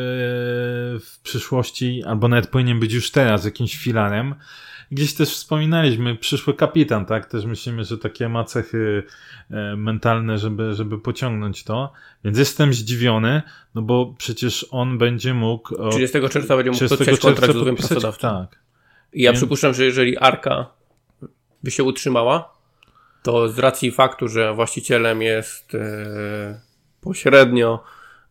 w 0.99 1.19
przyszłości, 1.23 2.03
albo 2.03 2.27
nawet 2.27 2.47
powinien 2.47 2.79
być 2.79 2.93
już 2.93 3.11
teraz 3.11 3.45
jakimś 3.45 3.77
filarem. 3.77 4.35
Gdzieś 4.95 5.13
też 5.13 5.29
wspominaliśmy, 5.29 6.15
przyszły 6.15 6.53
kapitan, 6.53 7.05
tak? 7.05 7.25
Też 7.25 7.45
myślimy, 7.45 7.83
że 7.83 7.97
takie 7.97 8.29
ma 8.29 8.43
cechy 8.43 9.03
e, 9.51 9.75
mentalne, 9.75 10.37
żeby, 10.37 10.73
żeby 10.73 10.99
pociągnąć 10.99 11.63
to. 11.63 11.91
Więc 12.23 12.37
jestem 12.37 12.73
zdziwiony, 12.73 13.41
no 13.75 13.81
bo 13.81 14.13
przecież 14.17 14.65
on 14.71 14.97
będzie 14.97 15.33
mógł. 15.33 15.75
o 15.75 15.89
30 15.89 16.17
czerwca 16.29 16.55
będzie 16.55 16.71
mógł 16.71 16.77
30 16.85 16.97
podpisać 16.97 17.19
kontrakt 17.19 17.53
z 17.53 17.57
podpisać- 17.57 17.87
pracodawcą. 17.87 18.27
Tak. 18.47 18.59
I 19.13 19.21
ja 19.21 19.31
Więc- 19.31 19.39
przypuszczam, 19.39 19.73
że 19.73 19.85
jeżeli 19.85 20.17
Arka 20.17 20.65
by 21.63 21.71
się 21.71 21.83
utrzymała, 21.83 22.53
to 23.23 23.49
z 23.49 23.59
racji 23.59 23.91
faktu, 23.91 24.27
że 24.27 24.53
właścicielem 24.53 25.21
jest 25.21 25.75
e, 25.75 26.59
pośrednio 27.01 27.83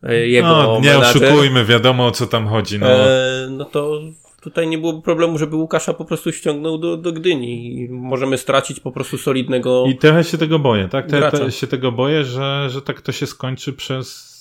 e, 0.03 0.27
jego 0.27 0.47
No, 0.47 0.79
nie 0.83 0.89
menadżer, 0.93 1.23
oszukujmy, 1.23 1.65
wiadomo 1.65 2.07
o 2.07 2.11
co 2.11 2.27
tam 2.27 2.47
chodzi. 2.47 2.79
No. 2.79 2.87
e, 2.87 3.47
no 3.49 3.65
to 3.65 3.99
tutaj 4.45 4.67
nie 4.67 4.77
byłoby 4.77 5.01
problemu, 5.01 5.37
żeby 5.37 5.55
Łukasza 5.55 5.93
po 5.93 6.05
prostu 6.05 6.31
ściągnął 6.31 6.77
do, 6.77 6.97
do 6.97 7.11
Gdyni 7.11 7.79
i 7.79 7.89
możemy 7.89 8.37
stracić 8.37 8.79
po 8.79 8.91
prostu 8.91 9.17
solidnego... 9.17 9.85
I 9.87 9.97
trochę 9.97 10.23
się 10.23 10.37
tego 10.37 10.59
boję, 10.59 10.87
tak? 10.87 11.07
Te, 11.07 11.31
te, 11.31 11.51
się 11.51 11.67
tego 11.67 11.91
boję, 11.91 12.23
że, 12.23 12.69
że 12.69 12.81
tak 12.81 13.01
to 13.01 13.11
się 13.11 13.27
skończy 13.27 13.73
przez 13.73 14.35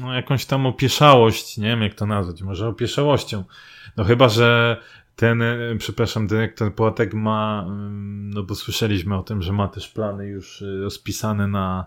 no, 0.00 0.14
jakąś 0.14 0.44
tam 0.44 0.66
opieszałość, 0.66 1.58
nie 1.58 1.68
wiem 1.68 1.82
jak 1.82 1.94
to 1.94 2.06
nazwać, 2.06 2.42
może 2.42 2.68
opieszałością. 2.68 3.44
No 3.96 4.04
chyba, 4.04 4.28
że 4.28 4.76
ten, 5.16 5.42
e, 5.42 5.58
przepraszam, 5.78 6.26
dyrektor 6.26 6.74
Płatek 6.74 7.14
ma, 7.14 7.64
ym, 7.68 8.30
no 8.30 8.42
bo 8.42 8.54
słyszeliśmy 8.54 9.16
o 9.16 9.22
tym, 9.22 9.42
że 9.42 9.52
ma 9.52 9.68
też 9.68 9.88
plany 9.88 10.26
już 10.26 10.62
y, 10.62 10.80
rozpisane 10.82 11.48
na 11.48 11.86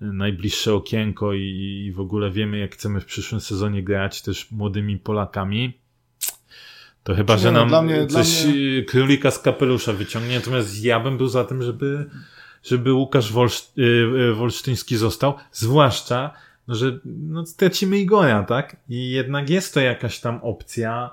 najbliższe 0.00 0.74
okienko 0.74 1.32
i, 1.32 1.84
i 1.86 1.92
w 1.92 2.00
ogóle 2.00 2.30
wiemy, 2.30 2.58
jak 2.58 2.74
chcemy 2.74 3.00
w 3.00 3.04
przyszłym 3.04 3.40
sezonie 3.40 3.82
grać 3.82 4.22
też 4.22 4.50
młodymi 4.50 4.98
Polakami. 4.98 5.83
To 7.04 7.14
chyba, 7.14 7.36
że 7.36 7.52
no, 7.52 7.58
nam 7.60 7.68
dla 7.68 7.82
mnie- 7.82 8.06
dla 8.06 8.22
coś 8.22 8.44
mnie- 8.44 8.54
y, 8.54 8.84
królika 8.88 9.30
z 9.30 9.38
kapelusza 9.38 9.92
wyciągnie, 9.92 10.34
natomiast 10.36 10.84
ja 10.84 11.00
bym 11.00 11.16
był 11.16 11.28
za 11.28 11.44
tym, 11.44 11.62
żeby, 11.62 12.10
żeby 12.62 12.92
Łukasz 12.92 13.32
Wolsz, 13.32 13.72
y, 13.78 13.82
y, 13.82 14.34
Wolsztyński 14.34 14.96
został, 14.96 15.34
zwłaszcza, 15.52 16.30
no, 16.68 16.74
że 16.74 16.98
no, 17.04 17.46
stracimy 17.46 17.98
Igora, 17.98 18.42
tak? 18.42 18.76
I 18.88 19.10
jednak 19.10 19.50
jest 19.50 19.74
to 19.74 19.80
jakaś 19.80 20.20
tam 20.20 20.40
opcja 20.42 21.10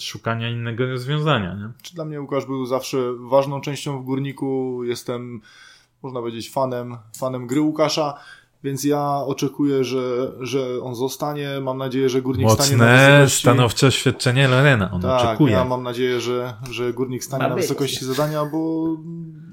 szukania 0.00 0.48
innego 0.50 0.86
rozwiązania, 0.86 1.54
nie? 1.54 1.68
Czy 1.82 1.94
dla 1.94 2.04
mnie 2.04 2.20
Łukasz 2.20 2.46
był 2.46 2.66
zawsze 2.66 2.98
ważną 3.30 3.60
częścią 3.60 4.02
w 4.02 4.04
Górniku. 4.04 4.80
Jestem, 4.84 5.40
można 6.02 6.20
powiedzieć, 6.20 6.50
fanem, 6.50 6.96
fanem 7.18 7.46
gry 7.46 7.60
Łukasza, 7.60 8.14
więc 8.64 8.84
ja 8.84 9.16
oczekuję, 9.26 9.84
że, 9.84 10.32
że 10.40 10.82
on 10.82 10.94
zostanie. 10.94 11.48
Mam 11.62 11.78
nadzieję, 11.78 12.08
że 12.08 12.22
Górnik 12.22 12.50
stanie 12.50 12.76
na 12.76 12.84
Mocne, 12.84 13.08
wysokości. 13.08 13.40
stanowcze 13.40 13.86
oświadczenie 13.86 14.48
Lorena, 14.48 14.90
on 14.92 15.00
Tak, 15.00 15.24
oczekuje. 15.28 15.52
ja 15.52 15.64
mam 15.64 15.82
nadzieję, 15.82 16.20
że, 16.20 16.54
że 16.70 16.92
Górnik 16.92 17.24
stanie 17.24 17.42
Ma 17.42 17.48
na 17.48 17.54
być. 17.54 17.62
wysokości 17.64 18.04
zadania, 18.04 18.44
bo 18.44 18.86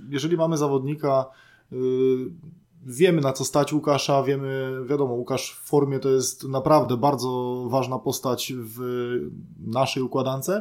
jeżeli 0.10 0.38
mamy 0.38 0.58
zawodnika, 0.58 1.26
y, 1.74 1.76
wiemy 2.86 3.22
na 3.22 3.34
co 3.34 3.45
stać 3.45 3.74
Łukasza, 3.74 4.24
wiemy, 4.24 4.80
wiadomo, 4.89 5.14
Łukasz 5.14 5.51
w 5.51 5.68
formie 5.70 5.99
to 5.99 6.10
jest 6.10 6.43
naprawdę 6.43 6.97
bardzo 6.97 7.64
ważna 7.70 7.99
postać 7.99 8.53
w 8.58 8.80
naszej 9.68 10.03
układance, 10.03 10.51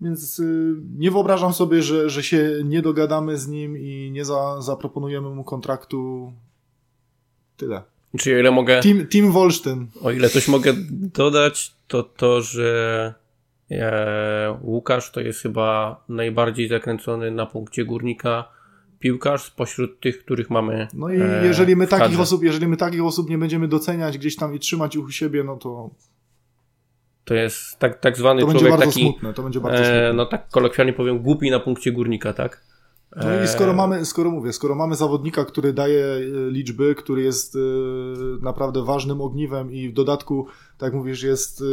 więc 0.00 0.38
y, 0.38 0.74
nie 0.96 1.10
wyobrażam 1.10 1.52
sobie, 1.52 1.82
że, 1.82 2.10
że 2.10 2.22
się 2.22 2.50
nie 2.64 2.82
dogadamy 2.82 3.36
z 3.38 3.48
nim 3.48 3.76
i 3.78 4.10
nie 4.12 4.24
za, 4.24 4.62
zaproponujemy 4.62 5.30
mu 5.30 5.44
kontraktu. 5.44 6.32
Tyle. 7.58 7.82
Czy 8.18 8.36
o 8.36 8.38
ile 8.38 8.50
mogę... 8.50 8.80
Team, 8.80 9.06
team 9.06 9.32
Wolsztyn. 9.32 9.86
O 10.02 10.10
ile 10.10 10.28
coś 10.28 10.48
mogę 10.48 10.74
dodać, 10.90 11.74
to 11.88 12.02
to, 12.02 12.42
że 12.42 13.14
e, 13.70 14.58
Łukasz 14.62 15.10
to 15.12 15.20
jest 15.20 15.42
chyba 15.42 16.00
najbardziej 16.08 16.68
zakręcony 16.68 17.30
na 17.30 17.46
punkcie 17.46 17.84
górnika 17.84 18.48
piłkarz 18.98 19.42
spośród 19.42 20.00
tych, 20.00 20.18
których 20.18 20.50
mamy. 20.50 20.88
No 20.94 21.08
i 21.10 21.20
e, 21.20 21.46
jeżeli 21.46 21.76
my 21.76 21.86
takich 21.86 22.20
osób, 22.20 22.42
jeżeli 22.42 22.68
my 22.68 22.76
takich 22.76 23.04
osób 23.04 23.30
nie 23.30 23.38
będziemy 23.38 23.68
doceniać 23.68 24.18
gdzieś 24.18 24.36
tam 24.36 24.54
i 24.54 24.58
trzymać 24.58 24.94
ich 24.94 25.04
u 25.04 25.10
siebie, 25.10 25.44
no 25.44 25.56
to 25.56 25.90
To 27.24 27.34
jest 27.34 27.78
tak, 27.78 28.00
tak 28.00 28.16
zwany 28.16 28.40
To 28.40 28.46
będzie 28.46 28.60
człowiek 28.60 28.78
bardzo 28.78 28.92
taki, 28.92 29.02
smutne, 29.02 29.34
to 29.34 29.42
będzie 29.42 29.60
bardzo 29.60 29.82
e, 29.82 29.84
smutne. 29.84 30.12
no 30.12 30.26
tak 30.26 30.48
kolokwialnie 30.48 30.92
powiem, 30.92 31.18
głupi 31.18 31.50
na 31.50 31.60
punkcie 31.60 31.92
górnika, 31.92 32.32
tak? 32.32 32.68
No 33.16 33.34
i 33.34 33.36
E, 33.36 33.48
skoro 33.48 33.72
mamy, 33.72 34.04
skoro 34.04 34.30
mówię, 34.30 34.52
skoro 34.52 34.74
mamy 34.74 34.94
zawodnika, 34.94 35.44
który 35.44 35.72
daje 35.72 36.04
e, 36.04 36.20
liczby, 36.50 36.94
który 36.94 37.22
jest 37.22 37.56
e, 37.56 37.58
naprawdę 38.42 38.84
ważnym 38.84 39.20
ogniwem 39.20 39.72
i 39.72 39.88
w 39.88 39.92
dodatku, 39.92 40.46
tak 40.78 40.94
mówisz, 40.94 41.22
jest 41.22 41.64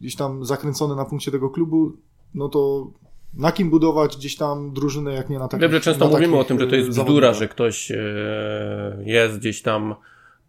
gdzieś 0.00 0.16
tam 0.16 0.44
zakręcony 0.44 0.96
na 0.96 1.04
punkcie 1.04 1.30
tego 1.30 1.50
klubu, 1.50 1.92
no 2.34 2.48
to 2.48 2.90
na 3.34 3.52
kim 3.52 3.70
budować 3.70 4.16
gdzieś 4.16 4.36
tam 4.36 4.72
drużynę, 4.72 5.12
jak 5.12 5.30
nie 5.30 5.38
na 5.38 5.48
takim 5.48 5.60
Wiem, 5.60 5.72
że 5.72 5.80
często 5.80 6.08
mówimy 6.08 6.38
o 6.38 6.44
tym, 6.44 6.60
że 6.60 6.66
to 6.66 6.76
jest 6.76 6.88
bzdura, 6.88 7.34
że 7.34 7.48
ktoś 7.48 7.92
jest 9.04 9.38
gdzieś 9.38 9.62
tam 9.62 9.94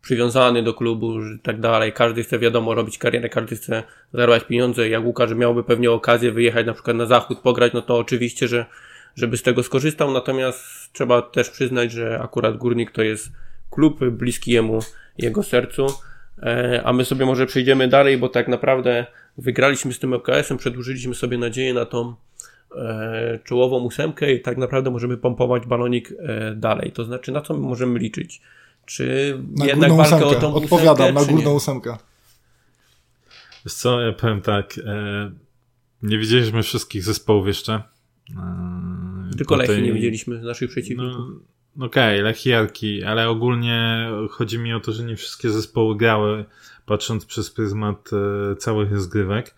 przywiązany 0.01 0.63
do 0.63 0.73
klubu 0.73 1.21
i 1.21 1.39
tak 1.39 1.59
dalej. 1.59 1.93
Każdy 1.93 2.23
chce, 2.23 2.39
wiadomo, 2.39 2.73
robić 2.73 2.97
karierę, 2.97 3.29
każdy 3.29 3.55
chce 3.55 3.83
zarabiać 4.13 4.43
pieniądze. 4.43 4.89
Jak 4.89 5.05
Łukasz 5.05 5.33
miałby 5.33 5.63
pewnie 5.63 5.91
okazję 5.91 6.31
wyjechać 6.31 6.65
na 6.65 6.73
przykład 6.73 6.97
na 6.97 7.05
zachód, 7.05 7.39
pograć, 7.39 7.73
no 7.73 7.81
to 7.81 7.97
oczywiście, 7.97 8.47
że 8.47 8.65
żeby 9.17 9.37
z 9.37 9.43
tego 9.43 9.63
skorzystał, 9.63 10.11
natomiast 10.11 10.59
trzeba 10.93 11.21
też 11.21 11.49
przyznać, 11.49 11.91
że 11.91 12.19
akurat 12.23 12.57
Górnik 12.57 12.91
to 12.91 13.01
jest 13.01 13.29
klub 13.69 14.05
bliski 14.09 14.51
jemu, 14.51 14.79
jego 15.17 15.43
sercu. 15.43 15.87
E, 16.43 16.81
A 16.85 16.93
my 16.93 17.05
sobie 17.05 17.25
może 17.25 17.45
przejdziemy 17.45 17.87
dalej, 17.87 18.17
bo 18.17 18.29
tak 18.29 18.47
naprawdę 18.47 19.05
wygraliśmy 19.37 19.93
z 19.93 19.99
tym 19.99 20.13
LKS-em, 20.13 20.57
przedłużyliśmy 20.57 21.15
sobie 21.15 21.37
nadzieję 21.37 21.73
na 21.73 21.85
tą 21.85 22.15
e, 22.75 23.39
czołową 23.43 23.77
ósemkę 23.77 24.33
i 24.33 24.41
tak 24.41 24.57
naprawdę 24.57 24.89
możemy 24.91 25.17
pompować 25.17 25.65
balonik 25.65 26.11
e, 26.19 26.55
dalej. 26.55 26.91
To 26.91 27.03
znaczy, 27.05 27.31
na 27.31 27.41
co 27.41 27.53
my 27.53 27.59
możemy 27.59 27.99
liczyć? 27.99 28.41
Czy 28.85 29.37
Na 29.57 29.65
jednak 29.65 29.89
górną 29.89 30.03
walkę 30.03 30.25
o 30.25 30.27
ósemkę. 30.27 30.41
tą 30.41 30.53
Odpowiadam, 30.53 31.05
ósemkę, 31.05 31.13
na 31.13 31.33
górną 31.33 31.49
nie? 31.49 31.55
ósemkę. 31.55 31.97
Wiesz 33.65 33.73
co, 33.73 34.01
ja 34.01 34.13
powiem 34.13 34.41
tak, 34.41 34.79
nie 36.03 36.17
widzieliśmy 36.17 36.63
wszystkich 36.63 37.03
zespołów 37.03 37.47
jeszcze. 37.47 37.81
Tylko 39.37 39.55
po 39.55 39.61
Lechy 39.61 39.73
tej- 39.73 39.83
nie 39.83 39.93
widzieliśmy 39.93 40.41
naszych 40.41 40.69
przeciwników. 40.69 41.17
No, 41.17 41.39
no 41.75 41.85
okej, 41.85 42.21
Lech 42.21 42.45
i 42.45 42.49
Jarki, 42.49 43.03
ale 43.03 43.29
ogólnie 43.29 44.09
chodzi 44.29 44.59
mi 44.59 44.73
o 44.73 44.79
to, 44.79 44.91
że 44.91 45.03
nie 45.03 45.15
wszystkie 45.15 45.49
zespoły 45.49 45.97
grały, 45.97 46.45
patrząc 46.85 47.25
przez 47.25 47.51
pryzmat 47.51 48.09
e, 48.51 48.55
całych 48.55 48.91
rozgrywek, 48.91 49.55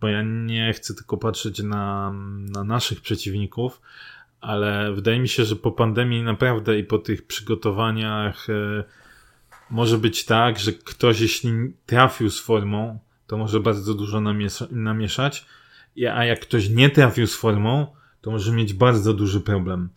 bo 0.00 0.08
ja 0.08 0.22
nie 0.22 0.72
chcę 0.72 0.94
tylko 0.94 1.16
patrzeć 1.16 1.62
na, 1.62 2.12
na 2.52 2.64
naszych 2.64 3.00
przeciwników, 3.00 3.80
ale 4.40 4.92
wydaje 4.92 5.20
mi 5.20 5.28
się, 5.28 5.44
że 5.44 5.56
po 5.56 5.72
pandemii 5.72 6.22
naprawdę 6.22 6.78
i 6.78 6.84
po 6.84 6.98
tych 6.98 7.26
przygotowaniach 7.26 8.50
e, 8.50 8.84
może 9.70 9.98
być 9.98 10.24
tak, 10.24 10.58
że 10.58 10.72
ktoś 10.72 11.20
jeśli 11.20 11.50
trafił 11.86 12.30
z 12.30 12.40
formą, 12.40 12.98
to 13.26 13.36
może 13.36 13.60
bardzo 13.60 13.94
dużo 13.94 14.20
namiesza, 14.20 14.66
namieszać, 14.70 15.46
a 16.14 16.24
jak 16.24 16.40
ktoś 16.40 16.68
nie 16.68 16.90
trafił 16.90 17.26
z 17.26 17.36
formą, 17.36 17.86
to 18.22 18.30
może 18.30 18.52
mieć 18.52 18.74
bardzo 18.74 19.14
duży 19.14 19.40
problem. 19.40 19.88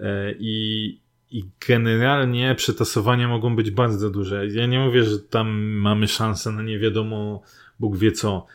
E, 0.00 0.34
I, 0.38 1.00
i 1.30 1.44
generalnie 1.68 2.54
przetasowania 2.54 3.28
mogą 3.28 3.56
być 3.56 3.70
bardzo 3.70 4.10
duże. 4.10 4.46
Ja 4.48 4.66
nie 4.66 4.78
mówię, 4.80 5.04
że 5.04 5.18
tam 5.18 5.62
mamy 5.62 6.08
szansę 6.08 6.50
na 6.52 6.62
nie 6.62 6.78
wiadomo, 6.78 7.42
Bóg 7.80 7.96
wie 7.96 8.12
co. 8.12 8.46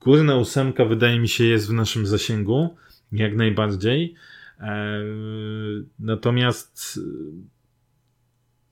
Górna 0.00 0.36
ósemka 0.36 0.84
wydaje 0.84 1.20
mi 1.20 1.28
się 1.28 1.44
jest 1.44 1.68
w 1.68 1.72
naszym 1.72 2.06
zasięgu, 2.06 2.76
jak 3.12 3.36
najbardziej. 3.36 4.14
E, 4.60 5.02
natomiast 5.98 7.00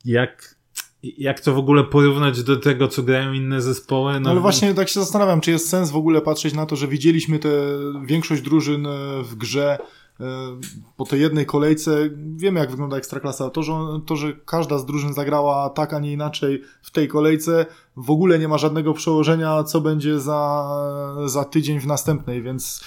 jak, 0.05 0.56
jak 1.03 1.41
to 1.41 1.55
w 1.55 1.59
ogóle 1.59 1.85
porównać 1.85 2.43
do 2.43 2.57
tego, 2.57 2.89
co 2.89 3.03
grają 3.03 3.33
inne 3.33 3.63
zespoły? 3.63 4.13
No, 4.13 4.21
no 4.21 4.31
ale 4.31 4.41
właśnie 4.41 4.75
tak 4.75 4.89
się 4.89 5.01
zastanawiam, 5.01 5.41
czy 5.41 5.51
jest 5.51 5.69
sens 5.69 5.91
w 5.91 5.97
ogóle 5.97 6.21
patrzeć 6.21 6.55
na 6.55 6.67
to, 6.67 6.77
że 6.77 6.89
widzieliśmy 6.89 7.39
tę 7.39 7.51
większość 8.07 8.43
drużyn 8.43 8.87
e, 8.87 9.23
w 9.23 9.35
grze 9.35 9.79
e, 10.21 10.25
po 10.97 11.05
tej 11.05 11.21
jednej 11.21 11.47
kolejce 11.47 12.11
wiemy, 12.37 12.61
jak 12.61 12.71
wygląda 12.71 12.97
ekstraklasa. 12.97 13.51
To 13.51 13.63
że, 13.63 13.73
to, 14.07 14.17
że 14.17 14.33
każda 14.45 14.79
z 14.79 14.87
drużyn 14.87 15.15
zagrała 15.15 15.71
tak, 15.71 15.93
a 15.93 15.99
nie 15.99 16.13
inaczej 16.13 16.63
w 16.83 16.91
tej 16.91 17.09
kolejce, 17.09 17.67
w 17.97 18.11
ogóle 18.11 18.39
nie 18.39 18.49
ma 18.49 18.59
żadnego 18.59 18.95
przełożenia, 18.95 19.65
co 19.65 19.81
będzie 19.81 20.21
za, 20.21 20.69
za 21.27 21.45
tydzień 21.45 21.81
w 21.81 21.87
następnej, 21.87 22.43
więc 22.43 22.85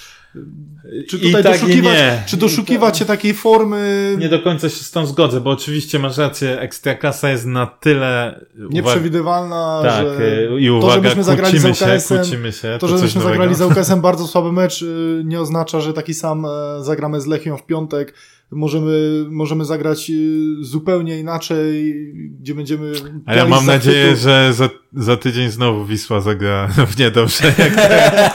czy 1.10 1.20
tutaj 1.20 1.44
tak 1.44 1.54
doszukiwać, 1.54 1.96
czy 2.26 2.38
doszukiwać 2.38 2.98
się 2.98 3.06
takiej 3.06 3.34
formy... 3.34 4.16
Nie 4.20 4.30
do 4.30 4.40
końca 4.40 4.70
się 4.70 4.84
z 4.84 4.92
tą 4.92 5.06
zgodzę, 5.06 5.42
bo 5.42 5.50
oczywiście 5.50 6.00
masz 6.00 6.18
rację, 6.18 6.60
Ekstraklasa 6.60 7.30
jest 7.30 7.46
na 7.46 7.66
tyle... 7.66 8.40
Nieprzewidywalna, 8.70 9.80
tak, 9.84 10.06
że 10.06 10.60
i 10.60 10.70
uwaga, 10.70 10.88
to, 10.88 10.94
żebyśmy 10.94 11.24
zagrali 11.24 11.60
z 11.60 11.66
UKS-em, 11.66 12.26
się, 12.26 12.52
się, 12.52 12.78
to, 12.80 12.88
to 12.88 12.98
żebyśmy 12.98 13.22
zagrali 13.22 13.56
z 13.56 13.62
UKS-em 13.62 14.02
bardzo 14.02 14.28
słaby 14.28 14.52
mecz 14.52 14.82
y, 14.82 15.22
nie 15.26 15.42
oznacza, 15.42 15.82
że 15.82 15.94
taki 15.94 16.14
sam 16.14 16.46
e, 16.46 16.50
zagramy 16.84 17.22
z 17.22 17.26
Lechią 17.26 17.58
w 17.58 17.66
piątek, 17.66 18.14
możemy, 18.52 19.26
możemy 19.30 19.66
zagrać 19.66 20.10
y, 20.10 20.64
zupełnie 20.64 21.20
inaczej, 21.20 21.96
gdzie 22.40 22.56
będziemy... 22.56 22.92
A 23.26 23.36
ja 23.36 23.46
mam 23.46 23.66
nadzieję, 23.66 24.16
że 24.16 24.54
za, 24.54 24.70
za 24.94 25.18
tydzień 25.18 25.50
znowu 25.50 25.86
Wisła 25.86 26.22
zagra 26.22 26.68
w 26.92 26.98
niedobrze. 26.98 27.54
Jak 27.58 27.74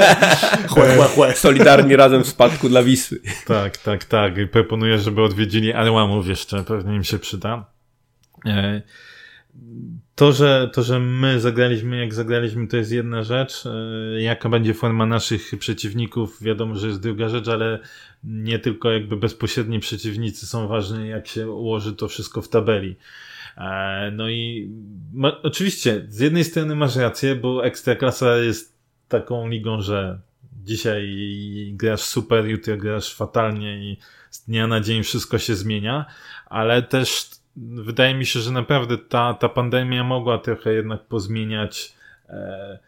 chłe, 0.72 0.96
chłe, 0.96 1.08
chłe. 1.08 1.34
Solidarni 1.36 1.96
razem 1.96 2.24
w 2.24 2.28
spadku 2.28 2.68
dla 2.68 2.82
Wisły. 2.82 3.20
Tak, 3.46 3.76
tak, 3.76 4.04
tak. 4.04 4.38
I 4.38 4.46
proponuję, 4.46 4.98
żeby 4.98 5.22
odwiedzili 5.22 5.72
Arłamów 5.72 6.28
jeszcze, 6.28 6.64
pewnie 6.64 6.96
im 6.96 7.04
się 7.04 7.18
przyda. 7.18 7.66
To 10.14 10.32
że, 10.32 10.70
to, 10.72 10.82
że 10.82 11.00
my 11.00 11.40
zagraliśmy 11.40 11.96
jak 11.96 12.14
zagraliśmy, 12.14 12.68
to 12.68 12.76
jest 12.76 12.92
jedna 12.92 13.22
rzecz. 13.22 13.64
E, 13.66 14.22
jaka 14.22 14.48
będzie 14.48 14.74
forma 14.74 15.06
naszych 15.06 15.50
przeciwników, 15.58 16.42
wiadomo, 16.42 16.74
że 16.74 16.86
jest 16.86 17.00
druga 17.00 17.28
rzecz, 17.28 17.48
ale 17.48 17.78
nie 18.24 18.58
tylko 18.58 18.90
jakby 18.90 19.16
bezpośredni 19.16 19.80
przeciwnicy 19.80 20.46
są 20.46 20.68
ważni, 20.68 21.08
jak 21.08 21.26
się 21.26 21.50
ułoży 21.50 21.92
to 21.92 22.08
wszystko 22.08 22.42
w 22.42 22.48
tabeli. 22.48 22.96
E, 23.56 24.10
no 24.10 24.28
i 24.30 24.70
ma, 25.12 25.42
oczywiście, 25.42 26.06
z 26.08 26.20
jednej 26.20 26.44
strony 26.44 26.76
masz 26.76 26.96
rację, 26.96 27.34
bo 27.36 27.64
Ekstraklasa 27.64 28.36
jest 28.36 28.74
taką 29.08 29.48
ligą, 29.48 29.80
że 29.80 30.20
dzisiaj 30.64 31.16
grasz 31.72 32.00
super, 32.00 32.46
jutro 32.46 32.76
grasz 32.76 33.14
fatalnie 33.14 33.90
i 33.90 33.98
z 34.30 34.44
dnia 34.44 34.66
na 34.66 34.80
dzień 34.80 35.02
wszystko 35.02 35.38
się 35.38 35.56
zmienia, 35.56 36.06
ale 36.46 36.82
też 36.82 37.30
wydaje 37.56 38.14
mi 38.14 38.26
się, 38.26 38.40
że 38.40 38.50
naprawdę 38.50 38.98
ta, 38.98 39.34
ta 39.34 39.48
pandemia 39.48 40.04
mogła 40.04 40.38
trochę 40.38 40.72
jednak 40.72 41.04
pozmieniać 41.06 41.94
e, 42.28 42.78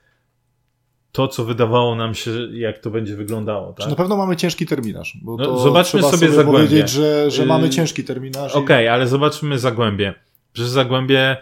to, 1.12 1.28
co 1.28 1.44
wydawało 1.44 1.94
nam 1.94 2.14
się, 2.14 2.30
jak 2.52 2.78
to 2.78 2.90
będzie 2.90 3.16
wyglądało. 3.16 3.72
Tak? 3.72 3.88
Na 3.88 3.96
pewno 3.96 4.16
mamy 4.16 4.36
ciężki 4.36 4.66
terminarz. 4.66 5.18
Bo 5.22 5.36
no, 5.36 5.58
zobaczmy 5.58 6.02
sobie, 6.02 6.16
sobie 6.16 6.32
Zagłębie. 6.32 6.68
powiedzieć, 6.68 6.90
że, 6.90 7.30
że 7.30 7.46
mamy 7.46 7.66
y, 7.66 7.70
ciężki 7.70 8.04
terminarz. 8.04 8.52
Okej, 8.52 8.64
okay, 8.64 8.84
i... 8.84 8.88
ale 8.88 9.08
zobaczmy 9.08 9.58
Zagłębie. 9.58 10.14
Przecież 10.52 10.70
Zagłębie 10.70 11.36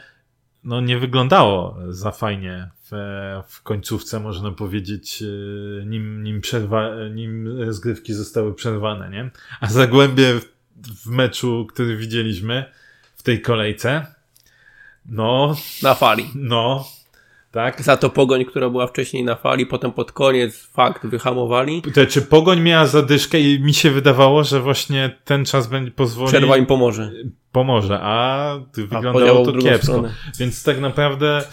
no, 0.65 0.81
nie 0.81 0.99
wyglądało 0.99 1.77
za 1.89 2.11
fajnie 2.11 2.71
w, 2.91 2.93
w 3.49 3.63
końcówce, 3.63 4.21
można 4.21 4.51
powiedzieć, 4.51 5.23
y, 5.23 5.85
nim, 5.87 6.23
nim, 6.23 6.41
przerwa, 6.41 6.91
nim 7.15 7.49
zgrywki 7.73 8.15
zostały 8.15 8.55
przerwane, 8.55 9.11
nie? 9.11 9.31
A 9.61 9.67
Zagłębie 9.67 10.35
w, 10.35 10.49
w 11.05 11.07
meczu, 11.07 11.67
który 11.73 11.97
widzieliśmy, 11.97 12.65
tej 13.25 13.41
kolejce. 13.41 14.07
No. 15.07 15.57
Na 15.83 15.95
fali. 15.95 16.31
No. 16.35 16.85
Tak. 17.51 17.83
Za 17.83 17.97
to 17.97 18.11
pogoń, 18.11 18.45
która 18.45 18.71
była 18.71 18.87
wcześniej 18.87 19.25
na 19.25 19.35
fali, 19.35 19.67
potem 19.67 19.93
pod 19.93 20.13
koniec 20.13 20.67
fakt 20.67 21.07
wyhamowali. 21.07 21.83
To, 21.83 22.07
czy 22.07 22.23
pogoń 22.23 22.61
miała 22.61 22.87
zadyszkę 22.87 23.41
i 23.41 23.61
mi 23.61 23.75
się 23.75 23.91
wydawało, 23.91 24.45
że 24.45 24.61
właśnie 24.61 25.19
ten 25.25 25.45
czas 25.45 25.67
będzie 25.67 25.91
pozwolił. 25.91 26.29
Przerwa 26.29 26.57
im 26.57 26.67
pomoże. 26.67 27.13
Pomoże, 27.53 27.99
a 28.03 28.59
wyglądało 28.75 29.43
a 29.43 29.45
to 29.45 29.53
kiepsko. 29.53 29.93
Stronę. 29.93 30.15
Więc 30.39 30.63
tak 30.63 30.81
naprawdę 30.81 31.45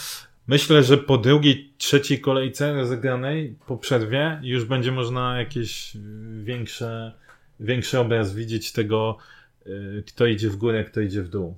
myślę, 0.47 0.83
że 0.83 0.97
po 0.97 1.17
drugiej, 1.17 1.73
trzeciej 1.77 2.21
kolejce 2.21 2.73
rozegranej 2.73 3.55
po 3.67 3.77
przerwie 3.77 4.39
już 4.43 4.65
będzie 4.65 4.91
można 4.91 5.39
jakieś 5.39 5.97
większe, 6.43 7.13
większy 7.59 7.99
obraz 7.99 8.35
widzieć 8.35 8.71
tego, 8.71 9.17
kto 10.07 10.25
idzie 10.25 10.49
w 10.49 10.55
górę, 10.55 10.83
kto 10.83 11.01
idzie 11.01 11.23
w 11.23 11.29
dół. 11.29 11.57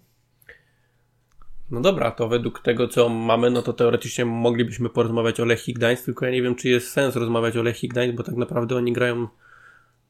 No 1.71 1.81
dobra, 1.81 2.11
to 2.11 2.27
według 2.27 2.59
tego, 2.59 2.87
co 2.87 3.09
mamy, 3.09 3.49
no 3.49 3.61
to 3.61 3.73
teoretycznie 3.73 4.25
moglibyśmy 4.25 4.89
porozmawiać 4.89 5.39
o 5.39 5.45
Lechii 5.45 5.73
Gdańsk, 5.73 6.05
tylko 6.05 6.25
ja 6.25 6.31
nie 6.31 6.41
wiem, 6.41 6.55
czy 6.55 6.69
jest 6.69 6.91
sens 6.91 7.15
rozmawiać 7.15 7.57
o 7.57 7.63
Lechii 7.63 7.89
Gdańsk, 7.89 8.17
bo 8.17 8.23
tak 8.23 8.35
naprawdę 8.35 8.75
oni 8.75 8.93
grają 8.93 9.27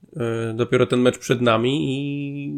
y, 0.04 0.20
dopiero 0.56 0.86
ten 0.86 1.00
mecz 1.00 1.18
przed 1.18 1.42
nami 1.42 1.80
i 1.84 2.50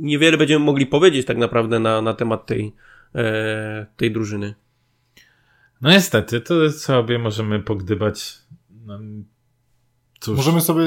niewiele 0.00 0.36
będziemy 0.36 0.64
mogli 0.64 0.86
powiedzieć 0.86 1.26
tak 1.26 1.36
naprawdę 1.36 1.78
na, 1.78 2.02
na 2.02 2.14
temat 2.14 2.46
tej, 2.46 2.72
e, 3.14 3.86
tej 3.96 4.12
drużyny. 4.12 4.54
No 5.80 5.90
niestety, 5.90 6.40
to 6.40 6.70
sobie 6.70 7.18
możemy 7.18 7.60
pogdybać. 7.60 8.38
No, 8.86 8.98
cóż. 10.20 10.36
Możemy 10.36 10.60
sobie 10.60 10.84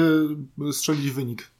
strzelić 0.72 1.10
wynik. 1.10 1.53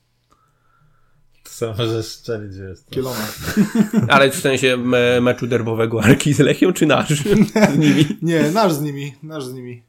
Co 1.54 1.74
możesz 1.78 2.06
strzelić, 2.06 2.52
to. 2.56 2.90
Kilometr. 2.90 3.54
Ale 4.14 4.30
w 4.30 4.36
sensie 4.36 4.76
me 4.76 5.20
meczu 5.20 5.46
derbowego 5.46 6.02
Arki 6.02 6.32
z 6.32 6.38
Lechią, 6.38 6.72
czy 6.72 6.86
nasz 6.86 7.08
z 7.74 7.78
nimi? 7.78 8.06
Nie, 8.22 8.50
nasz 8.50 8.72
z 8.72 8.80
nimi, 8.80 9.14
nasz 9.22 9.44
z 9.44 9.54
nimi. 9.54 9.82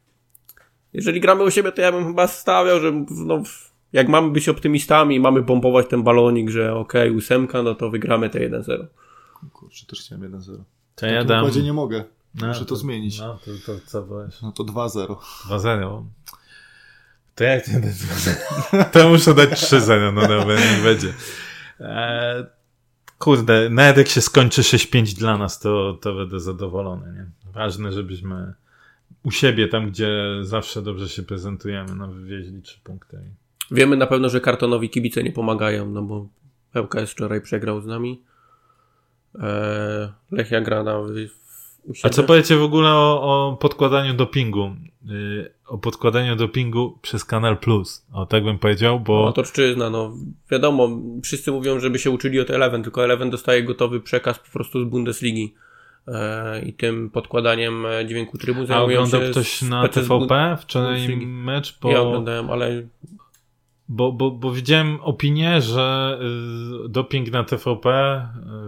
Jeżeli 0.93 1.21
gramy 1.21 1.43
u 1.43 1.51
siebie, 1.51 1.71
to 1.71 1.81
ja 1.81 1.91
bym 1.91 2.07
chyba 2.07 2.27
stawiał, 2.27 2.79
że 2.79 3.05
no, 3.09 3.43
jak 3.93 4.07
mamy 4.07 4.31
być 4.31 4.49
optymistami 4.49 5.15
i 5.15 5.19
mamy 5.19 5.43
pompować 5.43 5.87
ten 5.87 6.03
balonik, 6.03 6.49
że 6.49 6.75
okej, 6.75 7.09
okay, 7.09 7.17
ósemka, 7.17 7.63
no 7.63 7.75
to 7.75 7.89
wygramy 7.89 8.29
te 8.29 8.39
1-0. 8.39 8.85
Kurczę, 9.53 9.85
też 9.85 9.99
chciałem 9.99 10.31
1-0. 10.31 10.57
To 10.95 11.05
ja 11.05 11.23
dam... 11.23 11.49
nie 11.63 11.73
mogę. 11.73 12.03
No, 12.35 12.47
Muszę 12.47 12.59
to, 12.59 12.65
to 12.65 12.75
zmienić. 12.75 13.19
No, 13.19 13.39
to, 13.45 13.51
to 13.65 13.79
co 13.85 14.01
byłeś? 14.01 14.41
No 14.41 14.51
to 14.51 14.63
2-0. 14.63 15.15
2-0. 15.49 16.03
To 17.35 17.43
jak 17.43 17.67
nie 17.67 17.79
dać 17.79 17.93
2-0? 17.93 18.85
To 18.91 19.09
muszę 19.09 19.33
dać 19.33 19.49
3-0, 19.49 20.13
no 20.13 20.21
dobra, 20.27 20.55
nie 20.55 20.83
będzie. 20.83 21.13
E, 21.79 22.45
kurde, 23.19 23.69
nawet 23.69 23.97
jak 23.97 24.07
się 24.07 24.21
skończy 24.21 24.61
6-5 24.61 25.17
dla 25.17 25.37
nas, 25.37 25.59
to, 25.59 25.97
to 26.01 26.15
będę 26.15 26.39
zadowolony. 26.39 27.13
Nie? 27.13 27.51
Ważne, 27.51 27.91
żebyśmy 27.91 28.53
u 29.23 29.31
siebie, 29.31 29.67
tam 29.67 29.89
gdzie 29.89 30.09
zawsze 30.41 30.81
dobrze 30.81 31.09
się 31.09 31.23
prezentujemy, 31.23 31.95
no 31.95 32.07
wywieźli 32.07 32.61
3 32.61 32.79
punkty. 32.83 33.19
Wiemy 33.71 33.97
na 33.97 34.07
pewno, 34.07 34.29
że 34.29 34.41
kartonowi 34.41 34.89
kibice 34.89 35.23
nie 35.23 35.31
pomagają, 35.31 35.89
no 35.89 36.01
bo 36.01 36.27
ŁKS 36.75 37.11
wczoraj 37.11 37.41
przegrał 37.41 37.81
z 37.81 37.85
nami. 37.85 38.21
Eee, 39.39 40.09
Lechia 40.31 40.61
gra 40.61 40.83
na 40.83 40.97
a 42.03 42.09
co 42.09 42.23
powiecie 42.23 42.55
w 42.55 42.63
ogóle 42.63 42.89
o, 42.89 43.21
o 43.21 43.57
podkładaniu 43.57 44.13
dopingu? 44.13 44.71
Yy, 45.05 45.51
o 45.67 45.77
podkładaniu 45.77 46.35
dopingu 46.35 46.99
przez 47.01 47.25
Kanal 47.25 47.57
Plus. 47.57 48.05
O, 48.13 48.25
tak 48.25 48.43
bym 48.43 48.59
powiedział, 48.59 48.99
bo... 48.99 49.21
No, 49.21 49.27
Otoczczyzna, 49.27 49.89
no. 49.89 50.13
Wiadomo, 50.51 50.89
wszyscy 51.23 51.51
mówią, 51.51 51.79
żeby 51.79 51.99
się 51.99 52.11
uczyli 52.11 52.39
od 52.39 52.49
Eleven, 52.49 52.83
tylko 52.83 53.03
Eleven 53.03 53.29
dostaje 53.29 53.63
gotowy 53.63 54.01
przekaz 54.01 54.39
po 54.39 54.51
prostu 54.51 54.85
z 54.85 54.89
Bundesligi. 54.89 55.53
E, 56.07 56.61
I 56.61 56.73
tym 56.73 57.09
podkładaniem 57.09 57.85
e, 57.85 58.05
dźwięku 58.05 58.37
trybu 58.37 58.65
zajmują 58.65 58.99
A 58.99 59.03
oglądał 59.03 59.31
ktoś 59.31 59.61
na 59.61 59.87
TVP 59.87 60.57
wczoraj 60.61 61.17
mecz? 61.25 61.79
Bo... 61.81 61.91
Ja 61.91 62.01
oglądałem, 62.01 62.49
ale 62.49 62.83
bo, 63.89 64.11
bo, 64.11 64.31
bo 64.31 64.51
widziałem 64.51 64.99
opinię, 65.01 65.61
że 65.61 66.17
y, 66.85 66.89
doping 66.89 67.31
na 67.31 67.43
TVP 67.43 67.89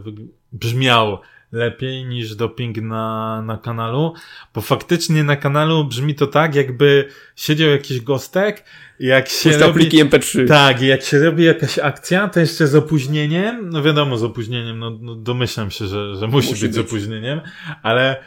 y, 0.08 0.12
brzmiał 0.52 1.18
lepiej 1.52 2.06
niż 2.06 2.36
doping 2.36 2.78
na, 2.78 3.42
na 3.42 3.58
kanalu, 3.58 4.14
bo 4.54 4.62
faktycznie 4.62 5.24
na 5.24 5.36
kanalu 5.36 5.86
brzmi 5.86 6.16
to 6.16 6.28
tak, 6.28 6.56
jakby 6.56 7.10
siedział 7.36 7.70
jakiś 7.70 8.02
gostek, 8.02 8.64
jak 9.00 9.30
się 9.30 9.50
Puszczał 9.50 9.68
robi... 9.68 9.80
pliki 9.80 10.06
MP3. 10.06 10.48
Tak, 10.48 10.82
jak 10.82 11.04
się 11.04 11.20
robi 11.20 11.44
jakaś 11.44 11.80
akcja, 11.80 12.28
to 12.28 12.40
jeszcze 12.40 12.68
z 12.68 12.76
opóźnieniem, 12.76 13.70
no 13.70 13.84
wiadomo 13.84 14.18
z 14.18 14.24
opóźnieniem, 14.24 14.80
no, 14.80 14.98
no 15.02 15.16
domyślam 15.16 15.72
się, 15.72 15.88
że, 15.88 16.16
że 16.16 16.28
musi, 16.28 16.50
Musi 16.50 16.62
być, 16.62 16.74
z 16.74 16.78
być. 16.78 16.88
opóźnieniem, 16.88 17.42
ale 17.84 18.24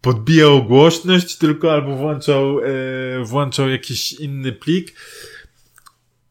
podbijał 0.00 0.64
głośność 0.64 1.36
tylko 1.36 1.72
albo 1.72 1.96
włączał, 1.96 2.60
e, 2.60 2.64
włączał 3.24 3.68
jakiś 3.68 4.12
inny 4.12 4.52
plik. 4.52 4.94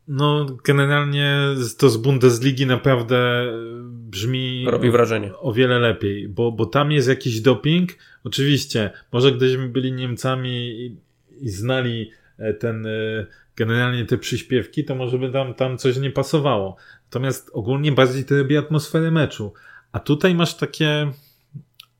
No, 0.10 0.46
generalnie 0.64 1.40
to 1.78 1.90
z 1.90 1.98
Bundesligi 1.98 2.66
naprawdę 2.66 3.46
brzmi 3.84 4.66
Robi 4.68 4.92
wrażenie. 4.92 5.38
o 5.38 5.54
wiele 5.54 5.80
lepiej, 5.80 6.28
bo, 6.28 6.52
bo 6.52 6.66
tam 6.66 6.92
jest 6.92 7.08
jakiś 7.08 7.42
doping. 7.42 7.90
Oczywiście, 8.24 8.92
może 9.12 9.32
gdybyśmy 9.32 9.70
byli 9.70 9.92
Niemcami 9.92 10.50
i, 10.50 10.96
i 11.42 11.50
znali 11.50 12.12
e, 12.38 12.54
ten, 12.54 12.86
e, 12.86 13.26
generalnie 13.56 14.06
te 14.06 14.18
przyśpiewki, 14.18 14.86
to 14.86 14.96
może 14.96 15.18
by 15.18 15.32
tam, 15.32 15.54
tam 15.54 15.78
coś 15.78 15.98
nie 15.98 16.12
pasowało. 16.12 16.76
Natomiast 17.04 17.50
ogólnie 17.54 17.92
bardziej 17.92 18.26
to 18.26 18.38
robi 18.38 18.58
atmosferę 18.58 19.12
meczu. 19.12 19.54
A 19.92 20.00
tutaj 20.00 20.36
masz 20.36 20.58
takie, 20.58 21.12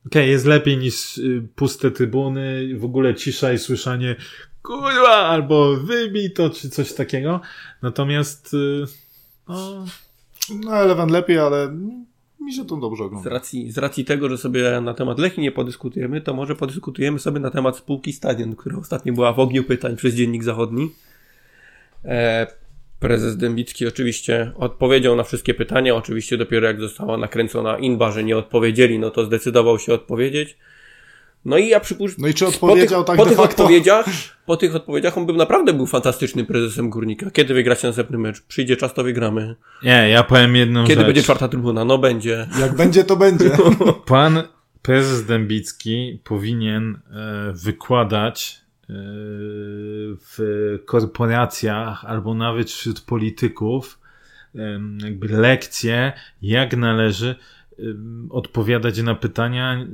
okej, 0.06 0.30
jest 0.30 0.46
lepiej 0.46 0.78
niż 0.78 1.20
puste 1.54 1.90
trybuny, 1.90 2.74
w 2.78 2.84
ogóle 2.84 3.14
cisza 3.14 3.52
i 3.52 3.58
słyszanie 3.58 4.16
kurwa, 4.62 5.16
albo 5.16 5.76
wybij 5.76 6.30
to, 6.30 6.50
czy 6.50 6.70
coś 6.70 6.92
takiego. 6.92 7.40
Natomiast, 7.82 8.54
y, 8.54 8.84
no, 9.48 9.84
No 10.64 10.76
Eleven 10.76 11.10
lepiej, 11.10 11.38
ale 11.38 11.76
mi 12.40 12.54
się 12.54 12.64
to 12.64 12.76
dobrze 12.76 13.04
Z 13.04 13.06
ogląda. 13.06 13.30
racji, 13.30 13.70
z 13.72 13.78
racji 13.78 14.04
tego, 14.04 14.28
że 14.28 14.38
sobie 14.38 14.80
na 14.80 14.94
temat 14.94 15.18
Lechi 15.18 15.40
nie 15.40 15.52
podyskutujemy, 15.52 16.20
to 16.20 16.34
może 16.34 16.54
podyskutujemy 16.56 17.18
sobie 17.18 17.40
na 17.40 17.50
temat 17.50 17.76
spółki 17.76 18.12
Stadion, 18.12 18.56
która 18.56 18.78
ostatnio 18.78 19.12
była 19.12 19.32
w 19.32 19.40
ogniu 19.40 19.64
pytań 19.64 19.96
przez 19.96 20.14
Dziennik 20.14 20.44
Zachodni. 20.44 20.90
E, 22.04 22.46
prezes 23.00 23.36
Dębicki 23.36 23.86
oczywiście 23.86 24.52
odpowiedział 24.56 25.16
na 25.16 25.22
wszystkie 25.22 25.54
pytania. 25.54 25.94
Oczywiście 25.94 26.36
dopiero 26.36 26.66
jak 26.66 26.80
została 26.80 27.16
nakręcona 27.16 27.78
inba, 27.78 28.12
że 28.12 28.24
nie 28.24 28.36
odpowiedzieli, 28.36 28.98
no 28.98 29.10
to 29.10 29.24
zdecydował 29.24 29.78
się 29.78 29.94
odpowiedzieć. 29.94 30.56
No 31.44 31.58
i 31.58 31.68
ja 31.68 31.80
przypuszczam, 31.80 32.22
No 32.22 32.28
i 32.28 32.34
czy 32.34 32.46
odpowiedział 32.46 33.04
po 33.04 33.06
tych, 33.12 33.16
tak 33.16 33.16
po 33.16 33.24
tych 33.26 33.36
facto? 33.36 33.62
odpowiedziach, 33.62 34.06
po 34.46 34.56
tych 34.56 34.74
odpowiedziach 34.76 35.18
on 35.18 35.26
był 35.26 35.36
naprawdę 35.36 35.72
był 35.72 35.86
fantastycznym 35.86 36.46
prezesem 36.46 36.90
Górnika. 36.90 37.30
Kiedy 37.30 37.54
wygracie 37.54 37.86
następny 37.86 38.18
mecz? 38.18 38.40
Przyjdzie 38.42 38.76
czas, 38.76 38.94
to 38.94 39.02
wygramy. 39.04 39.56
nie, 39.82 40.08
ja 40.10 40.22
powiem 40.22 40.56
jedną 40.56 40.84
Kiedy 40.86 41.00
rzecz. 41.00 41.06
będzie 41.06 41.22
czwarta 41.22 41.48
trybuna? 41.48 41.84
No 41.84 41.98
będzie. 41.98 42.46
Jak 42.60 42.74
będzie, 42.76 43.04
to 43.04 43.16
będzie. 43.16 43.50
Pan 44.06 44.42
prezes 44.82 45.26
Dębicki 45.26 46.20
powinien 46.24 46.94
e, 47.10 47.52
wykładać 47.52 48.60
e, 48.82 48.92
w 50.36 50.38
korporacjach 50.84 52.04
albo 52.04 52.34
nawet 52.34 52.70
wśród 52.70 53.00
polityków 53.00 53.98
em, 54.54 54.98
jakby 55.04 55.28
lekcje, 55.28 56.12
jak 56.42 56.76
należy 56.76 57.34
odpowiadać 58.30 59.02
na 59.02 59.14
pytania. 59.14 59.86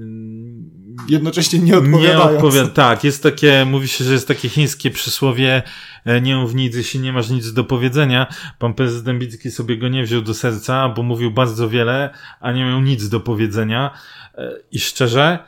Jednocześnie 1.09 1.59
nie 1.59 1.65
Nie 1.65 1.79
odpowiadając. 1.79 2.35
odpowiada. 2.35 2.69
Tak, 2.69 3.05
jest 3.05 3.23
takie, 3.23 3.65
mówi 3.65 3.89
się, 3.89 4.05
że 4.05 4.13
jest 4.13 4.29
takie 4.29 4.49
chińskie 4.49 4.91
przysłowie, 4.91 5.63
e, 6.05 6.21
nie 6.21 6.37
mów 6.37 6.55
nic, 6.55 6.77
jeśli 6.77 7.01
nie 7.01 7.13
masz 7.13 7.31
nic 7.31 7.53
do 7.53 7.65
powiedzenia. 7.65 8.27
Pan 8.59 8.75
prezes 8.75 9.03
Dębicki 9.03 9.51
sobie 9.51 9.79
go 9.79 9.89
nie 9.89 10.03
wziął 10.03 10.23
do 10.23 10.35
serca, 10.35 10.89
bo 10.89 11.03
mówił 11.03 11.31
bardzo 11.31 11.69
wiele, 11.69 12.11
a 12.41 12.53
nie 12.53 12.65
miał 12.65 12.81
nic 12.81 13.09
do 13.09 13.21
powiedzenia. 13.21 13.91
E, 14.35 14.53
I 14.73 14.79
szczerze, 14.79 15.39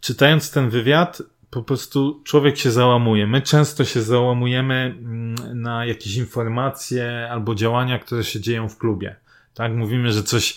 czytając 0.00 0.50
ten 0.50 0.70
wywiad, 0.70 1.22
po 1.50 1.62
prostu 1.62 2.20
człowiek 2.24 2.58
się 2.58 2.70
załamuje. 2.70 3.26
My 3.26 3.42
często 3.42 3.84
się 3.84 4.02
załamujemy 4.02 4.74
mm, 4.98 5.34
na 5.62 5.84
jakieś 5.86 6.16
informacje 6.16 7.28
albo 7.30 7.54
działania, 7.54 7.98
które 7.98 8.24
się 8.24 8.40
dzieją 8.40 8.68
w 8.68 8.78
klubie. 8.78 9.16
Tak, 9.54 9.72
mówimy, 9.72 10.12
że 10.12 10.22
coś 10.22 10.56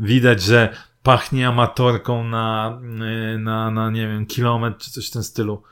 widać, 0.00 0.42
że 0.42 0.76
pachnie 1.02 1.48
amatorką 1.48 2.24
na, 2.24 2.78
na, 3.38 3.70
na 3.70 3.90
nie 3.90 4.08
wiem, 4.08 4.26
kilometr 4.26 4.78
czy 4.78 4.90
coś 4.90 5.08
w 5.08 5.12
tym 5.12 5.22
stylu. 5.22 5.62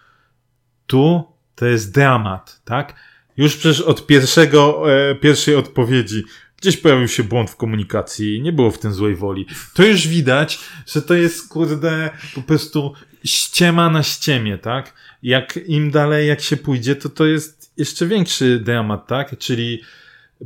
Tu 0.86 1.24
to 1.54 1.66
jest 1.66 1.94
dramat, 1.94 2.60
tak? 2.64 2.94
Już 3.36 3.56
przecież 3.56 3.80
od 3.80 4.06
pierwszego, 4.06 4.84
e, 4.92 5.14
pierwszej 5.14 5.56
odpowiedzi 5.56 6.24
gdzieś 6.56 6.76
pojawił 6.76 7.08
się 7.08 7.24
błąd 7.24 7.50
w 7.50 7.56
komunikacji, 7.56 8.42
nie 8.42 8.52
było 8.52 8.70
w 8.70 8.78
tym 8.78 8.92
złej 8.92 9.14
woli. 9.14 9.46
To 9.74 9.84
już 9.84 10.08
widać, 10.08 10.58
że 10.86 11.02
to 11.02 11.14
jest, 11.14 11.48
kurde, 11.48 12.10
po 12.34 12.42
prostu 12.42 12.94
ściema 13.24 13.90
na 13.90 14.02
ściemie, 14.02 14.58
tak? 14.58 14.94
Jak 15.22 15.58
im 15.66 15.90
dalej, 15.90 16.28
jak 16.28 16.40
się 16.40 16.56
pójdzie, 16.56 16.96
to 16.96 17.08
to 17.08 17.26
jest 17.26 17.72
jeszcze 17.76 18.06
większy 18.06 18.60
dramat, 18.60 19.06
tak? 19.06 19.38
Czyli 19.38 19.82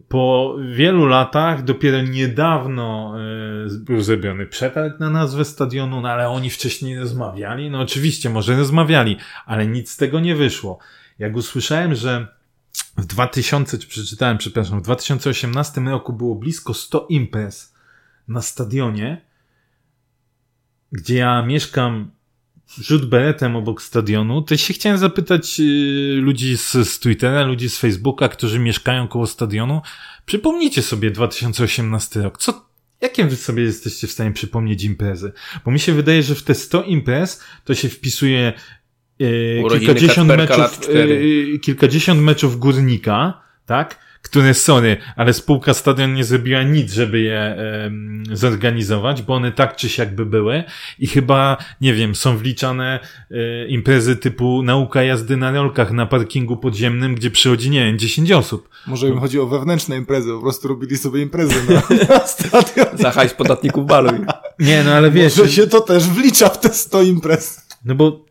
po 0.08 0.56
wielu 0.72 1.06
latach, 1.06 1.64
dopiero 1.64 2.02
niedawno 2.02 3.14
e, 3.66 3.78
był 3.78 4.00
zrobiony 4.00 4.46
przetarg 4.46 5.00
na 5.00 5.10
nazwę 5.10 5.44
stadionu, 5.44 6.00
no 6.00 6.08
ale 6.08 6.28
oni 6.28 6.50
wcześniej 6.50 6.98
rozmawiali. 6.98 7.70
No 7.70 7.80
oczywiście, 7.80 8.30
może 8.30 8.56
rozmawiali, 8.56 9.16
ale 9.46 9.66
nic 9.66 9.90
z 9.90 9.96
tego 9.96 10.20
nie 10.20 10.36
wyszło. 10.36 10.78
Jak 11.18 11.36
usłyszałem, 11.36 11.94
że 11.94 12.26
w 12.96 13.06
2000, 13.06 13.78
czy 13.78 13.88
przeczytałem, 13.88 14.38
przepraszam, 14.38 14.80
w 14.80 14.82
2018 14.82 15.80
roku 15.80 16.12
było 16.12 16.34
blisko 16.34 16.74
100 16.74 17.06
imprez 17.08 17.74
na 18.28 18.42
stadionie, 18.42 19.20
gdzie 20.92 21.14
ja 21.14 21.42
mieszkam 21.42 22.10
rzut 22.80 23.06
beretem 23.08 23.56
obok 23.56 23.82
stadionu, 23.82 24.42
to 24.42 24.56
się 24.56 24.74
chciałem 24.74 24.98
zapytać 24.98 25.60
y, 25.60 26.18
ludzi 26.20 26.56
z, 26.56 26.72
z 26.72 26.98
Twittera, 26.98 27.44
ludzi 27.44 27.68
z 27.68 27.78
Facebooka, 27.78 28.28
którzy 28.28 28.58
mieszkają 28.58 29.08
koło 29.08 29.26
stadionu. 29.26 29.80
Przypomnijcie 30.26 30.82
sobie 30.82 31.10
2018 31.10 32.22
rok. 32.22 32.38
Co, 32.38 32.68
jakie 33.00 33.24
wy 33.24 33.36
sobie 33.36 33.62
jesteście 33.62 34.06
w 34.06 34.12
stanie 34.12 34.32
przypomnieć 34.32 34.84
imprezy? 34.84 35.32
Bo 35.64 35.70
mi 35.70 35.80
się 35.80 35.92
wydaje, 35.92 36.22
że 36.22 36.34
w 36.34 36.42
te 36.42 36.54
100 36.54 36.82
imprez 36.82 37.42
to 37.64 37.74
się 37.74 37.88
wpisuje 37.88 38.52
y, 39.22 39.62
kilkadziesiąt 39.70 40.28
meczów, 40.28 40.88
y, 40.88 41.58
kilkadziesiąt 41.62 42.20
meczów 42.20 42.58
górnika, 42.58 43.47
tak? 43.68 44.08
Które, 44.22 44.54
sorry, 44.54 44.96
ale 45.16 45.32
spółka 45.32 45.74
stadion 45.74 46.14
nie 46.14 46.24
zrobiła 46.24 46.62
nic, 46.62 46.92
żeby 46.92 47.20
je 47.20 47.40
em, 47.40 48.22
zorganizować, 48.32 49.22
bo 49.22 49.34
one 49.34 49.52
tak 49.52 49.76
czy 49.76 49.88
siak 49.88 50.14
by 50.14 50.26
były 50.26 50.64
i 50.98 51.06
chyba, 51.06 51.56
nie 51.80 51.94
wiem, 51.94 52.14
są 52.14 52.36
wliczane 52.36 53.00
e, 53.30 53.66
imprezy 53.66 54.16
typu 54.16 54.62
nauka 54.62 55.02
jazdy 55.02 55.36
na 55.36 55.50
rolkach 55.52 55.92
na 55.92 56.06
parkingu 56.06 56.56
podziemnym, 56.56 57.14
gdzie 57.14 57.30
przychodzi, 57.30 57.70
nie 57.70 57.84
wiem, 57.84 57.98
10 57.98 58.32
osób. 58.32 58.68
Może 58.86 59.08
im 59.08 59.20
chodzi 59.20 59.40
o 59.40 59.46
wewnętrzne 59.46 59.96
imprezy, 59.96 60.30
po 60.30 60.40
prostu 60.40 60.68
robili 60.68 60.96
sobie 60.96 61.22
imprezy 61.22 61.54
na, 61.68 61.82
na 62.18 62.26
stadionie. 62.26 62.98
Za 62.98 63.10
hajs 63.10 63.34
podatników 63.34 63.86
baluj. 63.86 64.18
Nie, 64.58 64.84
no 64.84 64.92
ale 64.92 65.10
wiesz, 65.10 65.36
Może 65.38 65.50
się 65.52 65.66
to 65.66 65.80
też 65.80 66.08
wlicza 66.08 66.48
w 66.48 66.60
te 66.60 66.68
100 66.74 67.02
imprez. 67.02 67.66
no 67.84 67.94
bo 67.94 68.27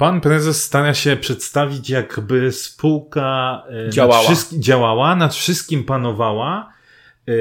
pan 0.00 0.20
prezes 0.20 0.64
stara 0.64 0.94
się 0.94 1.16
przedstawić, 1.16 1.90
jakby 1.90 2.52
spółka 2.52 3.62
e, 3.86 3.90
Działała. 3.90 4.22
Nad 4.22 4.24
wszystkim, 4.24 4.62
działała, 4.62 5.16
nad 5.16 5.34
wszystkim 5.34 5.84
panowała 5.84 6.72
e, 7.28 7.32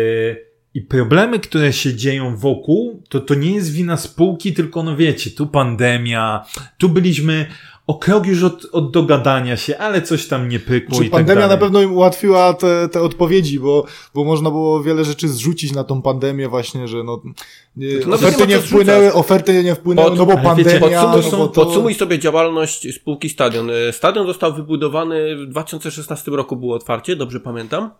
i 0.73 0.81
problemy, 0.81 1.39
które 1.39 1.73
się 1.73 1.95
dzieją 1.95 2.37
wokół, 2.37 3.03
to 3.09 3.19
to 3.19 3.35
nie 3.35 3.55
jest 3.55 3.71
wina 3.71 3.97
spółki, 3.97 4.53
tylko 4.53 4.83
no 4.83 4.95
wiecie, 4.95 5.31
tu 5.31 5.47
pandemia, 5.47 6.45
tu 6.77 6.89
byliśmy 6.89 7.45
o 7.89 7.93
krok 7.93 8.25
już 8.25 8.43
od, 8.43 8.65
od 8.71 8.91
dogadania 8.91 9.57
się, 9.57 9.77
ale 9.77 10.01
coś 10.01 10.27
tam 10.27 10.49
nie 10.49 10.59
pykło 10.59 10.97
Czy 10.97 11.05
i 11.05 11.09
pandemia 11.09 11.41
tak 11.41 11.49
na 11.49 11.55
dalej. 11.55 11.59
pewno 11.59 11.81
im 11.81 11.93
ułatwiła 11.93 12.53
te, 12.53 12.89
te 12.89 13.01
odpowiedzi, 13.01 13.59
bo, 13.59 13.85
bo 14.13 14.23
można 14.23 14.49
było 14.49 14.83
wiele 14.83 15.05
rzeczy 15.05 15.29
zrzucić 15.29 15.73
na 15.73 15.83
tą 15.83 16.01
pandemię 16.01 16.49
właśnie, 16.49 16.87
że 16.87 17.03
no, 17.03 17.21
nie, 17.75 17.99
To 17.99 18.09
nawet 18.09 18.23
oferty 18.25 18.47
nie 18.47 18.59
wpłynęły, 18.59 19.13
oferty 19.13 19.63
nie 19.63 19.75
wpłynęły, 19.75 20.09
Pod- 20.09 20.17
no 20.17 20.25
bo 20.25 20.31
ale 20.31 20.55
wiecie, 20.55 20.79
pandemia, 20.79 21.01
Podsumuj, 21.01 21.31
no 21.31 21.37
bo 21.37 21.47
to... 21.47 21.65
podsumuj 21.65 21.93
sobie 21.93 22.19
działalność 22.19 22.95
spółki 22.95 23.29
Stadion. 23.29 23.69
E, 23.69 23.93
Stadion 23.93 24.27
został 24.27 24.53
wybudowany 24.53 25.45
w 25.45 25.49
2016 25.49 26.31
roku 26.31 26.55
było 26.55 26.75
otwarcie, 26.75 27.15
dobrze 27.15 27.39
pamiętam? 27.39 27.91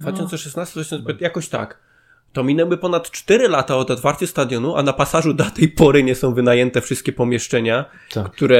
2016, 0.00 0.72
2015, 0.72 1.24
jakoś 1.24 1.48
tak. 1.48 1.80
To 2.36 2.44
minęły 2.44 2.76
ponad 2.78 3.10
4 3.10 3.48
lata 3.48 3.76
od 3.76 3.90
otwarcia 3.90 4.26
stadionu, 4.26 4.76
a 4.76 4.82
na 4.82 4.92
pasażu 4.92 5.34
do 5.34 5.44
tej 5.44 5.68
pory 5.68 6.02
nie 6.02 6.14
są 6.14 6.34
wynajęte 6.34 6.80
wszystkie 6.80 7.12
pomieszczenia, 7.12 7.84
Tak. 8.12 8.30
które 8.32 8.58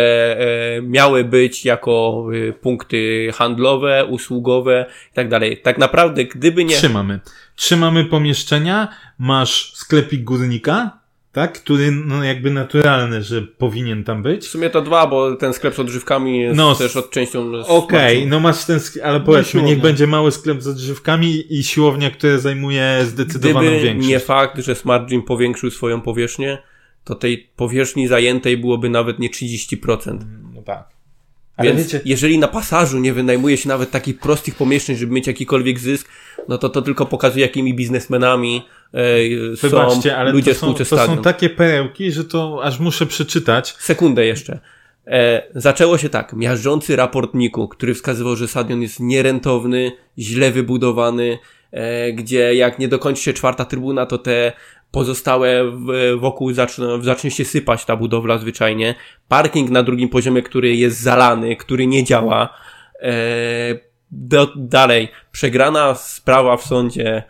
e, 0.79 0.83
miały 0.83 1.25
być 1.25 1.65
jako 1.65 2.27
e, 2.49 2.53
punkty 2.53 3.31
handlowe, 3.35 4.05
usługowe 4.05 4.87
i 5.13 5.15
tak 5.15 5.29
dalej. 5.29 5.61
Tak 5.63 5.79
naprawdę, 5.79 6.25
gdyby 6.25 6.65
nie... 6.65 6.77
Trzymamy. 6.77 7.21
Trzymamy 7.57 8.05
pomieszczenia, 8.05 8.89
masz 9.19 9.73
sklepik 9.75 10.25
górnika, 10.25 10.99
tak? 11.37 11.53
Który 11.53 11.91
no 11.91 12.25
jakby 12.25 12.51
naturalny, 12.51 13.23
że 13.23 13.43
powinien 13.43 14.05
tam 14.05 14.23
być. 14.23 14.45
W 14.45 14.49
sumie 14.49 14.71
to 14.71 14.83
dwa, 14.83 15.07
bo 15.07 15.37
ten 15.37 15.53
sklep 15.53 15.75
z 15.75 15.79
odżywkami 15.79 16.41
jest 16.41 16.57
No, 16.57 16.75
też 16.75 16.97
od 16.97 17.11
częścią... 17.11 17.53
Okej, 17.67 18.13
smakiem. 18.15 18.29
no 18.29 18.41
masz 18.41 18.65
ten, 18.65 18.79
sk- 18.79 19.01
ale 19.01 19.21
powiedzmy, 19.21 19.63
niech 19.63 19.81
będzie 19.81 20.07
mały 20.07 20.33
sklep 20.33 20.63
z 20.63 20.67
odżywkami 20.69 21.45
i 21.55 21.65
siłownia, 21.65 22.11
która 22.11 22.39
zajmuje 22.39 22.99
zdecydowaną 23.05 23.61
Gdyby 23.69 23.83
większość. 23.83 24.09
nie 24.09 24.19
fakt, 24.21 24.59
że 24.59 24.75
Smart 24.75 25.09
Gym 25.09 25.23
powiększył 25.23 25.71
swoją 25.71 26.01
powierzchnię, 26.01 26.59
to 27.05 27.15
tej 27.15 27.49
powierzchni 27.57 28.09
zajętej 28.09 28.57
byłoby 28.59 28.89
nawet 28.91 29.19
nie 29.19 29.31
30%. 29.31 30.19
No 30.55 30.63
tak. 30.63 30.96
Ale 31.57 31.69
Więc 31.69 31.83
wiecie, 31.83 32.01
jeżeli 32.05 32.39
na 32.39 32.49
pasażu 32.49 32.99
nie 32.99 33.13
wynajmuje 33.13 33.57
się 33.57 33.69
nawet 33.69 33.91
takich 33.91 34.19
prostych 34.19 34.55
pomieszczeń, 34.55 34.97
żeby 34.97 35.13
mieć 35.13 35.27
jakikolwiek 35.27 35.79
zysk, 35.79 36.09
no 36.49 36.59
to 36.59 36.69
to 36.69 36.83
tylko 36.83 37.07
pokazuje, 37.07 37.47
jakimi 37.47 37.75
biznesmenami 37.75 38.63
e, 38.95 39.57
są 39.57 39.69
wybaczcie, 39.69 40.17
ale 40.17 40.33
ludzie 40.33 40.55
to, 40.55 40.61
są, 40.61 40.75
to 40.75 40.85
są 40.85 41.23
takie 41.23 41.51
perełki, 41.51 42.13
że 42.13 42.25
to 42.25 42.61
aż 42.63 42.79
muszę 42.79 43.07
przeczytać. 43.07 43.75
Sekundę 43.79 44.27
jeszcze. 44.27 44.61
E, 45.07 45.43
zaczęło 45.55 45.99
się 45.99 46.09
tak. 46.09 46.33
Miażdżący 46.33 46.97
raport 46.97 47.35
NIK-u, 47.35 47.69
który 47.69 47.95
wskazywał, 47.95 48.37
że 48.37 48.49
stadion 48.49 48.83
jest 48.83 49.01
nierentowny, 49.01 49.93
źle 50.19 50.51
wybudowany, 50.51 51.39
e, 51.73 52.13
gdzie 52.13 52.55
jak 52.55 52.79
nie 52.79 52.89
dokończy 52.89 53.23
się 53.23 53.33
czwarta 53.33 53.65
trybuna, 53.65 54.07
to 54.07 54.19
te 54.19 54.53
pozostałe 54.97 55.73
wokół 56.17 56.53
zaczną, 56.53 57.03
zacznie 57.03 57.31
się 57.31 57.45
sypać 57.45 57.85
ta 57.85 57.97
budowla 57.97 58.39
zwyczajnie. 58.39 58.95
Parking 59.29 59.71
na 59.71 59.83
drugim 59.83 60.09
poziomie, 60.09 60.43
który 60.43 60.77
jest 60.77 61.01
zalany, 61.01 61.57
który 61.57 61.87
nie 61.87 62.05
działa. 62.05 62.49
E, 63.03 63.13
do, 64.11 64.53
dalej, 64.57 65.09
przegrana 65.33 65.95
sprawa 65.95 66.57
w 66.57 66.63
sądzie 66.63 67.23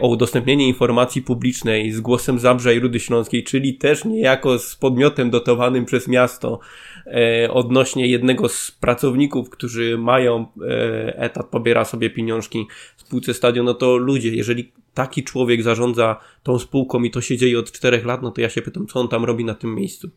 o 0.00 0.08
udostępnienie 0.08 0.68
informacji 0.68 1.22
publicznej 1.22 1.92
z 1.92 2.00
głosem 2.00 2.38
Zabrza 2.38 2.72
i 2.72 2.80
Rudy 2.80 3.00
Śląskiej, 3.00 3.44
czyli 3.44 3.74
też 3.74 4.04
niejako 4.04 4.58
z 4.58 4.76
podmiotem 4.76 5.30
dotowanym 5.30 5.84
przez 5.84 6.08
miasto 6.08 6.60
e, 7.06 7.50
odnośnie 7.50 8.06
jednego 8.06 8.48
z 8.48 8.70
pracowników, 8.70 9.50
którzy 9.50 9.98
mają 9.98 10.46
e, 10.62 11.18
etat, 11.18 11.46
pobiera 11.46 11.84
sobie 11.84 12.10
pieniążki 12.10 12.66
w 12.96 13.00
spółce 13.00 13.34
stadion, 13.34 13.66
no 13.66 13.74
to 13.74 13.96
ludzie, 13.96 14.34
jeżeli 14.34 14.72
taki 14.94 15.24
człowiek 15.24 15.62
zarządza 15.62 16.20
tą 16.42 16.58
spółką 16.58 17.02
i 17.02 17.10
to 17.10 17.20
się 17.20 17.36
dzieje 17.36 17.58
od 17.58 17.72
czterech 17.72 18.06
lat, 18.06 18.22
no 18.22 18.30
to 18.30 18.40
ja 18.40 18.48
się 18.48 18.62
pytam, 18.62 18.86
co 18.86 19.00
on 19.00 19.08
tam 19.08 19.24
robi 19.24 19.44
na 19.44 19.54
tym 19.54 19.74
miejscu. 19.74 20.10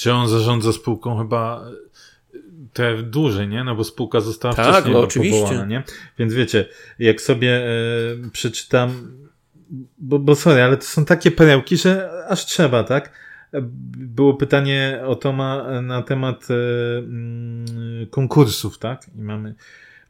Czy 0.00 0.12
on 0.12 0.28
zarządza 0.28 0.72
spółką 0.72 1.18
chyba 1.18 1.64
te 2.72 3.02
dłużej, 3.02 3.48
nie? 3.48 3.64
No 3.64 3.74
bo 3.74 3.84
spółka 3.84 4.20
została 4.20 4.54
Tak, 4.54 4.72
wcześniej 4.72 4.94
no 4.94 5.00
oczywiście. 5.00 5.40
powołana, 5.40 5.66
nie? 5.66 5.82
Więc 6.18 6.34
wiecie, 6.34 6.68
jak 6.98 7.20
sobie 7.20 7.56
e, 7.56 8.30
przeczytam, 8.32 9.12
bo, 9.98 10.18
bo 10.18 10.34
sorry, 10.34 10.62
ale 10.62 10.76
to 10.76 10.84
są 10.84 11.04
takie 11.04 11.30
perełki, 11.30 11.76
że 11.76 12.10
aż 12.28 12.46
trzeba, 12.46 12.84
tak? 12.84 13.12
Było 13.96 14.34
pytanie 14.34 15.00
o 15.06 15.14
Toma 15.16 15.80
na 15.82 16.02
temat 16.02 16.48
e, 16.50 16.54
mm, 16.98 17.66
konkursów, 18.10 18.78
tak? 18.78 19.06
I 19.18 19.22
mamy 19.22 19.54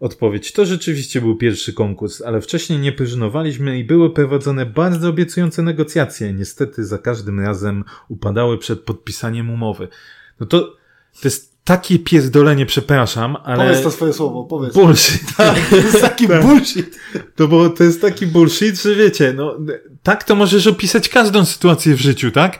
odpowiedź. 0.01 0.53
To 0.53 0.67
rzeczywiście 0.67 1.21
był 1.21 1.37
pierwszy 1.37 1.73
konkurs, 1.73 2.23
ale 2.23 2.41
wcześniej 2.41 2.79
nie 2.79 2.93
próżnowaliśmy 2.93 3.79
i 3.79 3.85
były 3.85 4.15
prowadzone 4.15 4.67
bardzo 4.67 5.09
obiecujące 5.09 5.63
negocjacje. 5.63 6.33
Niestety 6.33 6.85
za 6.85 6.99
każdym 6.99 7.41
razem 7.41 7.85
upadały 8.09 8.59
przed 8.59 8.81
podpisaniem 8.81 9.51
umowy. 9.51 9.89
No 10.41 10.47
to, 10.47 10.61
to 11.21 11.25
jest 11.25 11.50
takie 11.65 11.99
pierdolenie, 11.99 12.67
przepraszam, 12.67 13.37
ale... 13.45 13.65
Powiedz 13.65 13.83
to 13.83 13.91
swoje 13.91 14.13
słowo, 14.13 14.45
powiedz. 14.45 14.75
Bullshit. 14.75 15.23
Tak, 15.37 15.69
to 15.71 15.77
jest 15.77 16.01
taki 16.01 16.29
bullshit. 16.29 16.99
To, 17.37 17.49
bo 17.49 17.71
to 17.71 17.85
jest 17.85 18.01
taki 18.01 18.27
bullshit, 18.27 18.83
że 18.83 18.95
wiecie, 18.95 19.33
no, 19.37 19.59
tak 20.03 20.25
to 20.25 20.35
możesz 20.35 20.67
opisać 20.67 21.09
każdą 21.09 21.45
sytuację 21.45 21.95
w 21.95 22.01
życiu, 22.01 22.31
tak? 22.31 22.59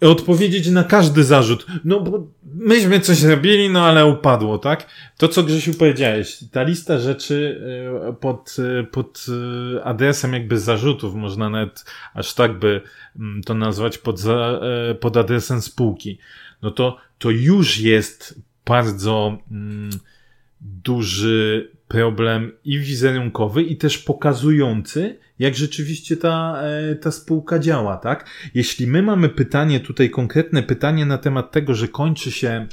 Odpowiedzieć 0.00 0.68
na 0.68 0.84
każdy 0.84 1.24
zarzut. 1.24 1.66
No, 1.84 2.00
bo 2.00 2.26
myśmy 2.54 3.00
coś 3.00 3.22
robili, 3.22 3.70
no 3.70 3.86
ale 3.86 4.06
upadło, 4.06 4.58
tak? 4.58 4.86
To, 5.18 5.28
co 5.28 5.42
Grzesiu 5.42 5.74
powiedziałeś, 5.74 6.38
ta 6.52 6.62
lista 6.62 6.98
rzeczy 6.98 7.60
e, 8.08 8.12
pod, 8.12 8.56
e, 8.80 8.84
pod 8.84 9.26
e, 9.76 9.84
adresem 9.84 10.32
jakby 10.32 10.58
zarzutów, 10.58 11.14
można 11.14 11.50
nawet 11.50 11.84
aż 12.14 12.34
tak 12.34 12.58
by 12.58 12.80
mm, 13.16 13.42
to 13.42 13.54
nazwać, 13.54 13.98
pod, 13.98 14.20
za, 14.20 14.60
pod 15.00 15.16
adresem 15.16 15.62
spółki. 15.62 16.18
No 16.62 16.70
to, 16.70 16.96
to 17.22 17.30
już 17.30 17.78
jest 17.78 18.40
bardzo 18.64 19.38
mm, 19.50 19.90
duży 20.60 21.70
problem 21.88 22.52
i 22.64 22.78
wizerunkowy, 22.78 23.62
i 23.62 23.76
też 23.76 23.98
pokazujący, 23.98 25.18
jak 25.38 25.54
rzeczywiście 25.54 26.16
ta, 26.16 26.62
e, 26.62 26.94
ta 26.94 27.10
spółka 27.10 27.58
działa, 27.58 27.96
tak? 27.96 28.26
Jeśli 28.54 28.86
my 28.86 29.02
mamy 29.02 29.28
pytanie, 29.28 29.80
tutaj 29.80 30.10
konkretne 30.10 30.62
pytanie 30.62 31.06
na 31.06 31.18
temat 31.18 31.52
tego, 31.52 31.74
że 31.74 31.88
kończy 31.88 32.32
się 32.32 32.66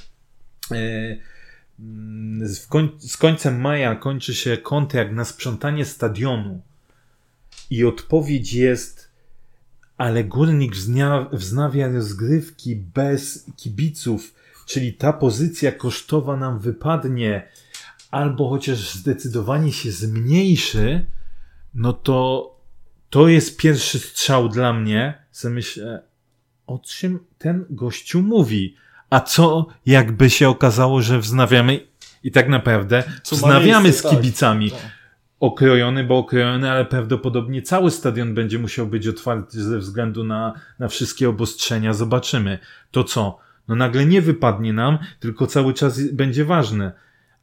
e, 0.71 1.17
mm, 1.79 2.47
z, 2.47 2.67
koń, 2.67 2.89
z 2.99 3.17
końcem 3.17 3.61
maja 3.61 3.95
kończy 3.95 4.33
się 4.33 4.57
kontrakt 4.57 5.11
na 5.11 5.25
sprzątanie 5.25 5.85
stadionu 5.85 6.61
i 7.69 7.85
odpowiedź 7.85 8.53
jest 8.53 9.09
ale 9.99 10.23
górnik 10.23 10.73
wznawia 11.31 11.91
rozgrywki 11.91 12.75
bez 12.75 13.45
kibiców, 13.55 14.33
czyli 14.69 14.93
ta 14.93 15.13
pozycja 15.13 15.71
kosztowa 15.71 16.37
nam 16.37 16.59
wypadnie 16.59 17.47
albo 18.11 18.49
chociaż 18.49 18.93
zdecydowanie 18.93 19.71
się 19.71 19.91
zmniejszy, 19.91 21.05
no 21.73 21.93
to 21.93 22.49
to 23.09 23.27
jest 23.27 23.57
pierwszy 23.57 23.99
strzał 23.99 24.49
dla 24.49 24.73
mnie, 24.73 25.23
co 25.31 25.49
myślę, 25.49 26.03
o 26.67 26.79
czym 26.79 27.19
ten 27.37 27.65
gościu 27.69 28.21
mówi. 28.21 28.75
A 29.09 29.19
co 29.19 29.67
jakby 29.85 30.29
się 30.29 30.49
okazało, 30.49 31.01
że 31.01 31.19
wznawiamy 31.19 31.79
i 32.23 32.31
tak 32.31 32.49
naprawdę 32.49 33.03
Co 33.23 33.35
wznawiamy 33.35 33.83
miejsce, 33.83 33.99
z 34.01 34.11
tak. 34.11 34.11
kibicami. 34.11 34.71
Tak. 34.71 34.79
Okrojony, 35.39 36.03
bo 36.03 36.17
okrojony, 36.17 36.71
ale 36.71 36.85
prawdopodobnie 36.85 37.61
cały 37.61 37.91
stadion 37.91 38.33
będzie 38.33 38.59
musiał 38.59 38.87
być 38.87 39.07
otwarty 39.07 39.63
ze 39.63 39.77
względu 39.77 40.23
na, 40.23 40.53
na 40.79 40.87
wszystkie 40.87 41.29
obostrzenia. 41.29 41.93
Zobaczymy. 41.93 42.59
To 42.91 43.03
co? 43.03 43.48
No 43.69 43.75
nagle 43.75 44.05
nie 44.05 44.21
wypadnie 44.21 44.73
nam, 44.73 44.97
tylko 45.19 45.47
cały 45.47 45.73
czas 45.73 46.11
będzie 46.11 46.45
ważne. 46.45 46.91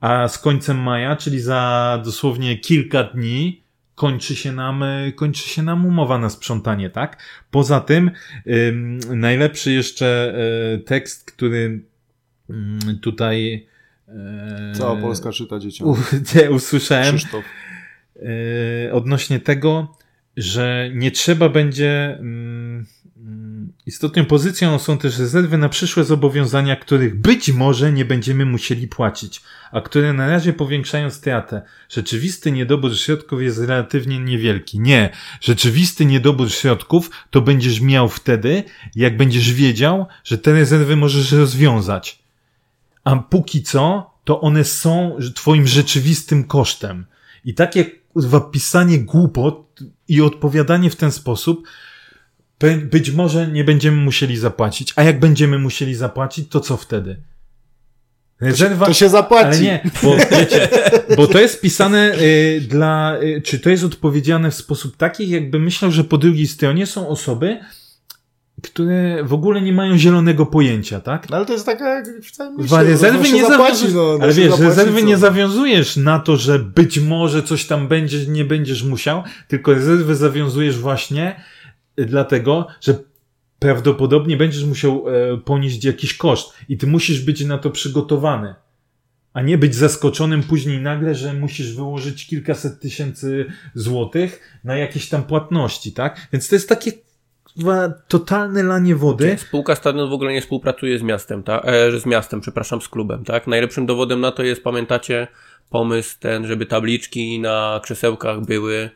A 0.01 0.29
z 0.29 0.39
końcem 0.39 0.79
maja, 0.79 1.17
czyli 1.17 1.41
za 1.41 2.03
dosłownie 2.05 2.59
kilka 2.59 3.05
dni, 3.05 3.63
kończy 3.95 4.37
się 4.37 4.53
nam, 4.53 4.83
e, 4.83 5.13
kończy 5.13 5.49
się 5.49 5.63
nam 5.63 5.87
umowa 5.87 6.19
na 6.19 6.31
sprzątanie, 6.31 6.91
tak? 6.91 7.23
Poza 7.51 7.81
tym, 7.81 8.11
ym, 8.47 8.99
najlepszy 9.21 9.73
jeszcze 9.73 10.35
e, 10.75 10.79
tekst, 10.79 11.33
który 11.33 11.81
ym, 12.51 12.79
tutaj 13.03 13.67
e, 14.09 14.73
Cała 14.75 14.97
Polska 14.97 15.33
czyta 15.33 15.59
dzieciom. 15.59 15.89
u, 15.89 15.97
nie, 16.35 16.51
usłyszałem 16.51 17.17
Krzysztof. 17.17 17.45
odnośnie 18.93 19.41
tego, 19.41 19.97
że 20.37 20.91
nie 20.95 21.11
trzeba 21.11 21.49
będzie. 21.49 22.17
Mm, 22.21 22.87
istotną 23.87 24.25
pozycją 24.25 24.79
są 24.79 24.99
też 24.99 25.19
rezerwy 25.19 25.59
na 25.59 25.69
przyszłe 25.69 26.05
zobowiązania, 26.05 26.77
których 26.77 27.21
być 27.21 27.53
może 27.53 27.93
nie 27.93 28.05
będziemy 28.05 28.47
musieli 28.47 28.89
płacić, 28.89 29.43
a 29.73 29.81
które 29.81 30.13
na 30.13 30.27
razie 30.27 30.53
powiększają 30.53 31.11
stratę. 31.11 31.63
Rzeczywisty 31.89 32.53
niedobór 32.53 32.97
środków 32.97 33.43
jest 33.43 33.59
relatywnie 33.59 34.19
niewielki. 34.19 34.81
Nie. 34.81 35.11
Rzeczywisty 35.41 36.05
niedobór 36.05 36.51
środków 36.51 37.11
to 37.31 37.41
będziesz 37.41 37.81
miał 37.81 38.09
wtedy, 38.09 38.65
jak 38.97 39.17
będziesz 39.17 39.53
wiedział, 39.53 40.07
że 40.25 40.39
te 40.39 40.53
rezerwy 40.53 40.97
możesz 40.97 41.33
rozwiązać. 41.33 42.19
A 43.05 43.17
póki 43.17 43.63
co, 43.63 44.11
to 44.25 44.41
one 44.41 44.65
są 44.65 45.19
twoim 45.35 45.67
rzeczywistym 45.67 46.45
kosztem. 46.45 47.07
I 47.45 47.55
takie 47.55 47.91
pisanie 48.53 48.99
głupot 48.99 49.81
i 50.09 50.21
odpowiadanie 50.21 50.91
w 50.91 50.97
ten 50.97 51.13
sposób, 51.13 51.69
być 52.85 53.11
może 53.11 53.49
nie 53.49 53.65
będziemy 53.65 53.97
musieli 53.97 54.37
zapłacić. 54.37 54.93
A 54.97 55.03
jak 55.03 55.21
będziemy 55.21 55.59
musieli 55.59 55.95
zapłacić, 55.95 56.49
to 56.49 56.61
co 56.61 56.77
wtedy? 56.77 57.17
Rezerwa. 58.41 58.87
To 58.87 58.93
się 58.93 59.09
zapłaci. 59.09 59.47
Ale 59.47 59.61
nie, 59.61 59.91
bo 60.03 60.17
wiecie, 60.17 60.69
bo 61.17 61.27
to 61.27 61.41
jest 61.41 61.61
pisane 61.61 62.15
y, 62.21 62.61
dla, 62.69 63.19
y, 63.23 63.43
czy 63.43 63.59
to 63.59 63.71
jest 63.71 63.85
odpowiedziane 63.85 64.51
w 64.51 64.55
sposób 64.55 64.97
taki, 64.97 65.29
jakby 65.29 65.59
myślał, 65.59 65.91
że 65.91 66.05
po 66.05 66.19
drugiej 66.19 66.47
stronie 66.47 66.87
są 66.87 67.09
osoby, 67.09 67.59
które 68.63 69.25
w 69.25 69.33
ogóle 69.33 69.61
nie 69.61 69.73
mają 69.73 69.99
zielonego 69.99 70.47
pojęcia, 70.47 71.01
tak? 71.01 71.31
No 71.31 71.37
ale 71.37 71.47
to 71.47 71.53
jest 71.53 71.67
taka 71.67 71.95
jak 71.95 72.07
w 72.23 72.31
całym 72.31 72.61
rezerwy 72.71 73.19
no, 73.19 73.25
się 73.25 73.33
nie 73.33 73.47
zapłaci, 73.47 73.85
no, 73.95 74.19
no 74.19 74.25
ale 74.25 74.33
wiesz, 74.33 74.51
zapłaci, 74.51 74.65
rezerwy 74.65 75.01
co? 75.01 75.07
nie 75.07 75.17
zawiązujesz 75.17 75.97
na 75.97 76.19
to, 76.19 76.37
że 76.37 76.59
być 76.59 76.99
może 76.99 77.43
coś 77.43 77.65
tam 77.65 77.89
będzie, 77.89 78.27
nie 78.27 78.45
będziesz 78.45 78.83
musiał, 78.83 79.23
tylko 79.49 79.75
rezerwy 79.75 80.17
zawiązujesz 80.17 80.79
właśnie 80.79 81.41
dlatego, 81.97 82.67
że 82.81 82.99
prawdopodobnie 83.59 84.37
będziesz 84.37 84.65
musiał 84.65 85.05
e, 85.09 85.39
ponieść 85.39 85.85
jakiś 85.85 86.17
koszt 86.17 86.53
i 86.69 86.77
ty 86.77 86.87
musisz 86.87 87.21
być 87.21 87.45
na 87.45 87.59
to 87.59 87.71
przygotowany. 87.71 88.55
A 89.33 89.43
nie 89.43 89.59
być 89.59 89.75
zaskoczonym 89.75 90.43
później 90.43 90.81
nagle, 90.81 91.15
że 91.15 91.33
musisz 91.33 91.77
wyłożyć 91.77 92.27
kilkaset 92.27 92.81
tysięcy 92.81 93.47
złotych 93.75 94.59
na 94.65 94.77
jakieś 94.77 95.09
tam 95.09 95.25
płatności, 95.25 95.93
tak? 95.93 96.29
Więc 96.33 96.49
to 96.49 96.55
jest 96.55 96.69
takie 96.69 96.93
totalne 98.09 98.63
lanie 98.63 98.97
wody. 98.97 99.37
Spółka 99.39 99.75
Stadion 99.75 100.11
w 100.11 100.13
ogóle 100.13 100.33
nie 100.33 100.41
współpracuje 100.41 100.99
z 100.99 101.03
miastem, 101.03 101.43
tak? 101.43 101.63
E, 101.65 102.01
z 102.01 102.07
miastem, 102.07 102.41
przepraszam, 102.41 102.81
z 102.81 102.89
klubem, 102.89 103.25
tak? 103.25 103.47
Najlepszym 103.47 103.87
dowodem 103.87 104.21
na 104.21 104.33
to 104.33 104.43
jest, 104.43 104.63
pamiętacie, 104.63 105.27
pomysł 105.71 106.17
ten, 106.21 106.47
żeby 106.47 106.67
tabliczki 106.67 107.41
na 107.41 107.81
krzesełkach 107.83 108.41
były 108.41 108.91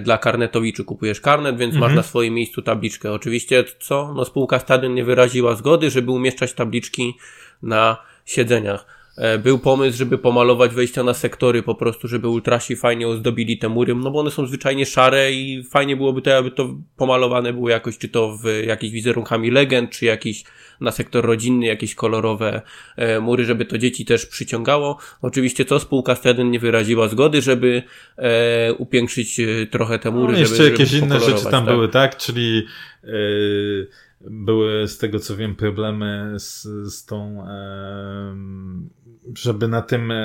dla 0.00 0.18
karnetowiczy. 0.18 0.84
Kupujesz 0.84 1.20
karnet, 1.20 1.56
więc 1.56 1.74
Mhm. 1.74 1.90
masz 1.90 1.96
na 1.96 2.02
swoim 2.02 2.34
miejscu 2.34 2.62
tabliczkę. 2.62 3.12
Oczywiście 3.12 3.64
co? 3.80 4.12
No 4.16 4.24
spółka 4.24 4.58
Stadion 4.58 4.94
nie 4.94 5.04
wyraziła 5.04 5.54
zgody, 5.54 5.90
żeby 5.90 6.10
umieszczać 6.10 6.52
tabliczki 6.52 7.14
na 7.62 7.96
siedzeniach. 8.24 8.86
E, 9.16 9.38
Był 9.38 9.58
pomysł, 9.58 9.98
żeby 9.98 10.18
pomalować 10.18 10.74
wejścia 10.74 11.02
na 11.02 11.14
sektory, 11.14 11.62
po 11.62 11.74
prostu, 11.74 12.08
żeby 12.08 12.28
ultrasi 12.28 12.76
fajnie 12.76 13.08
ozdobili 13.08 13.58
te 13.58 13.68
mury, 13.68 13.94
no 13.94 14.10
bo 14.10 14.20
one 14.20 14.30
są 14.30 14.46
zwyczajnie 14.46 14.86
szare 14.86 15.32
i 15.32 15.64
fajnie 15.70 15.96
byłoby 15.96 16.22
to, 16.22 16.36
aby 16.36 16.50
to 16.50 16.76
pomalowane 16.96 17.52
było 17.52 17.68
jakoś, 17.68 17.98
czy 17.98 18.08
to 18.08 18.38
w 18.42 18.66
jakichś 18.66 18.92
wizerunkami 18.92 19.50
legend, 19.50 19.90
czy 19.90 20.04
jakiś 20.04 20.44
na 20.80 20.90
sektor 20.90 21.24
rodzinny, 21.24 21.66
jakieś 21.66 21.94
kolorowe 21.94 22.62
e, 22.96 23.20
mury, 23.20 23.44
żeby 23.44 23.64
to 23.64 23.78
dzieci 23.78 24.04
też 24.04 24.26
przyciągało. 24.26 24.98
Oczywiście 25.22 25.64
co? 25.64 25.80
Spółka 25.80 26.14
Stadion 26.14 26.50
nie 26.50 26.58
wyraziła 26.58 27.08
zgody, 27.08 27.42
żeby 27.42 27.82
e, 28.16 28.72
upiększyć 28.72 29.40
e, 29.40 29.66
trochę 29.66 29.98
te 29.98 30.10
mury, 30.10 30.32
No, 30.32 30.38
żeby, 30.38 30.50
jeszcze 30.50 30.70
jakieś 30.70 30.88
żeby 30.88 31.06
inne 31.06 31.20
rzeczy 31.20 31.44
tam 31.44 31.64
tak? 31.66 31.74
były, 31.74 31.88
tak? 31.88 32.16
Czyli 32.16 32.66
yy, 33.04 33.88
były 34.20 34.88
z 34.88 34.98
tego 34.98 35.18
co 35.18 35.36
wiem 35.36 35.54
problemy 35.54 36.34
z, 36.38 36.62
z 36.94 37.04
tą 37.04 37.44
em, 37.48 38.90
żeby 39.34 39.68
na 39.68 39.82
tym 39.82 40.10
e, 40.10 40.16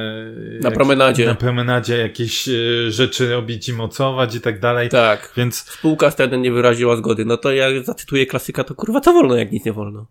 Na 0.61 0.71
promenadzie. 0.71 1.25
na 1.25 1.35
promenadzie 1.35 1.97
jakieś 1.97 2.49
e, 2.49 2.51
rzeczy 2.91 3.29
robić 3.31 3.69
i 3.69 3.73
mocować 3.73 4.35
i 4.35 4.41
tak 4.41 4.59
dalej. 4.59 4.89
Tak. 4.89 5.33
Więc 5.37 5.55
Spółka 5.55 6.11
Stadion 6.11 6.41
nie 6.41 6.51
wyraziła 6.51 6.95
zgody. 6.95 7.25
No 7.25 7.37
to 7.37 7.51
ja 7.51 7.83
zacytuję 7.83 8.25
klasyka, 8.25 8.63
to 8.63 8.75
kurwa 8.75 9.01
co 9.01 9.13
wolno, 9.13 9.35
jak 9.35 9.51
nic 9.51 9.65
nie 9.65 9.73
wolno. 9.73 10.05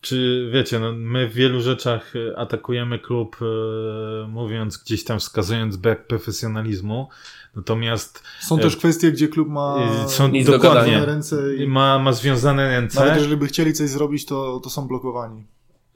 Czy 0.00 0.50
wiecie, 0.52 0.78
no, 0.78 0.92
my 0.92 1.28
w 1.28 1.32
wielu 1.34 1.60
rzeczach 1.60 2.12
e, 2.16 2.38
atakujemy 2.38 2.98
klub, 2.98 3.36
e, 3.42 4.28
mówiąc 4.28 4.76
gdzieś 4.78 5.04
tam, 5.04 5.18
wskazując 5.18 5.76
brak 5.76 6.06
profesjonalizmu, 6.06 7.08
natomiast 7.56 8.22
Są 8.40 8.58
E, 8.58 8.60
też 8.60 8.76
kwestie, 8.76 9.12
gdzie 9.12 9.28
klub 9.28 9.48
ma 9.48 9.76
są 10.08 10.32
dokładnie 10.46 11.06
ręce 11.06 11.54
i 11.56 11.66
ma, 11.68 11.98
ma 11.98 12.12
związane 12.12 12.68
ręce. 12.68 13.00
nawet 13.00 13.16
jeżeli 13.16 13.36
by 13.36 13.46
chcieli 13.46 13.72
coś 13.72 13.88
zrobić, 13.88 14.26
to, 14.26 14.60
to 14.64 14.70
są 14.70 14.88
blokowani. 14.88 15.46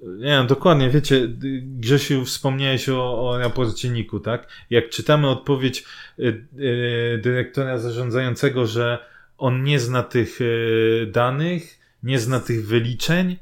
Nie, 0.02 0.36
no, 0.36 0.44
dokładnie, 0.44 0.90
wiecie, 0.90 1.28
Grzesiu, 1.62 2.24
wspomniałeś 2.24 2.88
o, 2.88 3.30
o 3.30 3.38
raporcie 3.38 3.88
Niku, 3.88 4.20
tak? 4.20 4.48
Jak 4.70 4.90
czytamy 4.90 5.28
odpowiedź 5.28 5.84
y, 6.18 6.46
y, 6.58 7.20
dyrektora 7.22 7.78
zarządzającego, 7.78 8.66
że 8.66 8.98
on 9.38 9.64
nie 9.64 9.80
zna 9.80 10.02
tych 10.02 10.40
y, 10.40 11.10
danych, 11.12 11.78
nie 12.02 12.18
zna 12.18 12.40
tych 12.40 12.66
wyliczeń. 12.66 13.36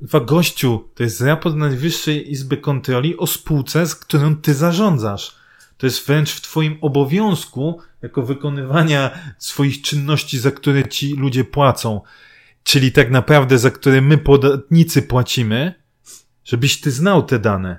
Dwa 0.00 0.20
gościu, 0.20 0.88
to 0.94 1.02
jest 1.02 1.20
raport 1.20 1.56
Najwyższej 1.56 2.30
Izby 2.30 2.56
Kontroli 2.56 3.16
o 3.16 3.26
spółce, 3.26 3.86
z 3.86 3.94
którą 3.94 4.36
ty 4.36 4.54
zarządzasz. 4.54 5.36
To 5.78 5.86
jest 5.86 6.06
wręcz 6.06 6.30
w 6.30 6.40
twoim 6.40 6.78
obowiązku, 6.80 7.80
jako 8.02 8.22
wykonywania 8.22 9.10
swoich 9.38 9.82
czynności, 9.82 10.38
za 10.38 10.50
które 10.50 10.88
ci 10.88 11.16
ludzie 11.16 11.44
płacą 11.44 12.00
czyli 12.68 12.92
tak 12.92 13.10
naprawdę 13.10 13.58
za 13.58 13.70
które 13.70 14.00
my 14.00 14.18
podatnicy 14.18 15.02
płacimy, 15.02 15.74
żebyś 16.44 16.80
ty 16.80 16.90
znał 16.90 17.22
te 17.22 17.38
dane. 17.38 17.78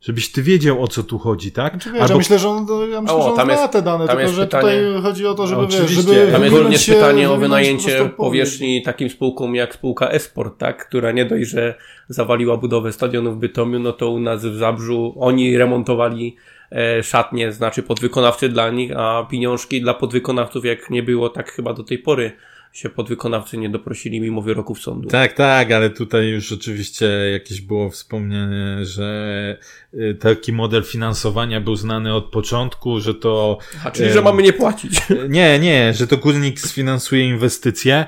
Żebyś 0.00 0.32
ty 0.32 0.42
wiedział 0.42 0.82
o 0.82 0.88
co 0.88 1.02
tu 1.02 1.18
chodzi, 1.18 1.52
tak? 1.52 1.72
Znaczy, 1.72 1.92
wiesz, 1.92 2.10
ja 2.10 2.16
myślę, 2.16 2.38
że 2.38 2.48
on, 2.48 2.66
ja 2.90 3.00
myślę, 3.00 3.16
O, 3.16 3.22
że 3.22 3.28
on 3.30 3.36
tam 3.36 3.46
zna 3.46 3.60
jest- 3.60 3.72
te 3.72 3.82
dane, 3.82 3.98
tam 3.98 4.06
tylko 4.06 4.20
jest 4.22 4.34
że 4.34 4.42
pytanie- 4.46 4.62
tutaj 4.80 5.02
chodzi 5.02 5.26
o 5.26 5.34
to, 5.34 5.46
żeby, 5.46 5.62
wiesz, 5.66 5.74
Oczywiście. 5.74 6.02
żeby 6.02 6.32
Tam 6.32 6.42
jest 6.42 6.56
również 6.56 6.86
się, 6.86 6.92
pytanie 6.94 7.30
o 7.30 7.36
wynajęcie 7.36 8.10
powierzchni 8.16 8.82
takim 8.82 9.10
spółkom 9.10 9.54
jak 9.54 9.74
spółka 9.74 10.08
Esport, 10.08 10.58
tak? 10.58 10.88
Która 10.88 11.12
nie 11.12 11.24
dość, 11.24 11.50
że 11.50 11.74
zawaliła 12.08 12.56
budowę 12.56 12.92
stadionu 12.92 13.32
w 13.32 13.36
Bytomiu, 13.36 13.78
no 13.78 13.92
to 13.92 14.10
u 14.10 14.20
nas 14.20 14.46
w 14.46 14.56
Zabrzu 14.56 15.14
oni 15.18 15.58
remontowali 15.58 16.36
e, 16.72 17.02
szatnie, 17.02 17.52
znaczy 17.52 17.82
podwykonawcy 17.82 18.48
dla 18.48 18.70
nich, 18.70 18.92
a 18.96 19.26
pieniążki 19.30 19.80
dla 19.80 19.94
podwykonawców 19.94 20.64
jak 20.64 20.90
nie 20.90 21.02
było, 21.02 21.28
tak 21.28 21.52
chyba 21.52 21.72
do 21.74 21.84
tej 21.84 21.98
pory 21.98 22.32
się 22.74 22.88
podwykonawcy 22.90 23.56
nie 23.58 23.70
doprosili 23.70 24.20
mimo 24.20 24.42
wyroków 24.42 24.80
sądu. 24.82 25.08
Tak, 25.08 25.32
tak, 25.32 25.72
ale 25.72 25.90
tutaj 25.90 26.28
już 26.28 26.52
oczywiście 26.52 27.06
jakieś 27.32 27.60
było 27.60 27.90
wspomniane, 27.90 28.84
że 28.84 29.58
y, 29.94 30.14
taki 30.20 30.52
model 30.52 30.82
finansowania 30.82 31.60
był 31.60 31.76
znany 31.76 32.14
od 32.14 32.24
początku, 32.30 33.00
że 33.00 33.14
to 33.14 33.58
A, 33.84 33.90
czyli, 33.90 34.08
Em. 34.08 34.14
że 34.14 34.22
mamy 34.22 34.42
nie 34.42 34.52
płacić. 34.52 35.00
Nie, 35.28 35.58
nie, 35.58 35.94
że 35.94 36.06
to 36.06 36.16
górnik 36.16 36.60
sfinansuje 36.60 37.28
inwestycje. 37.28 38.06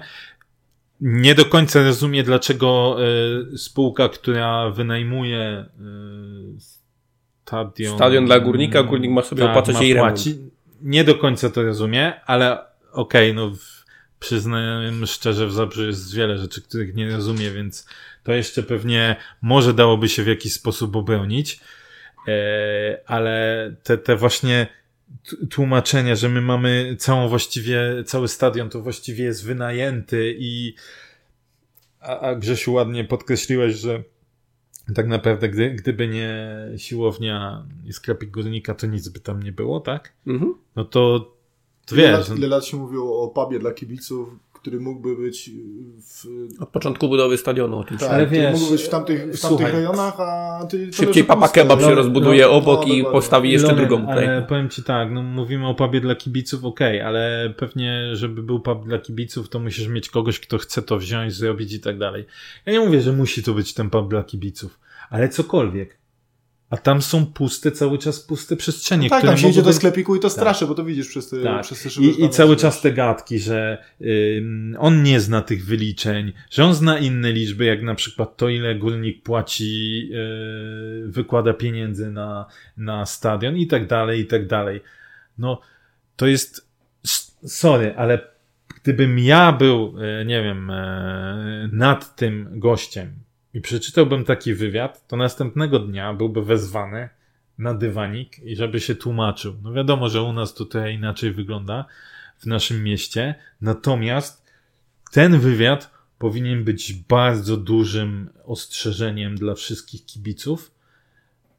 Nie 1.00 1.34
do 1.34 1.44
końca 1.44 1.82
rozumie, 1.82 2.22
dlaczego 2.22 2.96
y, 3.54 3.58
spółka, 3.58 4.08
która 4.08 4.70
wynajmuje 4.70 5.64
y, 5.80 6.60
stadion. 7.44 7.96
Stadion 7.96 8.26
dla 8.26 8.40
górnika, 8.40 8.82
górnik 8.82 9.10
ma 9.10 9.22
sobie 9.22 9.44
opłacać 9.44 9.74
ma 9.74 9.82
jej 9.82 9.94
remont. 9.94 10.14
płaci. 10.14 10.38
Nie 10.82 11.04
do 11.04 11.14
końca 11.14 11.50
to 11.50 11.62
rozumie, 11.62 12.20
ale 12.24 12.58
okej, 12.92 13.34
no 13.34 13.50
w, 13.50 13.75
przyznam 14.20 15.06
szczerze, 15.06 15.46
w 15.46 15.52
Zabrzu 15.52 15.86
jest 15.86 16.14
wiele 16.14 16.38
rzeczy, 16.38 16.62
których 16.62 16.94
nie 16.94 17.10
rozumie, 17.10 17.50
więc 17.50 17.86
to 18.24 18.32
jeszcze 18.32 18.62
pewnie 18.62 19.16
może 19.42 19.74
dałoby 19.74 20.08
się 20.08 20.22
w 20.22 20.26
jakiś 20.26 20.52
sposób 20.52 20.96
obronić. 20.96 21.60
E, 22.28 23.00
ale 23.06 23.76
te, 23.82 23.98
te 23.98 24.16
właśnie 24.16 24.66
tłumaczenia, 25.50 26.14
że 26.14 26.28
my 26.28 26.40
mamy 26.40 26.96
całą 26.98 27.28
właściwie, 27.28 28.04
cały 28.04 28.28
stadion 28.28 28.70
to 28.70 28.82
właściwie 28.82 29.24
jest 29.24 29.46
wynajęty 29.46 30.36
i 30.38 30.74
a, 32.00 32.20
a 32.20 32.34
Grzesiu 32.34 32.72
ładnie 32.72 33.04
podkreśliłeś, 33.04 33.76
że 33.76 34.02
tak 34.94 35.06
naprawdę 35.06 35.48
gdy, 35.48 35.70
gdyby 35.70 36.08
nie 36.08 36.56
siłownia 36.76 37.66
i 37.84 37.92
sklepik 37.92 38.30
górnika, 38.30 38.74
to 38.74 38.86
nic 38.86 39.08
by 39.08 39.20
tam 39.20 39.42
nie 39.42 39.52
było, 39.52 39.80
tak? 39.80 40.12
Mhm. 40.26 40.54
No 40.76 40.84
to, 40.84 41.32
to 41.86 41.94
Ile, 41.94 42.18
wiesz, 42.18 42.28
lat, 42.28 42.38
ile 42.38 42.48
lat 42.48 42.64
się 42.64 42.76
mówiło 42.76 43.22
o 43.22 43.28
pubie 43.28 43.58
dla 43.58 43.72
kibiców, 43.72 44.28
który 44.52 44.80
mógłby 44.80 45.16
być 45.16 45.50
w... 46.00 46.26
Od 46.62 46.68
początku 46.68 47.08
budowy 47.08 47.38
stadionu 47.38 47.78
o 47.78 47.84
tym 47.84 47.98
Tak, 47.98 48.10
Ale 48.10 48.26
wiesz, 48.26 48.52
mógłby 48.60 48.72
być 48.76 48.82
w 48.84 48.88
tamtych, 48.88 49.18
w 49.20 49.22
tamtych 49.22 49.40
słuchaj. 49.40 49.72
rejonach, 49.72 50.20
a 50.20 50.66
ty, 50.70 50.92
Szybciej 50.92 51.24
papa 51.24 51.48
kebab 51.48 51.80
się 51.80 51.86
No, 51.88 51.94
rozbuduje 51.94 52.44
no, 52.44 52.50
obok 52.52 52.80
no, 52.86 52.92
i 52.94 52.98
dokładnie. 52.98 53.20
postawi 53.20 53.52
jeszcze 53.52 53.68
Ilonem, 53.68 53.88
drugą 53.88 54.02
tutaj. 54.02 54.26
Ale 54.28 54.42
powiem 54.42 54.68
ci 54.68 54.82
tak, 54.82 55.10
no 55.12 55.22
mówimy 55.22 55.68
o 55.68 55.74
pubie 55.74 56.00
dla 56.00 56.14
kibiców, 56.14 56.64
okej, 56.64 57.00
ale 57.00 57.54
pewnie, 57.56 58.10
żeby 58.16 58.42
był 58.42 58.60
pub 58.60 58.84
dla 58.86 58.98
kibiców, 58.98 59.48
to 59.48 59.58
musisz 59.58 59.88
mieć 59.88 60.08
kogoś, 60.10 60.40
kto 60.40 60.58
chce 60.58 60.82
to 60.82 60.98
wziąć, 60.98 61.34
zrobić 61.34 61.72
i 61.72 61.80
tak 61.80 61.98
dalej. 61.98 62.24
Ja 62.66 62.72
nie 62.72 62.80
mówię, 62.80 63.00
że 63.00 63.12
musi 63.12 63.42
to 63.42 63.54
być 63.54 63.74
ten 63.74 63.90
pub 63.90 64.10
dla 64.10 64.22
kibiców, 64.24 64.78
ale 65.10 65.28
cokolwiek. 65.28 65.98
A 66.70 66.76
tam 66.76 67.02
są 67.02 67.26
puste, 67.26 67.72
cały 67.72 67.98
czas 67.98 68.20
puste 68.20 68.56
przestrzenie, 68.56 69.06
No 69.06 69.10
tak, 69.10 69.18
które 69.18 69.32
tam 69.32 69.38
się 69.42 69.48
idzie 69.48 69.62
do 69.62 69.72
sklepiku 69.72 70.16
i 70.16 70.20
to 70.20 70.30
straszy, 70.30 70.66
bo 70.66 70.74
to 70.74 70.84
widzisz 70.84 71.08
przez 71.08 71.28
te, 71.28 71.42
Tak. 71.42 71.62
przez 71.62 71.82
te 71.82 71.90
szyby, 71.90 72.06
I, 72.06 72.24
I 72.24 72.30
cały 72.30 72.56
czas 72.56 72.80
te 72.80 72.92
gadki, 72.92 73.38
że 73.38 73.84
on 74.78 75.02
nie 75.02 75.20
zna 75.20 75.42
tych 75.42 75.64
wyliczeń, 75.66 76.32
że 76.50 76.64
on 76.64 76.74
zna 76.74 76.98
inne 76.98 77.32
liczby, 77.32 77.64
jak 77.64 77.82
na 77.82 77.94
przykład 77.94 78.36
to, 78.36 78.48
ile 78.48 78.74
górnik 78.74 79.22
płaci, 79.22 80.08
yy, 80.08 81.08
wykłada 81.08 81.52
pieniędzy 81.52 82.10
na, 82.10 82.46
na 82.76 83.06
stadion 83.06 83.56
i 83.56 83.66
tak 83.66 83.86
dalej, 83.86 84.20
i 84.20 84.26
tak 84.26 84.46
dalej. 84.46 84.80
No, 85.38 85.60
to 86.16 86.26
jest, 86.26 86.68
sorry, 87.46 87.94
ale 87.96 88.18
gdybym 88.82 89.18
ja 89.18 89.52
był, 89.52 89.94
e, 90.00 90.24
nie 90.24 90.42
wiem, 90.42 90.70
e, 90.70 91.68
nad 91.72 92.16
tym 92.16 92.48
gościem 92.52 93.25
i 93.56 93.60
przeczytałbym 93.60 94.24
taki 94.24 94.54
wywiad, 94.54 95.08
to 95.08 95.16
następnego 95.16 95.78
dnia 95.78 96.14
byłby 96.14 96.44
wezwany 96.44 97.08
na 97.58 97.74
dywanik 97.74 98.38
i 98.38 98.56
żeby 98.56 98.80
się 98.80 98.94
tłumaczył. 98.94 99.56
No 99.62 99.72
wiadomo, 99.72 100.08
że 100.08 100.22
u 100.22 100.32
nas 100.32 100.54
trochę 100.54 100.92
inaczej 100.92 101.32
wygląda 101.32 101.84
w 102.38 102.46
naszym 102.46 102.84
mieście, 102.84 103.34
natomiast 103.60 104.46
ten 105.12 105.38
wywiad 105.38 105.90
powinien 106.18 106.64
być 106.64 106.92
bardzo 106.92 107.56
dużym 107.56 108.30
ostrzeżeniem 108.44 109.36
dla 109.36 109.54
wszystkich 109.54 110.06
kibiców, 110.06 110.70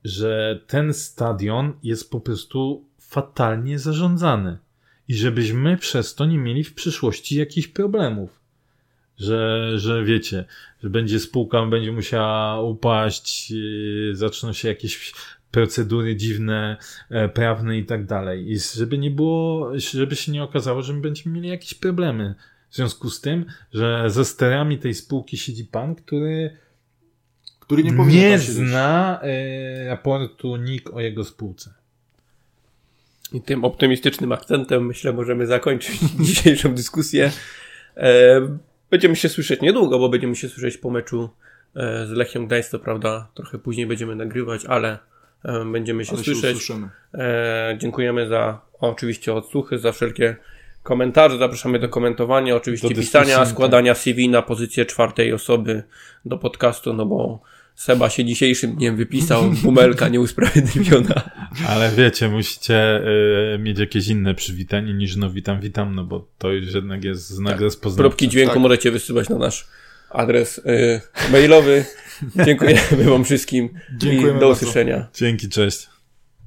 że 0.03 0.61
ten 0.67 0.93
stadion 0.93 1.73
jest 1.83 2.11
po 2.11 2.19
prostu 2.19 2.85
fatalnie 2.99 3.79
zarządzany 3.79 4.57
i 5.07 5.15
żebyśmy 5.15 5.77
przez 5.77 6.15
to 6.15 6.25
nie 6.25 6.37
mieli 6.37 6.63
w 6.63 6.73
przyszłości 6.73 7.35
jakichś 7.35 7.67
problemów. 7.67 8.36
Że, 9.17 9.71
że 9.79 10.03
wiecie, 10.03 10.45
że 10.83 10.89
będzie 10.89 11.19
spółka, 11.19 11.65
będzie 11.65 11.91
musiała 11.91 12.61
upaść, 12.61 13.51
yy, 13.51 14.15
zaczną 14.15 14.53
się 14.53 14.67
jakieś 14.67 15.13
procedury 15.51 16.15
dziwne, 16.15 16.77
e, 17.09 17.29
prawne 17.29 17.77
i 17.77 17.85
tak 17.85 18.05
dalej. 18.05 18.51
I 18.51 18.59
żeby 18.59 18.97
nie 18.97 19.11
było, 19.11 19.71
żeby 19.75 20.15
się 20.15 20.31
nie 20.31 20.43
okazało, 20.43 20.81
że 20.81 20.93
my 20.93 21.01
będziemy 21.01 21.35
mieli 21.35 21.49
jakieś 21.49 21.73
problemy. 21.73 22.35
W 22.69 22.75
związku 22.75 23.09
z 23.09 23.21
tym, 23.21 23.45
że 23.73 24.03
za 24.07 24.25
sterami 24.25 24.77
tej 24.77 24.93
spółki 24.93 25.37
siedzi 25.37 25.65
pan, 25.65 25.95
który 25.95 26.57
Który 27.59 27.83
nie 27.83 27.91
nie, 27.91 28.39
zna 28.39 29.19
e, 29.21 29.87
raportu 29.87 30.57
NIK 30.57 30.93
o 30.93 31.01
jego 31.01 31.23
spółce. 31.23 31.73
I 33.33 33.41
tym 33.41 33.65
optymistycznym 33.65 34.31
akcentem 34.31 34.85
myślę 34.85 35.13
możemy 35.13 35.47
zakończyć 35.47 35.99
dzisiejszą 36.27 36.75
dyskusję. 36.75 37.31
E, 37.97 38.41
będziemy 38.89 39.15
się 39.15 39.29
słyszeć 39.29 39.61
niedługo, 39.61 39.99
bo 39.99 40.09
będziemy 40.09 40.35
się 40.35 40.49
słyszeć 40.49 40.77
po 40.77 40.89
meczu 40.89 41.29
e, 41.75 42.07
z 42.07 42.11
Lechią 42.11 42.45
Gdańsk, 42.45 42.71
to 42.71 42.79
prawda, 42.79 43.27
trochę 43.33 43.57
później 43.57 43.85
będziemy 43.87 44.15
nagrywać, 44.15 44.65
ale 44.65 44.97
e, 45.45 45.65
będziemy 45.65 46.05
się 46.05 46.13
Ale 46.13 46.23
słyszeć. 46.23 46.63
Się 46.63 46.89
e, 47.13 47.77
dziękujemy 47.77 48.27
za 48.27 48.61
oczywiście 48.79 49.33
odsłuchy, 49.33 49.79
za 49.79 49.91
wszelkie 49.91 50.35
komentarze. 50.83 51.37
Zapraszamy 51.37 51.79
do 51.79 51.89
komentowania, 51.89 52.55
oczywiście 52.55 52.89
Do 52.89 52.95
pisania, 52.95 53.45
składania 53.45 53.95
CV 53.95 54.29
na 54.29 54.41
pozycję 54.41 54.85
czwartej 54.85 55.33
osoby 55.33 55.83
do 56.25 56.37
podcastu, 56.37 56.93
no 56.93 57.05
bo 57.05 57.41
Seba 57.77 58.09
się 58.09 58.25
dzisiejszym 58.25 58.75
dniem 58.75 58.95
wypisał, 58.95 59.51
bumelka 59.63 60.09
nieusprawiedliwiona. 60.09 61.29
Ale 61.69 61.91
wiecie, 61.91 62.29
musicie 62.29 63.01
y, 63.55 63.57
mieć 63.59 63.79
jakieś 63.79 64.07
inne 64.07 64.35
przywitanie 64.35 64.93
niż 64.93 65.15
no 65.15 65.29
witam, 65.29 65.61
witam, 65.61 65.95
no 65.95 66.03
bo 66.03 66.27
to 66.37 66.51
już 66.51 66.73
jednak 66.73 67.03
jest 67.03 67.29
znak 67.29 67.53
Tak. 67.53 67.61
rozpoznawczy. 67.61 68.01
Próbki 68.09 68.29
dźwięku 68.29 68.53
Tak. 68.53 68.61
możecie 68.61 68.91
wysyłać 68.91 69.29
na 69.29 69.37
nasz 69.37 69.67
adres 70.09 70.57
y, 70.57 71.01
mailowy. 71.31 71.85
Dziękujemy 72.45 73.03
wam 73.03 73.23
wszystkim 73.23 73.69
Dziękujemy 73.97 74.37
i 74.37 74.39
do 74.39 74.47
bardzo. 74.47 74.49
usłyszenia. 74.49 75.07
Dzięki, 75.13 75.49
cześć. 75.49 75.87